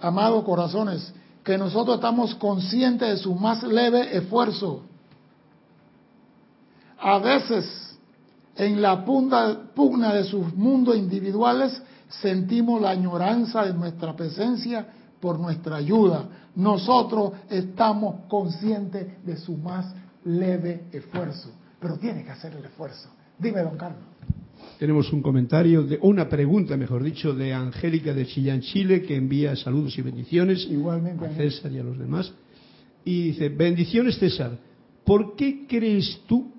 amados 0.00 0.44
corazones, 0.44 1.12
que 1.44 1.56
nosotros 1.56 1.96
estamos 1.96 2.34
conscientes 2.34 3.08
de 3.08 3.16
su 3.16 3.34
más 3.34 3.62
leve 3.62 4.16
esfuerzo. 4.16 4.82
A 7.00 7.18
veces, 7.18 7.98
en 8.56 8.82
la 8.82 9.04
pugna 9.04 10.14
de 10.14 10.24
sus 10.24 10.52
mundos 10.54 10.96
individuales, 10.96 11.80
sentimos 12.08 12.80
la 12.80 12.90
añoranza 12.90 13.64
de 13.64 13.74
nuestra 13.74 14.16
presencia 14.16 14.86
por 15.20 15.38
nuestra 15.38 15.76
ayuda. 15.76 16.28
Nosotros 16.56 17.32
estamos 17.48 18.26
conscientes 18.28 19.24
de 19.24 19.36
su 19.36 19.56
más 19.56 19.94
leve 20.24 20.86
esfuerzo, 20.92 21.50
pero 21.80 21.98
tiene 21.98 22.24
que 22.24 22.30
hacer 22.30 22.54
el 22.54 22.64
esfuerzo. 22.64 23.08
Dime, 23.38 23.62
don 23.62 23.76
Carlos. 23.76 24.02
Tenemos 24.78 25.12
un 25.12 25.22
comentario, 25.22 25.84
de, 25.84 25.98
una 26.02 26.28
pregunta, 26.28 26.76
mejor 26.76 27.02
dicho, 27.02 27.32
de 27.32 27.52
Angélica 27.54 28.12
de 28.12 28.26
Chillán, 28.26 28.60
Chile, 28.60 29.02
que 29.02 29.14
envía 29.14 29.54
saludos 29.54 29.96
y 29.98 30.02
bendiciones 30.02 30.66
Igualmente, 30.68 31.26
a 31.26 31.30
César 31.30 31.70
y 31.72 31.78
a 31.78 31.84
los 31.84 31.98
demás. 31.98 32.32
Y 33.04 33.28
dice, 33.28 33.48
bendiciones 33.48 34.18
César, 34.18 34.58
¿por 35.04 35.36
qué 35.36 35.66
crees 35.68 36.22
tú 36.26 36.52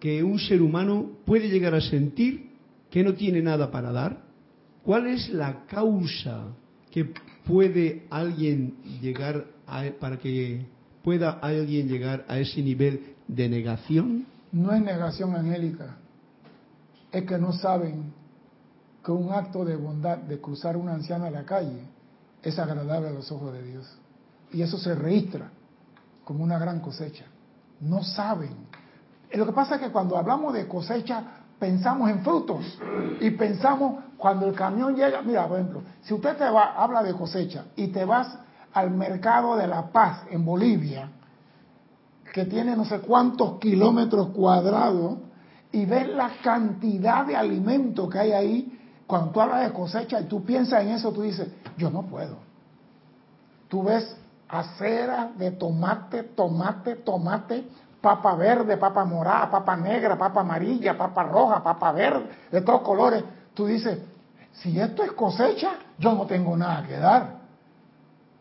que 0.00 0.22
un 0.22 0.38
ser 0.38 0.62
humano 0.62 1.10
puede 1.24 1.48
llegar 1.48 1.74
a 1.74 1.80
sentir 1.80 2.50
que 2.90 3.02
no 3.02 3.14
tiene 3.14 3.42
nada 3.42 3.70
para 3.70 3.92
dar? 3.92 4.22
¿Cuál 4.84 5.06
es 5.08 5.28
la 5.30 5.66
causa 5.66 6.46
que 6.90 7.12
puede 7.44 8.06
alguien 8.10 8.76
llegar 9.00 9.46
a, 9.66 9.84
para 10.00 10.18
que 10.18 10.64
pueda 11.02 11.30
alguien 11.30 11.88
llegar 11.88 12.24
a 12.28 12.38
ese 12.38 12.62
nivel 12.62 13.14
de 13.26 13.48
negación? 13.48 14.26
No 14.52 14.72
es 14.72 14.80
negación 14.80 15.34
angélica, 15.34 15.96
es 17.12 17.24
que 17.24 17.38
no 17.38 17.52
saben 17.52 18.12
que 19.04 19.12
un 19.12 19.32
acto 19.32 19.64
de 19.64 19.76
bondad 19.76 20.18
de 20.18 20.40
cruzar 20.40 20.76
una 20.76 20.94
anciana 20.94 21.26
a 21.26 21.30
la 21.30 21.44
calle 21.44 21.82
es 22.42 22.58
agradable 22.58 23.08
a 23.08 23.12
los 23.12 23.30
ojos 23.30 23.52
de 23.52 23.62
Dios. 23.62 23.86
Y 24.52 24.62
eso 24.62 24.78
se 24.78 24.94
registra 24.94 25.50
como 26.24 26.44
una 26.44 26.58
gran 26.58 26.80
cosecha. 26.80 27.24
No 27.80 28.02
saben. 28.02 28.54
Lo 29.32 29.46
que 29.46 29.52
pasa 29.52 29.76
es 29.76 29.80
que 29.82 29.90
cuando 29.90 30.16
hablamos 30.16 30.54
de 30.54 30.66
cosecha, 30.66 31.22
pensamos 31.58 32.08
en 32.10 32.22
frutos 32.22 32.78
y 33.20 33.30
pensamos 33.30 34.04
cuando 34.16 34.46
el 34.46 34.54
camión 34.54 34.94
llega, 34.94 35.22
mira, 35.22 35.46
por 35.46 35.58
ejemplo, 35.58 35.82
si 36.02 36.14
usted 36.14 36.36
te 36.36 36.48
va, 36.48 36.74
habla 36.74 37.02
de 37.02 37.14
cosecha 37.14 37.66
y 37.76 37.88
te 37.88 38.04
vas 38.04 38.38
al 38.72 38.90
mercado 38.90 39.56
de 39.56 39.66
La 39.66 39.90
Paz 39.90 40.22
en 40.30 40.44
Bolivia, 40.44 41.10
que 42.32 42.44
tiene 42.44 42.76
no 42.76 42.84
sé 42.84 43.00
cuántos 43.00 43.58
kilómetros 43.58 44.28
cuadrados, 44.28 45.18
y 45.72 45.84
ves 45.84 46.08
la 46.08 46.30
cantidad 46.42 47.26
de 47.26 47.36
alimento 47.36 48.08
que 48.08 48.18
hay 48.18 48.32
ahí, 48.32 48.78
cuando 49.06 49.30
tú 49.30 49.40
hablas 49.40 49.66
de 49.66 49.72
cosecha 49.72 50.20
y 50.20 50.24
tú 50.24 50.44
piensas 50.44 50.82
en 50.82 50.90
eso, 50.90 51.12
tú 51.12 51.22
dices, 51.22 51.48
yo 51.76 51.90
no 51.90 52.02
puedo. 52.02 52.36
Tú 53.68 53.82
ves 53.82 54.16
acera 54.48 55.32
de 55.36 55.50
tomate, 55.52 56.22
tomate, 56.22 56.96
tomate, 56.96 57.68
papa 58.00 58.34
verde, 58.34 58.76
papa 58.76 59.04
morada, 59.04 59.50
papa 59.50 59.76
negra, 59.76 60.16
papa 60.16 60.40
amarilla, 60.40 60.96
papa 60.96 61.24
roja, 61.24 61.62
papa 61.62 61.92
verde, 61.92 62.28
de 62.50 62.60
todos 62.60 62.82
colores. 62.82 63.24
Tú 63.54 63.66
dices, 63.66 63.98
si 64.52 64.78
esto 64.78 65.02
es 65.02 65.12
cosecha, 65.12 65.72
yo 65.98 66.14
no 66.14 66.26
tengo 66.26 66.56
nada 66.56 66.86
que 66.86 66.96
dar. 66.96 67.38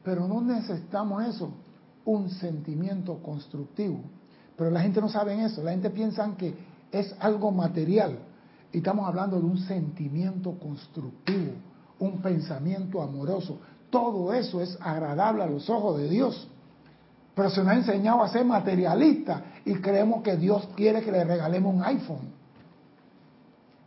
Pero 0.04 0.28
no 0.28 0.42
necesitamos 0.42 1.26
eso, 1.26 1.52
un 2.06 2.30
sentimiento 2.30 3.22
constructivo. 3.22 4.00
Pero 4.56 4.72
la 4.72 4.82
gente 4.82 5.02
no 5.02 5.10
sabe 5.10 5.44
eso, 5.44 5.64
la 5.64 5.72
gente 5.72 5.90
piensa 5.90 6.28
que 6.38 6.56
es 6.92 7.16
algo 7.20 7.52
material. 7.52 8.20
Y 8.72 8.78
estamos 8.78 9.08
hablando 9.08 9.40
de 9.40 9.46
un 9.46 9.58
sentimiento 9.60 10.58
constructivo, 10.60 11.54
un 12.00 12.22
pensamiento 12.22 13.02
amoroso. 13.02 13.60
Todo 13.90 14.34
eso 14.34 14.62
es 14.62 14.78
agradable 14.82 15.44
a 15.44 15.48
los 15.48 15.70
ojos 15.70 15.98
de 15.98 16.10
Dios. 16.10 16.48
Pero 17.38 17.52
se 17.52 17.60
nos 17.62 17.68
ha 17.68 17.76
enseñado 17.76 18.24
a 18.24 18.30
ser 18.30 18.44
materialista 18.44 19.44
y 19.64 19.76
creemos 19.76 20.24
que 20.24 20.36
Dios 20.38 20.70
quiere 20.76 21.04
que 21.04 21.12
le 21.12 21.24
regalemos 21.24 21.76
un 21.76 21.84
iPhone. 21.84 22.32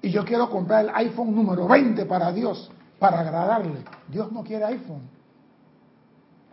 Y 0.01 0.11
yo 0.11 0.25
quiero 0.25 0.49
comprar 0.49 0.85
el 0.85 0.91
iPhone 0.95 1.35
número 1.35 1.67
20 1.67 2.07
para 2.07 2.31
Dios, 2.31 2.71
para 3.01 3.19
agradarle. 3.19 3.83
Dios 4.07 4.31
no 4.31 4.45
quiere 4.45 4.67
iPhone. 4.67 5.03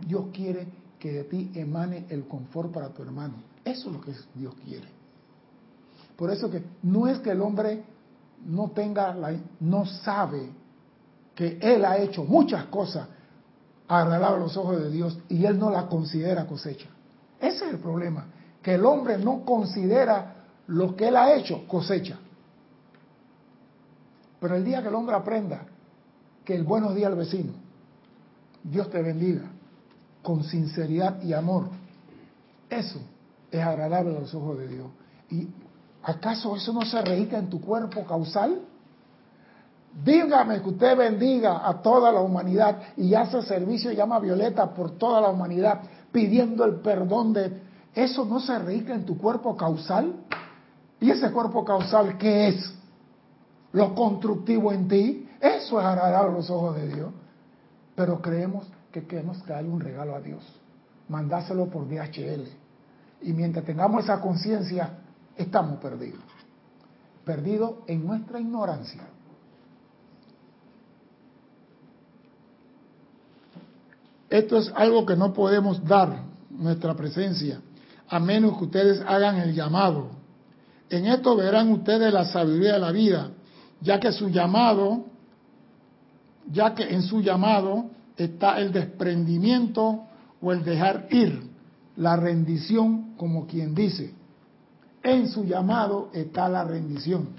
Dios 0.07 0.25
quiere 0.33 0.67
que 0.97 1.11
de 1.11 1.23
ti 1.25 1.51
emane 1.53 2.07
el 2.09 2.27
confort 2.27 2.73
para 2.73 2.89
tu 2.89 3.03
hermano. 3.03 3.35
Eso 3.63 3.89
es 3.89 3.95
lo 3.95 4.01
que 4.01 4.13
Dios 4.33 4.55
quiere. 4.65 4.87
Por 6.15 6.31
eso 6.31 6.49
que 6.49 6.63
no 6.81 7.07
es 7.07 7.19
que 7.19 7.29
el 7.29 7.41
hombre 7.41 7.83
no 8.43 8.71
tenga 8.71 9.13
la, 9.13 9.35
no 9.59 9.85
sabe 9.85 10.49
que 11.35 11.59
él 11.61 11.85
ha 11.85 11.99
hecho 11.99 12.23
muchas 12.23 12.65
cosas 12.65 13.07
agradables 13.87 14.37
a 14.37 14.43
los 14.43 14.57
ojos 14.57 14.81
de 14.81 14.89
Dios 14.89 15.17
y 15.29 15.45
él 15.45 15.57
no 15.57 15.69
la 15.69 15.87
considera 15.87 16.45
cosecha. 16.45 16.87
Ese 17.39 17.65
es 17.65 17.73
el 17.73 17.79
problema, 17.79 18.25
que 18.61 18.75
el 18.75 18.85
hombre 18.85 19.17
no 19.17 19.45
considera 19.45 20.45
lo 20.67 20.95
que 20.95 21.07
él 21.07 21.15
ha 21.15 21.33
hecho 21.33 21.67
cosecha. 21.67 22.17
Pero 24.39 24.55
el 24.55 24.65
día 24.65 24.81
que 24.81 24.89
el 24.89 24.95
hombre 24.95 25.15
aprenda 25.15 25.65
que 26.43 26.55
el 26.55 26.63
buenos 26.63 26.95
días 26.95 27.11
al 27.11 27.17
vecino, 27.17 27.53
Dios 28.63 28.89
te 28.89 29.01
bendiga, 29.01 29.43
con 30.21 30.43
sinceridad 30.43 31.21
y 31.23 31.33
amor, 31.33 31.69
eso 32.69 32.99
es 33.51 33.61
agradable 33.61 34.15
a 34.15 34.19
los 34.19 34.33
ojos 34.33 34.57
de 34.57 34.67
Dios. 34.67 34.87
¿Y 35.29 35.47
acaso 36.03 36.55
eso 36.55 36.73
no 36.73 36.81
se 36.81 37.01
registra 37.01 37.39
en 37.39 37.49
tu 37.49 37.61
cuerpo 37.61 38.05
causal? 38.05 38.61
Dígame 40.03 40.61
que 40.61 40.69
usted 40.69 40.95
bendiga 40.95 41.67
a 41.67 41.81
toda 41.81 42.11
la 42.11 42.21
humanidad 42.21 42.77
y 42.97 43.15
hace 43.15 43.41
servicio 43.41 43.91
y 43.91 43.95
llama 43.95 44.17
a 44.17 44.19
Violeta 44.19 44.71
por 44.73 44.91
toda 44.91 45.19
la 45.19 45.29
humanidad, 45.29 45.81
pidiendo 46.11 46.63
el 46.65 46.75
perdón 46.81 47.33
de... 47.33 47.61
¿Eso 47.95 48.23
no 48.25 48.39
se 48.39 48.59
registra 48.59 48.93
en 48.93 49.05
tu 49.05 49.17
cuerpo 49.17 49.57
causal? 49.57 50.13
¿Y 50.99 51.09
ese 51.09 51.31
cuerpo 51.31 51.65
causal 51.65 52.15
qué 52.19 52.49
es? 52.49 52.73
Lo 53.71 53.95
constructivo 53.95 54.71
en 54.71 54.87
ti, 54.87 55.29
eso 55.41 55.79
es 55.79 55.85
agradable 55.85 56.31
a 56.31 56.33
los 56.33 56.49
ojos 56.51 56.75
de 56.75 56.87
Dios. 56.89 57.11
Pero 57.95 58.21
creemos 58.21 58.67
que 58.91 59.07
queremos 59.07 59.43
darle 59.47 59.69
un 59.69 59.79
regalo 59.79 60.15
a 60.15 60.21
Dios, 60.21 60.43
mandárselo 61.09 61.65
por 61.69 61.87
DHL. 61.89 62.47
Y 63.21 63.33
mientras 63.33 63.65
tengamos 63.65 64.03
esa 64.03 64.21
conciencia, 64.21 64.99
estamos 65.35 65.79
perdidos. 65.79 66.21
Perdidos 67.25 67.77
en 67.87 68.05
nuestra 68.05 68.39
ignorancia. 68.39 69.01
Esto 74.29 74.57
es 74.57 74.71
algo 74.75 75.05
que 75.05 75.15
no 75.15 75.33
podemos 75.33 75.83
dar, 75.85 76.23
nuestra 76.49 76.95
presencia, 76.95 77.61
a 78.09 78.19
menos 78.19 78.57
que 78.57 78.65
ustedes 78.65 79.01
hagan 79.05 79.37
el 79.37 79.53
llamado. 79.53 80.09
En 80.89 81.05
esto 81.05 81.35
verán 81.35 81.71
ustedes 81.71 82.11
la 82.11 82.25
sabiduría 82.25 82.73
de 82.73 82.79
la 82.79 82.91
vida, 82.91 83.31
ya 83.81 83.99
que 83.99 84.11
su 84.11 84.29
llamado, 84.29 85.05
ya 86.51 86.73
que 86.73 86.83
en 86.83 87.03
su 87.03 87.21
llamado 87.21 87.85
está 88.15 88.59
el 88.59 88.71
desprendimiento 88.71 90.03
o 90.41 90.51
el 90.51 90.63
dejar 90.63 91.07
ir, 91.11 91.43
la 91.95 92.15
rendición, 92.15 93.15
como 93.17 93.47
quien 93.47 93.75
dice. 93.75 94.13
En 95.03 95.29
su 95.29 95.45
llamado 95.45 96.09
está 96.13 96.47
la 96.49 96.63
rendición. 96.63 97.29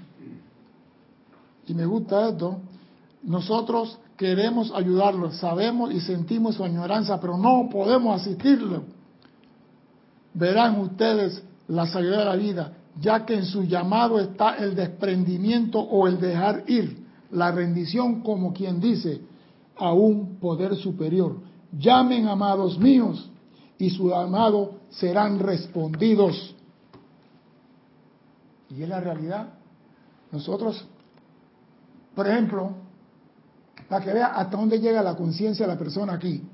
Y 1.67 1.73
me 1.73 1.85
gusta 1.85 2.29
esto. 2.29 2.59
Nosotros 3.23 3.99
queremos 4.19 4.69
ayudarlo, 4.75 5.31
sabemos 5.31 5.93
y 5.93 6.01
sentimos 6.01 6.55
su 6.55 6.63
añoranza, 6.65 7.21
pero 7.21 7.37
no 7.37 7.69
podemos 7.71 8.19
asistirlo. 8.21 8.83
Verán 10.33 10.77
ustedes 10.81 11.41
la 11.69 11.87
sabiduría 11.87 12.19
de 12.19 12.25
la 12.25 12.35
vida, 12.35 12.73
ya 12.99 13.25
que 13.25 13.35
en 13.35 13.45
su 13.45 13.63
llamado 13.63 14.19
está 14.19 14.57
el 14.57 14.75
desprendimiento 14.75 15.79
o 15.79 16.05
el 16.05 16.19
dejar 16.19 16.65
ir, 16.67 17.01
la 17.31 17.49
rendición 17.53 18.21
como 18.21 18.51
quien 18.51 18.81
dice, 18.81 19.21
a 19.77 19.93
un 19.93 20.35
poder 20.35 20.75
superior. 20.75 21.37
Llamen, 21.71 22.27
amados 22.27 22.77
míos, 22.77 23.31
y 23.77 23.89
su 23.89 24.13
amado 24.13 24.81
serán 24.89 25.39
respondidos. 25.39 26.57
Y 28.69 28.83
es 28.83 28.89
la 28.89 28.99
realidad. 28.99 29.53
Nosotros, 30.29 30.85
por 32.13 32.27
ejemplo, 32.27 32.88
para 33.89 34.05
que 34.05 34.13
vea 34.13 34.27
hasta 34.27 34.55
dónde 34.55 34.79
llega 34.79 35.01
la 35.01 35.15
conciencia 35.15 35.65
de 35.65 35.73
la 35.73 35.79
persona 35.79 36.13
aquí. 36.13 36.47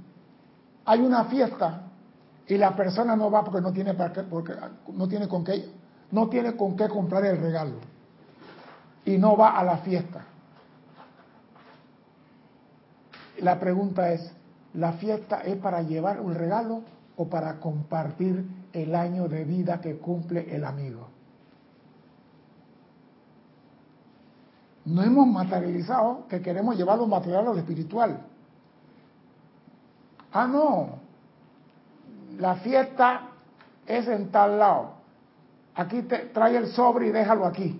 Hay 0.85 1.01
una 1.01 1.25
fiesta 1.25 1.81
y 2.47 2.57
la 2.57 2.75
persona 2.75 3.15
no 3.15 3.29
va 3.29 3.43
porque 3.43 3.61
no 3.61 3.73
tiene 3.73 3.93
para 3.93 4.13
qué, 4.13 4.23
porque 4.23 4.53
no 4.93 5.07
tiene 5.07 5.27
con 5.27 5.43
qué, 5.43 5.69
no 6.11 6.29
tiene 6.29 6.55
con 6.55 6.77
qué 6.77 6.87
comprar 6.87 7.25
el 7.25 7.37
regalo 7.37 7.75
y 9.03 9.17
no 9.17 9.35
va 9.35 9.59
a 9.59 9.63
la 9.63 9.77
fiesta. 9.79 10.25
La 13.39 13.59
pregunta 13.59 14.11
es, 14.13 14.31
¿la 14.73 14.93
fiesta 14.93 15.41
es 15.41 15.57
para 15.57 15.81
llevar 15.81 16.21
un 16.21 16.35
regalo 16.35 16.83
o 17.17 17.27
para 17.27 17.59
compartir 17.59 18.45
el 18.71 18.95
año 18.95 19.27
de 19.27 19.43
vida 19.43 19.81
que 19.81 19.97
cumple 19.97 20.55
el 20.55 20.63
amigo? 20.63 21.14
No 24.85 25.01
hemos 25.01 25.27
materializado 25.27 26.27
que 26.29 26.41
queremos 26.41 26.77
llevar 26.77 26.97
lo 26.97 27.07
material 27.07 27.47
a 27.47 27.53
lo 27.53 27.57
espiritual. 27.57 28.19
Ah, 30.31 30.47
no, 30.47 30.99
la 32.37 32.55
fiesta 32.55 33.21
es 33.87 34.07
en 34.07 34.29
tal 34.31 34.59
lado. 34.59 34.91
Aquí 35.75 36.03
te, 36.03 36.17
trae 36.27 36.57
el 36.57 36.67
sobre 36.67 37.07
y 37.07 37.11
déjalo 37.11 37.45
aquí. 37.45 37.79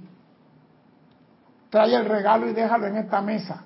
Trae 1.70 1.94
el 1.94 2.06
regalo 2.06 2.50
y 2.50 2.54
déjalo 2.54 2.88
en 2.88 2.98
esta 2.98 3.22
mesa. 3.22 3.64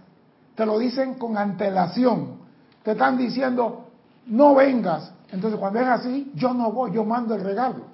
Te 0.56 0.66
lo 0.66 0.78
dicen 0.78 1.16
con 1.16 1.38
antelación. 1.38 2.40
te 2.84 2.92
están 2.92 3.18
diciendo, 3.18 3.88
no 4.26 4.56
vengas. 4.56 5.14
Entonces 5.32 5.60
cuando 5.60 5.80
es 5.80 5.88
así, 5.88 6.32
yo 6.36 6.54
no 6.54 6.72
voy, 6.72 6.92
yo 6.92 7.06
mando 7.06 7.36
el 7.36 7.42
regalo. 7.42 7.86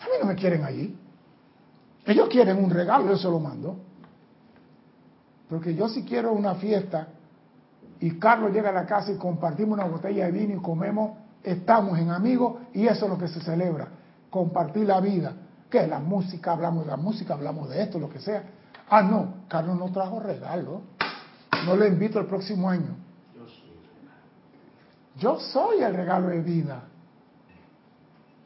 A 0.00 0.04
mí 0.04 0.12
no 0.20 0.26
me 0.26 0.36
quieren 0.36 0.64
allí. 0.64 0.96
Ellos 2.08 2.28
quieren 2.30 2.64
un 2.64 2.70
regalo, 2.70 3.06
yo 3.06 3.18
se 3.18 3.28
lo 3.28 3.38
mando. 3.38 3.76
Porque 5.48 5.74
yo 5.74 5.88
si 5.90 6.04
quiero 6.04 6.32
una 6.32 6.54
fiesta 6.54 7.08
y 8.00 8.18
Carlos 8.18 8.50
llega 8.50 8.70
a 8.70 8.72
la 8.72 8.86
casa 8.86 9.12
y 9.12 9.16
compartimos 9.16 9.78
una 9.78 9.86
botella 9.86 10.24
de 10.24 10.32
vino 10.32 10.54
y 10.54 10.62
comemos, 10.62 11.18
estamos 11.42 11.98
en 11.98 12.10
amigos 12.10 12.62
y 12.72 12.86
eso 12.86 13.04
es 13.04 13.10
lo 13.10 13.18
que 13.18 13.28
se 13.28 13.40
celebra. 13.40 13.88
Compartir 14.30 14.86
la 14.86 15.00
vida. 15.00 15.34
que 15.68 15.86
La 15.86 15.98
música, 15.98 16.52
hablamos 16.52 16.86
de 16.86 16.92
la 16.92 16.96
música, 16.96 17.34
hablamos 17.34 17.68
de 17.68 17.82
esto, 17.82 17.98
lo 17.98 18.08
que 18.08 18.20
sea. 18.20 18.42
Ah, 18.88 19.02
no, 19.02 19.44
Carlos 19.46 19.78
no 19.78 19.92
trajo 19.92 20.18
regalo. 20.18 20.80
No 21.66 21.76
le 21.76 21.88
invito 21.88 22.18
el 22.18 22.26
próximo 22.26 22.70
año. 22.70 22.96
Yo 25.18 25.38
soy 25.40 25.82
el 25.82 25.92
regalo 25.92 26.28
de 26.28 26.40
vida. 26.40 26.84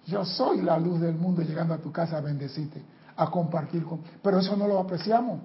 Yo 0.07 0.25
soy 0.25 0.63
la 0.63 0.79
luz 0.79 1.01
del 1.01 1.15
mundo 1.15 1.43
llegando 1.43 1.75
a 1.75 1.79
tu 1.79 1.93
casa 1.93 2.19
a 2.19 2.21
bendecirte, 2.21 2.83
a 3.17 3.31
compartir 3.31 3.85
con... 3.85 4.01
Pero 4.23 4.39
eso 4.39 4.57
no 4.57 4.67
lo 4.67 4.79
apreciamos. 4.79 5.41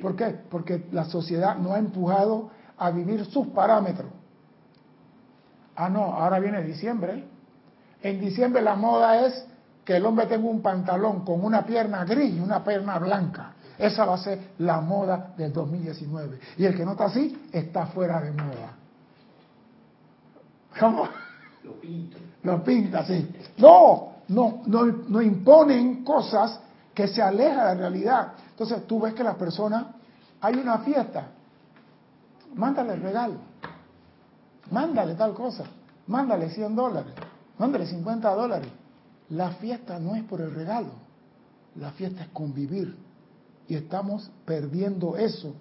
¿Por 0.00 0.16
qué? 0.16 0.26
Porque 0.50 0.86
la 0.92 1.04
sociedad 1.04 1.56
no 1.56 1.72
ha 1.72 1.78
empujado 1.78 2.50
a 2.76 2.90
vivir 2.90 3.24
sus 3.26 3.48
parámetros. 3.48 4.10
Ah, 5.76 5.88
no, 5.88 6.04
ahora 6.04 6.38
viene 6.38 6.62
diciembre. 6.62 7.24
En 8.02 8.20
diciembre 8.20 8.60
la 8.60 8.74
moda 8.74 9.26
es 9.26 9.46
que 9.84 9.96
el 9.96 10.06
hombre 10.06 10.26
tenga 10.26 10.48
un 10.48 10.60
pantalón 10.60 11.24
con 11.24 11.44
una 11.44 11.64
pierna 11.64 12.04
gris 12.04 12.34
y 12.34 12.40
una 12.40 12.62
pierna 12.62 12.98
blanca. 12.98 13.54
Esa 13.78 14.04
va 14.04 14.14
a 14.14 14.18
ser 14.18 14.52
la 14.58 14.80
moda 14.80 15.32
del 15.36 15.52
2019. 15.52 16.38
Y 16.58 16.64
el 16.64 16.76
que 16.76 16.84
no 16.84 16.92
está 16.92 17.06
así 17.06 17.48
está 17.52 17.86
fuera 17.86 18.20
de 18.20 18.32
moda. 18.32 18.76
¿Cómo? 20.78 21.08
Lo 21.64 21.72
pinta. 21.80 22.16
Lo 22.42 22.64
pinta, 22.64 23.04
sí. 23.04 23.30
No, 23.58 24.11
no, 24.32 24.62
no, 24.66 24.84
no 24.86 25.22
imponen 25.22 26.04
cosas 26.04 26.58
que 26.94 27.08
se 27.08 27.22
alejan 27.22 27.56
de 27.56 27.64
la 27.64 27.74
realidad. 27.74 28.32
Entonces 28.50 28.86
tú 28.86 29.00
ves 29.00 29.14
que 29.14 29.22
la 29.22 29.34
persona, 29.34 29.94
hay 30.40 30.54
una 30.56 30.78
fiesta, 30.78 31.28
mándale 32.54 32.96
regalo, 32.96 33.36
mándale 34.70 35.14
tal 35.14 35.34
cosa, 35.34 35.64
mándale 36.06 36.50
100 36.50 36.74
dólares, 36.74 37.12
mándale 37.58 37.86
50 37.86 38.34
dólares. 38.34 38.68
La 39.30 39.50
fiesta 39.52 39.98
no 39.98 40.14
es 40.14 40.24
por 40.24 40.40
el 40.40 40.54
regalo, 40.54 40.90
la 41.76 41.90
fiesta 41.92 42.22
es 42.22 42.28
convivir. 42.28 42.96
Y 43.68 43.76
estamos 43.76 44.30
perdiendo 44.44 45.16
eso, 45.16 45.54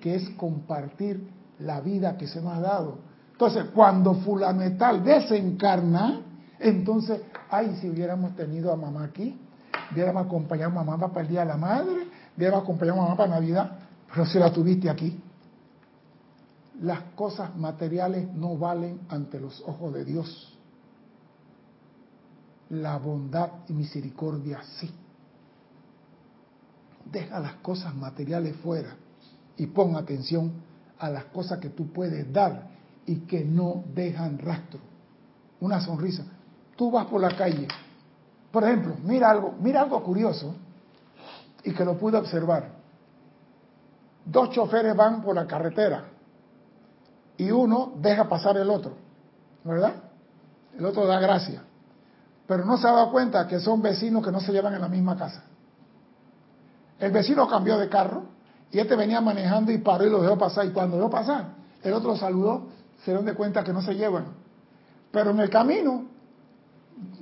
que 0.00 0.16
es 0.16 0.30
compartir 0.30 1.28
la 1.60 1.80
vida 1.80 2.16
que 2.16 2.26
se 2.26 2.40
nos 2.40 2.54
ha 2.54 2.60
dado. 2.60 2.98
Entonces, 3.32 3.66
cuando 3.74 4.14
Fulametal 4.14 5.04
desencarna, 5.04 6.22
entonces, 6.58 7.20
ay, 7.50 7.76
si 7.80 7.88
hubiéramos 7.88 8.34
tenido 8.34 8.72
a 8.72 8.76
mamá 8.76 9.04
aquí, 9.04 9.38
hubiéramos 9.92 10.26
acompañado 10.26 10.78
a 10.78 10.84
mamá 10.84 11.08
para 11.08 11.22
el 11.22 11.28
Día 11.28 11.40
de 11.40 11.46
la 11.46 11.56
Madre, 11.56 12.08
hubiéramos 12.36 12.64
acompañado 12.64 13.00
a 13.00 13.02
mamá 13.04 13.16
para 13.16 13.30
Navidad, 13.30 13.78
pero 14.12 14.26
si 14.26 14.38
la 14.38 14.52
tuviste 14.52 14.88
aquí. 14.88 15.20
Las 16.80 17.00
cosas 17.14 17.56
materiales 17.56 18.32
no 18.34 18.56
valen 18.56 19.00
ante 19.08 19.40
los 19.40 19.62
ojos 19.62 19.94
de 19.94 20.04
Dios. 20.04 20.58
La 22.70 22.98
bondad 22.98 23.50
y 23.68 23.72
misericordia 23.72 24.60
sí. 24.78 24.90
Deja 27.10 27.40
las 27.40 27.54
cosas 27.56 27.94
materiales 27.94 28.56
fuera 28.56 28.96
y 29.56 29.66
pon 29.66 29.96
atención 29.96 30.52
a 30.98 31.08
las 31.08 31.24
cosas 31.26 31.58
que 31.60 31.70
tú 31.70 31.92
puedes 31.92 32.30
dar 32.32 32.68
y 33.06 33.20
que 33.20 33.44
no 33.44 33.84
dejan 33.94 34.38
rastro. 34.38 34.80
Una 35.60 35.80
sonrisa. 35.80 36.24
Tú 36.76 36.90
vas 36.90 37.06
por 37.06 37.20
la 37.20 37.30
calle. 37.36 37.66
Por 38.50 38.64
ejemplo, 38.64 38.94
mira 39.02 39.30
algo, 39.30 39.54
mira 39.60 39.82
algo 39.82 40.02
curioso 40.02 40.54
y 41.64 41.72
que 41.72 41.84
lo 41.84 41.96
pude 41.98 42.16
observar. 42.16 42.70
Dos 44.24 44.50
choferes 44.50 44.94
van 44.94 45.22
por 45.22 45.34
la 45.34 45.46
carretera 45.46 46.04
y 47.36 47.50
uno 47.50 47.92
deja 47.96 48.28
pasar 48.28 48.56
el 48.56 48.70
otro, 48.70 48.92
¿verdad? 49.64 49.94
El 50.78 50.84
otro 50.84 51.06
da 51.06 51.18
gracia. 51.20 51.62
Pero 52.46 52.64
no 52.64 52.76
se 52.76 52.86
ha 52.86 52.92
dado 52.92 53.10
cuenta 53.10 53.46
que 53.48 53.60
son 53.60 53.82
vecinos 53.82 54.24
que 54.24 54.30
no 54.30 54.40
se 54.40 54.52
llevan 54.52 54.74
en 54.74 54.80
la 54.80 54.88
misma 54.88 55.16
casa. 55.16 55.42
El 56.98 57.12
vecino 57.12 57.48
cambió 57.48 57.78
de 57.78 57.88
carro 57.88 58.24
y 58.70 58.78
este 58.78 58.96
venía 58.96 59.20
manejando 59.20 59.72
y 59.72 59.78
paró 59.78 60.06
y 60.06 60.10
lo 60.10 60.22
dejó 60.22 60.38
pasar. 60.38 60.66
Y 60.66 60.70
cuando 60.70 60.96
dejó 60.96 61.10
pasar, 61.10 61.54
el 61.82 61.92
otro 61.92 62.16
saludó 62.16 62.68
se 63.04 63.12
dan 63.12 63.24
de 63.24 63.34
cuenta 63.34 63.62
que 63.62 63.72
no 63.72 63.82
se 63.82 63.94
llevan. 63.94 64.26
Pero 65.10 65.30
en 65.30 65.40
el 65.40 65.50
camino, 65.50 66.04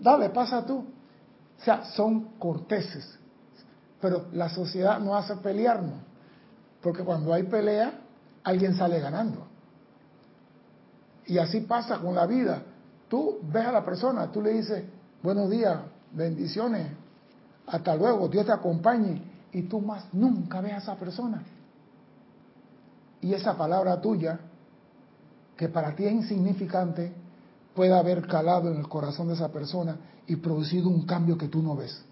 dale, 0.00 0.30
pasa 0.30 0.64
tú. 0.64 0.78
O 0.78 1.64
sea, 1.64 1.84
son 1.84 2.38
corteses. 2.38 3.18
Pero 4.00 4.26
la 4.32 4.48
sociedad 4.48 5.00
no 5.00 5.16
hace 5.16 5.36
pelearnos. 5.36 6.00
Porque 6.82 7.02
cuando 7.02 7.32
hay 7.32 7.44
pelea, 7.44 8.00
alguien 8.42 8.76
sale 8.76 9.00
ganando. 9.00 9.46
Y 11.26 11.38
así 11.38 11.60
pasa 11.60 11.98
con 11.98 12.14
la 12.14 12.26
vida. 12.26 12.62
Tú 13.08 13.38
ves 13.42 13.66
a 13.66 13.72
la 13.72 13.84
persona, 13.84 14.30
tú 14.30 14.42
le 14.42 14.52
dices, 14.52 14.84
buenos 15.22 15.48
días, 15.48 15.78
bendiciones, 16.12 16.88
hasta 17.66 17.96
luego, 17.96 18.28
Dios 18.28 18.44
te 18.44 18.52
acompañe. 18.52 19.22
Y 19.52 19.62
tú 19.62 19.80
más 19.80 20.12
nunca 20.12 20.60
ves 20.60 20.72
a 20.72 20.78
esa 20.78 20.96
persona. 20.96 21.42
Y 23.20 23.32
esa 23.32 23.56
palabra 23.56 24.00
tuya 24.00 24.38
que 25.56 25.68
para 25.68 25.94
ti 25.94 26.04
es 26.04 26.12
insignificante 26.12 27.12
pueda 27.74 27.98
haber 27.98 28.26
calado 28.26 28.70
en 28.70 28.78
el 28.78 28.88
corazón 28.88 29.28
de 29.28 29.34
esa 29.34 29.50
persona 29.52 29.96
y 30.26 30.36
producido 30.36 30.88
un 30.88 31.04
cambio 31.06 31.36
que 31.36 31.48
tú 31.48 31.62
no 31.62 31.76
ves. 31.76 32.02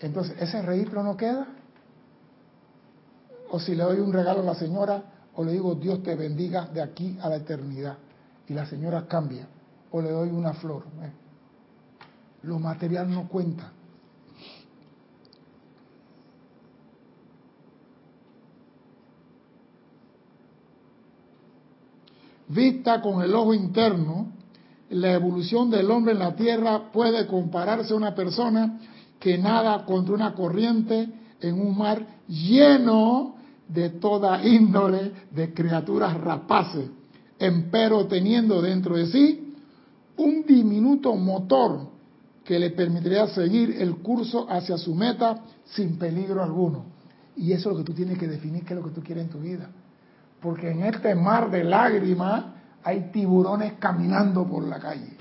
Entonces, 0.00 0.36
¿ese 0.40 0.62
registro 0.62 1.02
no 1.02 1.16
queda? 1.16 1.48
O 3.50 3.58
si 3.58 3.74
le 3.74 3.82
doy 3.82 3.98
un 3.98 4.12
regalo 4.12 4.40
a 4.40 4.44
la 4.44 4.54
señora, 4.54 5.02
o 5.34 5.44
le 5.44 5.52
digo 5.52 5.74
Dios 5.74 6.02
te 6.02 6.14
bendiga 6.14 6.66
de 6.66 6.82
aquí 6.82 7.18
a 7.20 7.28
la 7.28 7.36
eternidad, 7.36 7.98
y 8.46 8.54
la 8.54 8.66
señora 8.66 9.06
cambia, 9.06 9.48
o 9.90 10.00
le 10.00 10.10
doy 10.10 10.30
una 10.30 10.52
flor. 10.54 10.84
¿eh? 11.02 11.12
Lo 12.42 12.58
material 12.58 13.10
no 13.10 13.28
cuenta. 13.28 13.72
Vista 22.48 23.00
con 23.00 23.22
el 23.22 23.34
ojo 23.34 23.52
interno, 23.52 24.32
la 24.90 25.12
evolución 25.12 25.70
del 25.70 25.90
hombre 25.90 26.12
en 26.12 26.18
la 26.18 26.34
Tierra 26.34 26.90
puede 26.90 27.26
compararse 27.26 27.92
a 27.92 27.96
una 27.96 28.14
persona 28.14 28.80
que 29.20 29.36
nada 29.36 29.84
contra 29.84 30.14
una 30.14 30.34
corriente 30.34 31.08
en 31.40 31.60
un 31.60 31.76
mar 31.76 32.06
lleno 32.26 33.36
de 33.68 33.90
toda 33.90 34.46
índole 34.46 35.12
de 35.30 35.52
criaturas 35.52 36.18
rapaces, 36.18 36.88
empero 37.38 38.06
teniendo 38.06 38.62
dentro 38.62 38.96
de 38.96 39.06
sí 39.08 39.54
un 40.16 40.44
diminuto 40.46 41.14
motor 41.14 41.90
que 42.44 42.58
le 42.58 42.70
permitiría 42.70 43.26
seguir 43.28 43.76
el 43.78 43.96
curso 43.96 44.46
hacia 44.50 44.78
su 44.78 44.94
meta 44.94 45.44
sin 45.66 45.98
peligro 45.98 46.42
alguno. 46.42 46.86
Y 47.36 47.52
eso 47.52 47.70
es 47.70 47.76
lo 47.76 47.84
que 47.84 47.84
tú 47.84 47.92
tienes 47.92 48.18
que 48.18 48.26
definir, 48.26 48.64
qué 48.64 48.72
es 48.72 48.80
lo 48.80 48.86
que 48.86 48.94
tú 48.94 49.02
quieres 49.02 49.24
en 49.24 49.30
tu 49.30 49.38
vida. 49.38 49.70
Porque 50.40 50.70
en 50.70 50.84
este 50.84 51.14
mar 51.14 51.50
de 51.50 51.64
lágrimas 51.64 52.44
hay 52.84 53.10
tiburones 53.10 53.74
caminando 53.74 54.46
por 54.46 54.64
la 54.64 54.78
calle. 54.78 55.16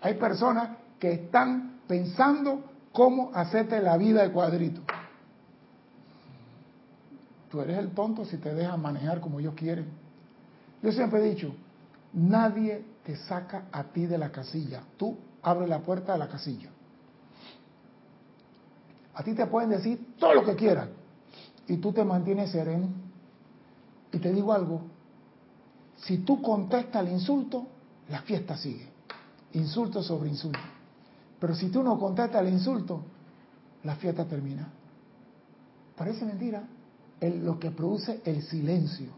Hay 0.00 0.14
personas 0.14 0.70
que 0.98 1.12
están 1.12 1.80
pensando 1.86 2.64
cómo 2.92 3.30
hacerte 3.34 3.80
la 3.80 3.96
vida 3.96 4.22
de 4.22 4.32
cuadrito. 4.32 4.80
Tú 7.50 7.60
eres 7.60 7.78
el 7.78 7.90
tonto 7.90 8.24
si 8.24 8.38
te 8.38 8.54
dejas 8.54 8.78
manejar 8.78 9.20
como 9.20 9.38
ellos 9.38 9.54
quieren. 9.54 9.86
Yo 10.82 10.92
siempre 10.92 11.20
he 11.20 11.30
dicho, 11.30 11.54
nadie 12.12 12.84
te 13.04 13.16
saca 13.16 13.64
a 13.70 13.84
ti 13.84 14.06
de 14.06 14.18
la 14.18 14.30
casilla. 14.30 14.82
Tú 14.96 15.16
abres 15.42 15.68
la 15.68 15.80
puerta 15.80 16.12
de 16.14 16.18
la 16.18 16.28
casilla. 16.28 16.70
A 19.14 19.22
ti 19.22 19.34
te 19.34 19.46
pueden 19.46 19.70
decir 19.70 20.14
todo 20.18 20.34
lo 20.34 20.44
que 20.44 20.56
quieran 20.56 20.90
y 21.68 21.78
tú 21.78 21.92
te 21.92 22.04
mantienes 22.04 22.50
sereno 22.50 23.05
y 24.16 24.18
te 24.18 24.32
digo 24.32 24.54
algo, 24.54 24.80
si 25.96 26.18
tú 26.18 26.40
contestas 26.40 27.06
el 27.06 27.12
insulto, 27.12 27.66
la 28.08 28.22
fiesta 28.22 28.56
sigue. 28.56 28.88
Insulto 29.52 30.02
sobre 30.02 30.30
insulto. 30.30 30.58
Pero 31.38 31.54
si 31.54 31.68
tú 31.68 31.82
no 31.82 31.98
contestas 31.98 32.40
el 32.40 32.48
insulto, 32.48 33.02
la 33.84 33.94
fiesta 33.96 34.24
termina. 34.24 34.70
Parece 35.96 36.24
mentira. 36.24 36.66
Es 37.20 37.34
lo 37.34 37.58
que 37.58 37.70
produce 37.70 38.22
el 38.24 38.42
silencio. 38.42 39.10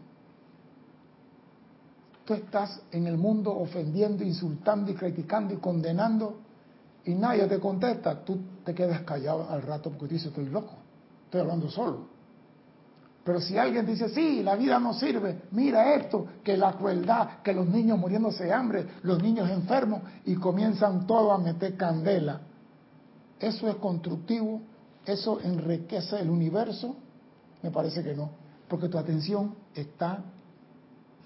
Tú 2.25 2.33
estás 2.33 2.81
en 2.91 3.07
el 3.07 3.17
mundo 3.17 3.55
ofendiendo, 3.57 4.25
insultando 4.25 4.91
y 4.91 4.95
criticando 4.95 5.53
y 5.53 5.57
condenando 5.57 6.39
y 7.05 7.15
nadie 7.15 7.47
te 7.47 7.57
contesta. 7.59 8.25
Tú 8.25 8.37
te 8.65 8.75
quedas 8.75 9.01
callado 9.03 9.49
al 9.49 9.61
rato 9.61 9.91
porque 9.91 10.07
tú 10.07 10.13
dices, 10.15 10.27
estoy 10.27 10.49
loco, 10.49 10.73
estoy 11.25 11.39
hablando 11.39 11.69
solo. 11.69 12.18
Pero 13.23 13.41
si 13.41 13.57
alguien 13.57 13.85
dice, 13.85 14.09
sí, 14.09 14.41
la 14.41 14.55
vida 14.55 14.79
no 14.79 14.93
sirve, 14.93 15.43
mira 15.51 15.93
esto, 15.95 16.25
que 16.43 16.57
la 16.57 16.73
crueldad, 16.73 17.41
que 17.43 17.53
los 17.53 17.67
niños 17.67 17.99
muriéndose 17.99 18.45
de 18.45 18.53
hambre, 18.53 18.87
los 19.03 19.21
niños 19.21 19.49
enfermos, 19.49 20.01
y 20.25 20.35
comienzan 20.35 21.05
todos 21.05 21.39
a 21.39 21.43
meter 21.43 21.75
candela. 21.75 22.41
¿Eso 23.39 23.67
es 23.67 23.75
constructivo? 23.75 24.61
¿Eso 25.05 25.39
enriquece 25.41 26.19
el 26.19 26.29
universo? 26.29 26.95
Me 27.61 27.71
parece 27.71 28.03
que 28.03 28.15
no, 28.15 28.31
porque 28.67 28.87
tu 28.87 28.97
atención 28.97 29.55
está 29.75 30.23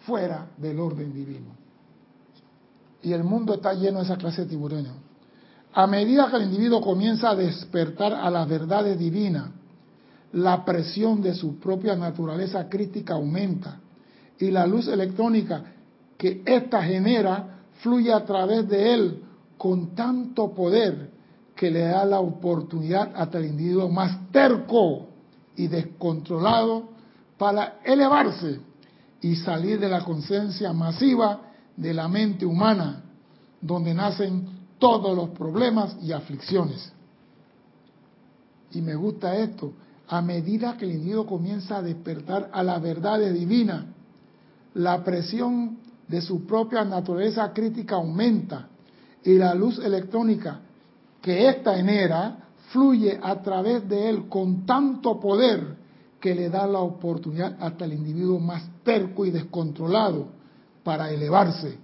fuera 0.06 0.48
del 0.58 0.80
orden 0.80 1.14
divino. 1.14 1.64
Y 3.02 3.14
el 3.14 3.24
mundo 3.24 3.54
está 3.56 3.74
lleno 3.74 4.00
de 4.00 4.06
esa 4.06 4.18
clase 4.18 4.44
de 4.44 4.50
tiburones. 4.50 4.92
A 5.74 5.88
medida 5.88 6.30
que 6.30 6.38
el 6.38 6.44
individuo 6.44 6.82
comienza 6.82 7.32
a 7.32 7.36
despertar 7.36 8.14
a 8.14 8.30
las 8.30 8.48
verdades 8.48 8.98
divinas, 8.98 9.50
la 10.34 10.66
presión 10.66 11.22
de 11.22 11.34
su 11.34 11.60
propia 11.60 11.96
naturaleza 11.96 12.68
crítica 12.68 13.14
aumenta 13.14 13.80
y 14.40 14.50
la 14.50 14.66
luz 14.66 14.88
electrónica 14.88 15.64
que 16.18 16.42
ésta 16.46 16.84
genera 16.84 17.62
fluye 17.82 18.12
a 18.12 18.26
través 18.26 18.68
de 18.68 18.94
él 18.94 19.24
con 19.58 19.96
tanto 19.96 20.54
poder 20.54 21.12
que 21.56 21.70
le 21.70 21.82
da 21.82 22.04
la 22.04 22.20
oportunidad 22.20 23.12
hasta 23.16 23.38
el 23.38 23.46
individuo 23.46 23.90
más 23.90 24.32
terco 24.32 25.08
y 25.56 25.68
descontrolado 25.68 26.90
para 27.38 27.80
elevarse 27.84 28.60
y 29.22 29.36
salir 29.36 29.80
de 29.80 29.90
la 29.90 30.04
conciencia 30.04 30.74
masiva 30.74 31.42
de 31.78 31.94
la 31.94 32.08
mente 32.08 32.46
humana, 32.46 33.04
donde 33.62 33.94
nacen 33.94 34.48
todos 34.80 35.16
los 35.16 35.30
problemas 35.30 35.96
y 36.02 36.12
aflicciones. 36.12 36.92
Y 38.72 38.82
me 38.82 38.96
gusta 38.96 39.38
esto, 39.38 39.74
a 40.14 40.22
medida 40.22 40.78
que 40.78 40.86
el 40.86 40.92
individuo 40.92 41.26
comienza 41.26 41.78
a 41.78 41.82
despertar 41.82 42.52
a 42.54 42.62
la 42.62 42.78
verdad 42.78 43.20
divina, 43.32 43.88
la 44.76 45.04
presión 45.04 45.80
de 46.08 46.22
su 46.22 46.46
propia 46.46 46.86
naturaleza 46.86 47.52
crítica 47.52 47.96
aumenta 47.96 48.68
y 49.24 49.34
la 49.40 49.56
luz 49.56 49.80
electrónica 49.80 50.60
que 51.20 51.50
ésta 51.50 51.78
genera 51.78 52.38
fluye 52.72 53.20
a 53.24 53.42
través 53.42 53.90
de 53.90 54.08
él 54.10 54.30
con 54.30 54.68
tanto 54.68 55.20
poder 55.20 55.78
que 56.20 56.36
le 56.36 56.48
da 56.48 56.68
la 56.68 56.82
oportunidad 56.82 57.58
hasta 57.60 57.86
el 57.86 57.94
individuo 57.94 58.40
más 58.40 58.62
terco 58.84 59.26
y 59.26 59.32
descontrolado 59.32 60.28
para 60.84 61.10
elevarse 61.10 61.76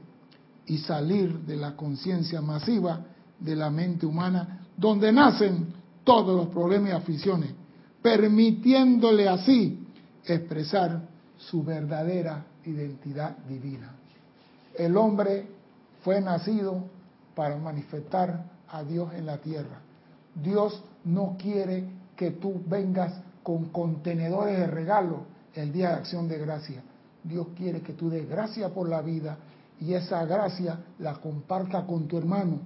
y 0.67 0.77
salir 0.77 1.39
de 1.39 1.55
la 1.55 1.75
conciencia 1.75 2.43
masiva 2.43 3.07
de 3.39 3.55
la 3.55 3.71
mente 3.71 4.05
humana, 4.05 4.67
donde 4.77 5.11
nacen 5.11 5.73
todos 6.03 6.37
los 6.37 6.49
problemas 6.49 6.91
y 6.91 6.93
aficiones, 6.93 7.58
permitiéndole 8.01 9.27
así 9.27 9.87
expresar 10.25 11.01
su 11.37 11.63
verdadera 11.63 12.45
identidad 12.65 13.37
divina. 13.47 13.95
El 14.77 14.95
hombre 14.97 15.47
fue 16.03 16.21
nacido 16.21 16.85
para 17.35 17.57
manifestar 17.57 18.45
a 18.69 18.83
Dios 18.83 19.13
en 19.13 19.25
la 19.25 19.37
tierra. 19.37 19.81
Dios 20.35 20.83
no 21.05 21.35
quiere 21.39 21.85
que 22.15 22.31
tú 22.31 22.61
vengas 22.67 23.13
con 23.43 23.65
contenedores 23.69 24.57
de 24.57 24.67
regalo 24.67 25.23
el 25.53 25.71
día 25.71 25.89
de 25.89 25.95
acción 25.95 26.27
de 26.27 26.37
gracia. 26.37 26.83
Dios 27.23 27.47
quiere 27.55 27.81
que 27.81 27.93
tú 27.93 28.09
des 28.09 28.29
gracia 28.29 28.69
por 28.69 28.87
la 28.87 29.01
vida 29.01 29.37
y 29.81 29.93
esa 29.93 30.25
gracia 30.25 30.79
la 30.99 31.15
comparta 31.15 31.85
con 31.85 32.07
tu 32.07 32.17
hermano 32.17 32.59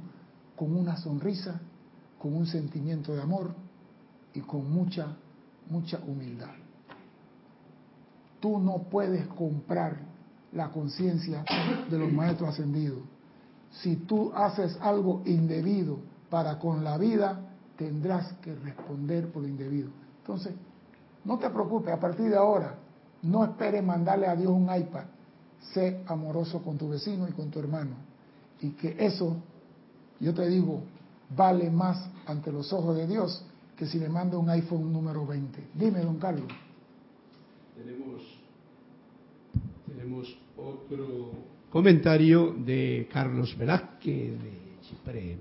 con 0.55 0.75
una 0.75 0.97
sonrisa, 0.97 1.59
con 2.19 2.35
un 2.35 2.45
sentimiento 2.45 3.13
de 3.13 3.21
amor 3.21 3.53
y 4.33 4.41
con 4.41 4.71
mucha 4.71 5.15
mucha 5.69 5.99
humildad. 6.05 6.51
Tú 8.39 8.59
no 8.59 8.83
puedes 8.89 9.27
comprar 9.27 9.97
la 10.51 10.69
conciencia 10.69 11.45
de 11.89 11.97
los 11.97 12.11
maestros 12.11 12.49
ascendidos. 12.49 12.99
Si 13.71 13.95
tú 13.95 14.31
haces 14.35 14.77
algo 14.81 15.21
indebido 15.25 15.97
para 16.29 16.59
con 16.59 16.83
la 16.83 16.97
vida, 16.97 17.39
tendrás 17.77 18.33
que 18.33 18.53
responder 18.53 19.31
por 19.31 19.43
lo 19.43 19.47
indebido. 19.47 19.89
Entonces, 20.19 20.53
no 21.23 21.39
te 21.39 21.49
preocupes, 21.49 21.93
a 21.93 21.99
partir 21.99 22.29
de 22.29 22.35
ahora, 22.35 22.75
no 23.23 23.43
esperes 23.45 23.83
mandarle 23.83 24.27
a 24.27 24.35
Dios 24.35 24.51
un 24.51 24.63
iPad. 24.63 25.05
Sé 25.73 26.03
amoroso 26.07 26.61
con 26.61 26.77
tu 26.77 26.89
vecino 26.89 27.27
y 27.27 27.31
con 27.31 27.49
tu 27.49 27.59
hermano. 27.59 27.95
Y 28.59 28.71
que 28.71 28.95
eso, 28.99 29.37
yo 30.19 30.33
te 30.33 30.47
digo, 30.47 30.81
vale 31.35 31.71
más 31.71 32.05
ante 32.27 32.51
los 32.51 32.71
ojos 32.73 32.97
de 32.97 33.07
Dios 33.07 33.43
que 33.77 33.85
si 33.85 33.99
le 33.99 34.09
mando 34.09 34.39
un 34.39 34.49
iPhone 34.49 34.91
número 34.91 35.25
20. 35.25 35.59
Dime, 35.73 36.01
don 36.01 36.17
Carlos. 36.17 36.47
Tenemos, 37.75 38.21
tenemos 39.87 40.37
otro 40.57 41.31
comentario 41.69 42.53
de 42.53 43.07
Carlos 43.11 43.57
Velázquez 43.57 44.31
de 44.39 44.77
Chipre. 44.81 45.37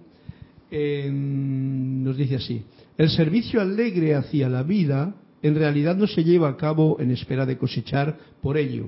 nos 0.70 2.16
dice 2.16 2.36
así, 2.36 2.64
el 2.96 3.10
servicio 3.10 3.60
alegre 3.60 4.14
hacia 4.14 4.48
la 4.48 4.62
vida 4.62 5.14
en 5.42 5.54
realidad 5.56 5.96
no 5.96 6.06
se 6.06 6.24
lleva 6.24 6.48
a 6.48 6.56
cabo 6.56 6.98
en 7.00 7.10
espera 7.10 7.44
de 7.44 7.58
cosechar 7.58 8.16
por 8.40 8.56
ello, 8.56 8.86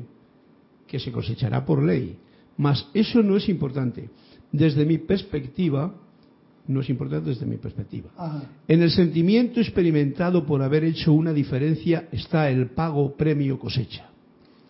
que 0.86 0.98
se 0.98 1.12
cosechará 1.12 1.66
por 1.66 1.82
ley. 1.82 2.16
Mas 2.56 2.88
eso 2.94 3.22
no 3.22 3.36
es 3.36 3.48
importante. 3.48 4.08
Desde 4.52 4.86
mi 4.86 4.98
perspectiva, 4.98 5.94
no 6.66 6.80
es 6.80 6.88
importante 6.88 7.30
desde 7.30 7.46
mi 7.46 7.56
perspectiva. 7.56 8.10
En 8.66 8.82
el 8.82 8.90
sentimiento 8.90 9.60
experimentado 9.60 10.46
por 10.46 10.62
haber 10.62 10.84
hecho 10.84 11.12
una 11.12 11.32
diferencia 11.32 12.08
está 12.10 12.48
el 12.48 12.70
pago 12.70 13.14
premio 13.14 13.58
cosecha. 13.58 14.08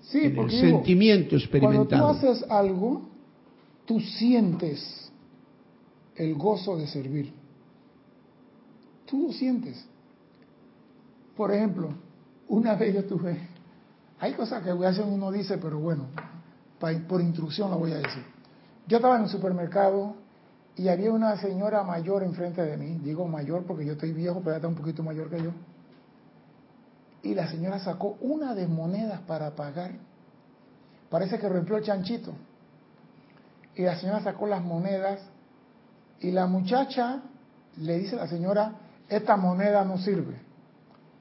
Sí, 0.01 0.19
en 0.25 0.39
el 0.39 0.51
sentimiento 0.51 1.37
experimentado. 1.37 2.03
Cuando 2.03 2.21
tú 2.21 2.27
haces 2.29 2.51
algo, 2.51 3.09
tú 3.85 4.01
sientes 4.01 5.11
el 6.17 6.35
gozo 6.35 6.77
de 6.77 6.87
servir. 6.87 7.33
Tú 9.07 9.29
lo 9.29 9.33
sientes. 9.33 9.85
Por 11.37 11.53
ejemplo, 11.53 11.91
una 12.49 12.75
vez 12.75 12.95
yo 12.95 13.05
tuve, 13.05 13.39
hay 14.19 14.33
cosas 14.35 14.63
que 14.63 14.71
a 14.71 14.75
veces 14.75 15.05
uno 15.07 15.31
dice, 15.31 15.59
pero 15.59 15.79
bueno, 15.79 16.07
por 17.09 17.21
instrucción 17.21 17.71
lo 17.71 17.79
voy 17.79 17.93
a 17.93 17.97
decir. 17.97 18.23
Yo 18.87 18.99
estaba 18.99 19.17
en 19.17 19.23
un 19.23 19.29
supermercado 19.29 20.24
y 20.77 20.89
había 20.89 21.13
una 21.13 21.37
señora 21.37 21.85
mayor 21.85 22.25
enfrente 22.25 22.63
de 22.63 22.77
mí, 22.77 22.99
digo 23.03 23.29
mayor 23.29 23.65
porque 23.65 23.85
yo 23.85 23.93
estoy 23.93 24.13
viejo, 24.13 24.41
pero 24.43 24.57
está 24.57 24.67
un 24.67 24.75
poquito 24.75 25.03
mayor 25.03 25.31
que 25.31 25.43
yo. 25.43 25.51
Y 27.23 27.35
la 27.35 27.49
señora 27.49 27.79
sacó 27.79 28.17
una 28.21 28.55
de 28.55 28.67
monedas 28.67 29.21
para 29.21 29.55
pagar. 29.55 29.93
Parece 31.09 31.39
que 31.39 31.49
rompió 31.49 31.77
el 31.77 31.85
chanchito. 31.85 32.35
Y 33.77 33.83
la 33.83 33.99
señora 33.99 34.23
sacó 34.23 34.47
las 34.47 34.63
monedas 34.63 35.21
y 36.21 36.33
la 36.33 36.47
muchacha 36.47 37.23
le 37.77 37.99
dice 37.99 38.17
a 38.17 38.21
la 38.21 38.29
señora, 38.29 38.73
esta 39.09 39.37
moneda 39.37 39.85
no 39.85 39.99
sirve. 39.99 40.37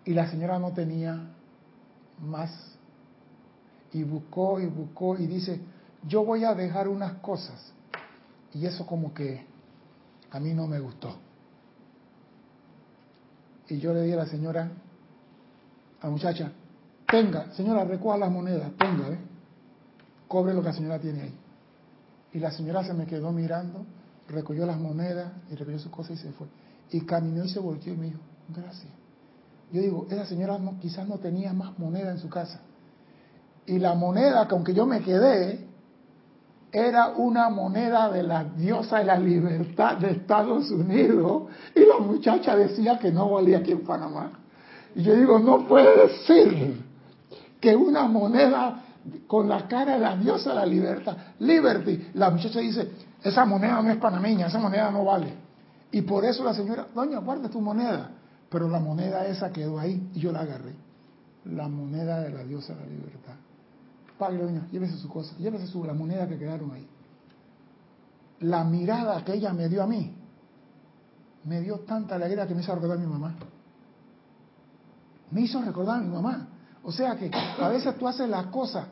Y 0.05 0.13
la 0.13 0.29
señora 0.29 0.57
no 0.59 0.71
tenía 0.71 1.29
más. 2.19 2.51
Y 3.91 4.03
buscó 4.03 4.59
y 4.59 4.65
buscó 4.65 5.17
y 5.17 5.27
dice, 5.27 5.61
yo 6.07 6.25
voy 6.25 6.43
a 6.43 6.55
dejar 6.55 6.87
unas 6.87 7.13
cosas 7.13 7.73
y 8.53 8.65
eso 8.65 8.85
como 8.85 9.13
que 9.13 9.45
a 10.31 10.39
mí 10.39 10.53
no 10.53 10.67
me 10.67 10.79
gustó. 10.79 11.15
Y 13.69 13.79
yo 13.79 13.93
le 13.93 14.03
di 14.03 14.11
a 14.11 14.17
la 14.17 14.25
señora, 14.25 14.69
a 16.01 16.05
la 16.05 16.11
muchacha, 16.11 16.51
tenga, 17.07 17.51
señora, 17.53 17.83
recoja 17.85 18.17
las 18.17 18.31
monedas, 18.31 18.71
tenga, 18.77 19.09
¿eh? 19.09 19.19
cobre 20.27 20.53
lo 20.53 20.61
que 20.61 20.67
la 20.67 20.73
señora 20.73 20.99
tiene 20.99 21.21
ahí. 21.21 21.33
Y 22.33 22.39
la 22.39 22.51
señora 22.51 22.83
se 22.83 22.93
me 22.93 23.05
quedó 23.05 23.31
mirando, 23.31 23.85
recogió 24.27 24.65
las 24.65 24.79
monedas 24.79 25.31
y 25.49 25.55
recogió 25.55 25.79
sus 25.79 25.91
cosas 25.91 26.19
y 26.19 26.23
se 26.23 26.31
fue. 26.31 26.47
Y 26.91 27.01
caminó 27.01 27.45
y 27.45 27.49
se 27.49 27.59
volteó 27.59 27.93
y 27.93 27.97
me 27.97 28.05
dijo, 28.07 28.19
gracias. 28.49 28.91
Yo 29.71 29.81
digo, 29.81 30.07
esa 30.09 30.25
señora 30.25 30.59
quizás 30.79 31.07
no 31.07 31.17
tenía 31.17 31.53
más 31.53 31.77
moneda 31.79 32.11
en 32.11 32.19
su 32.19 32.29
casa. 32.29 32.61
Y 33.65 33.79
la 33.79 33.95
moneda 33.95 34.47
que 34.47 34.55
aunque 34.55 34.73
yo 34.73 34.85
me 34.85 35.01
quedé, 35.01 35.67
era 36.73 37.09
una 37.09 37.49
moneda 37.49 38.09
de 38.09 38.23
la 38.23 38.43
diosa 38.43 38.97
de 38.97 39.05
la 39.05 39.19
libertad 39.19 39.97
de 39.97 40.09
Estados 40.09 40.71
Unidos 40.71 41.43
y 41.75 41.81
la 41.81 41.99
muchacha 41.99 42.55
decía 42.55 42.97
que 42.97 43.11
no 43.11 43.29
valía 43.29 43.59
aquí 43.59 43.73
en 43.73 43.81
Panamá. 43.85 44.31
Y 44.95 45.03
yo 45.03 45.13
digo, 45.13 45.37
no 45.37 45.67
puede 45.67 46.09
ser 46.25 46.73
que 47.61 47.75
una 47.75 48.07
moneda 48.07 48.81
con 49.27 49.47
la 49.47 49.67
cara 49.67 49.93
de 49.93 49.99
la 49.99 50.17
diosa 50.17 50.49
de 50.49 50.55
la 50.55 50.65
libertad, 50.65 51.15
Liberty, 51.39 52.07
la 52.15 52.31
muchacha 52.31 52.59
dice, 52.59 52.89
esa 53.23 53.45
moneda 53.45 53.79
no 53.79 53.91
es 53.91 53.97
panameña, 53.97 54.47
esa 54.47 54.57
moneda 54.57 54.89
no 54.89 55.05
vale. 55.05 55.31
Y 55.91 56.01
por 56.01 56.25
eso 56.25 56.43
la 56.43 56.55
señora, 56.55 56.87
doña, 56.95 57.19
guarda 57.19 57.49
tu 57.49 57.61
moneda. 57.61 58.09
Pero 58.49 58.67
la 58.67 58.79
moneda 58.79 59.27
esa 59.27 59.51
quedó 59.51 59.79
ahí 59.79 60.09
y 60.15 60.19
yo 60.19 60.31
la 60.31 60.39
agarré. 60.39 60.73
La 61.45 61.67
moneda 61.67 62.21
de 62.21 62.31
la 62.31 62.43
diosa 62.43 62.73
de 62.73 62.79
la 62.79 62.87
libertad 62.87 63.35
llévese 64.29 64.97
su 64.97 65.09
cosa, 65.09 65.35
llévese 65.37 65.67
su, 65.67 65.83
la 65.83 65.93
moneda 65.93 66.27
que 66.27 66.37
quedaron 66.37 66.71
ahí. 66.71 66.87
La 68.41 68.63
mirada 68.63 69.23
que 69.23 69.33
ella 69.33 69.53
me 69.53 69.69
dio 69.69 69.83
a 69.83 69.87
mí, 69.87 70.15
me 71.45 71.61
dio 71.61 71.79
tanta 71.79 72.15
alegría 72.15 72.47
que 72.47 72.55
me 72.55 72.61
hizo 72.61 72.73
recordar 72.73 72.97
a 72.97 73.01
mi 73.01 73.07
mamá. 73.07 73.35
Me 75.31 75.41
hizo 75.41 75.61
recordar 75.61 75.99
a 75.99 76.01
mi 76.01 76.09
mamá. 76.09 76.47
O 76.83 76.91
sea 76.91 77.15
que 77.15 77.31
a 77.33 77.69
veces 77.69 77.97
tú 77.97 78.07
haces 78.07 78.29
las 78.29 78.47
cosas 78.47 78.87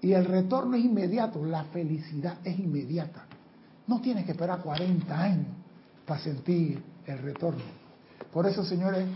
y 0.00 0.12
el 0.12 0.24
retorno 0.24 0.76
es 0.76 0.84
inmediato, 0.84 1.44
la 1.44 1.64
felicidad 1.64 2.38
es 2.44 2.58
inmediata. 2.58 3.24
No 3.86 4.00
tienes 4.00 4.24
que 4.24 4.32
esperar 4.32 4.60
40 4.62 5.20
años 5.20 5.46
para 6.04 6.20
sentir 6.20 6.82
el 7.06 7.18
retorno. 7.18 7.62
Por 8.32 8.46
eso, 8.46 8.64
señores, 8.64 9.06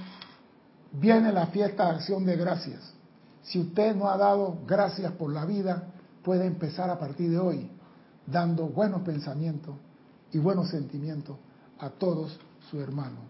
viene 0.92 1.32
la 1.32 1.46
fiesta 1.48 1.86
de 1.86 1.90
acción 1.96 2.24
de 2.24 2.36
gracias. 2.36 2.94
Si 3.42 3.58
usted 3.58 3.94
no 3.94 4.08
ha 4.08 4.16
dado 4.16 4.58
gracias 4.66 5.12
por 5.12 5.32
la 5.32 5.44
vida, 5.44 5.88
puede 6.22 6.46
empezar 6.46 6.90
a 6.90 6.98
partir 6.98 7.30
de 7.30 7.38
hoy 7.38 7.70
dando 8.26 8.66
buenos 8.66 9.02
pensamientos 9.02 9.74
y 10.32 10.38
buenos 10.38 10.68
sentimientos 10.68 11.36
a 11.78 11.90
todos 11.90 12.38
sus 12.70 12.80
hermanos. 12.80 13.20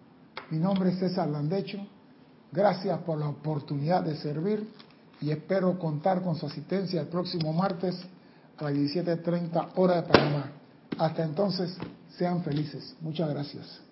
Mi 0.50 0.58
nombre 0.58 0.90
es 0.90 0.98
César 0.98 1.28
Landecho. 1.28 1.78
Gracias 2.52 2.98
por 3.02 3.18
la 3.18 3.28
oportunidad 3.28 4.02
de 4.02 4.16
servir 4.16 4.68
y 5.20 5.30
espero 5.30 5.78
contar 5.78 6.22
con 6.22 6.34
su 6.34 6.46
asistencia 6.46 7.00
el 7.00 7.06
próximo 7.06 7.52
martes 7.52 7.96
a 8.58 8.64
las 8.64 8.74
17.30 8.74 9.68
hora 9.76 10.02
de 10.02 10.02
Panamá. 10.02 10.52
Hasta 10.98 11.24
entonces, 11.24 11.76
sean 12.18 12.42
felices. 12.42 12.94
Muchas 13.00 13.30
gracias. 13.30 13.89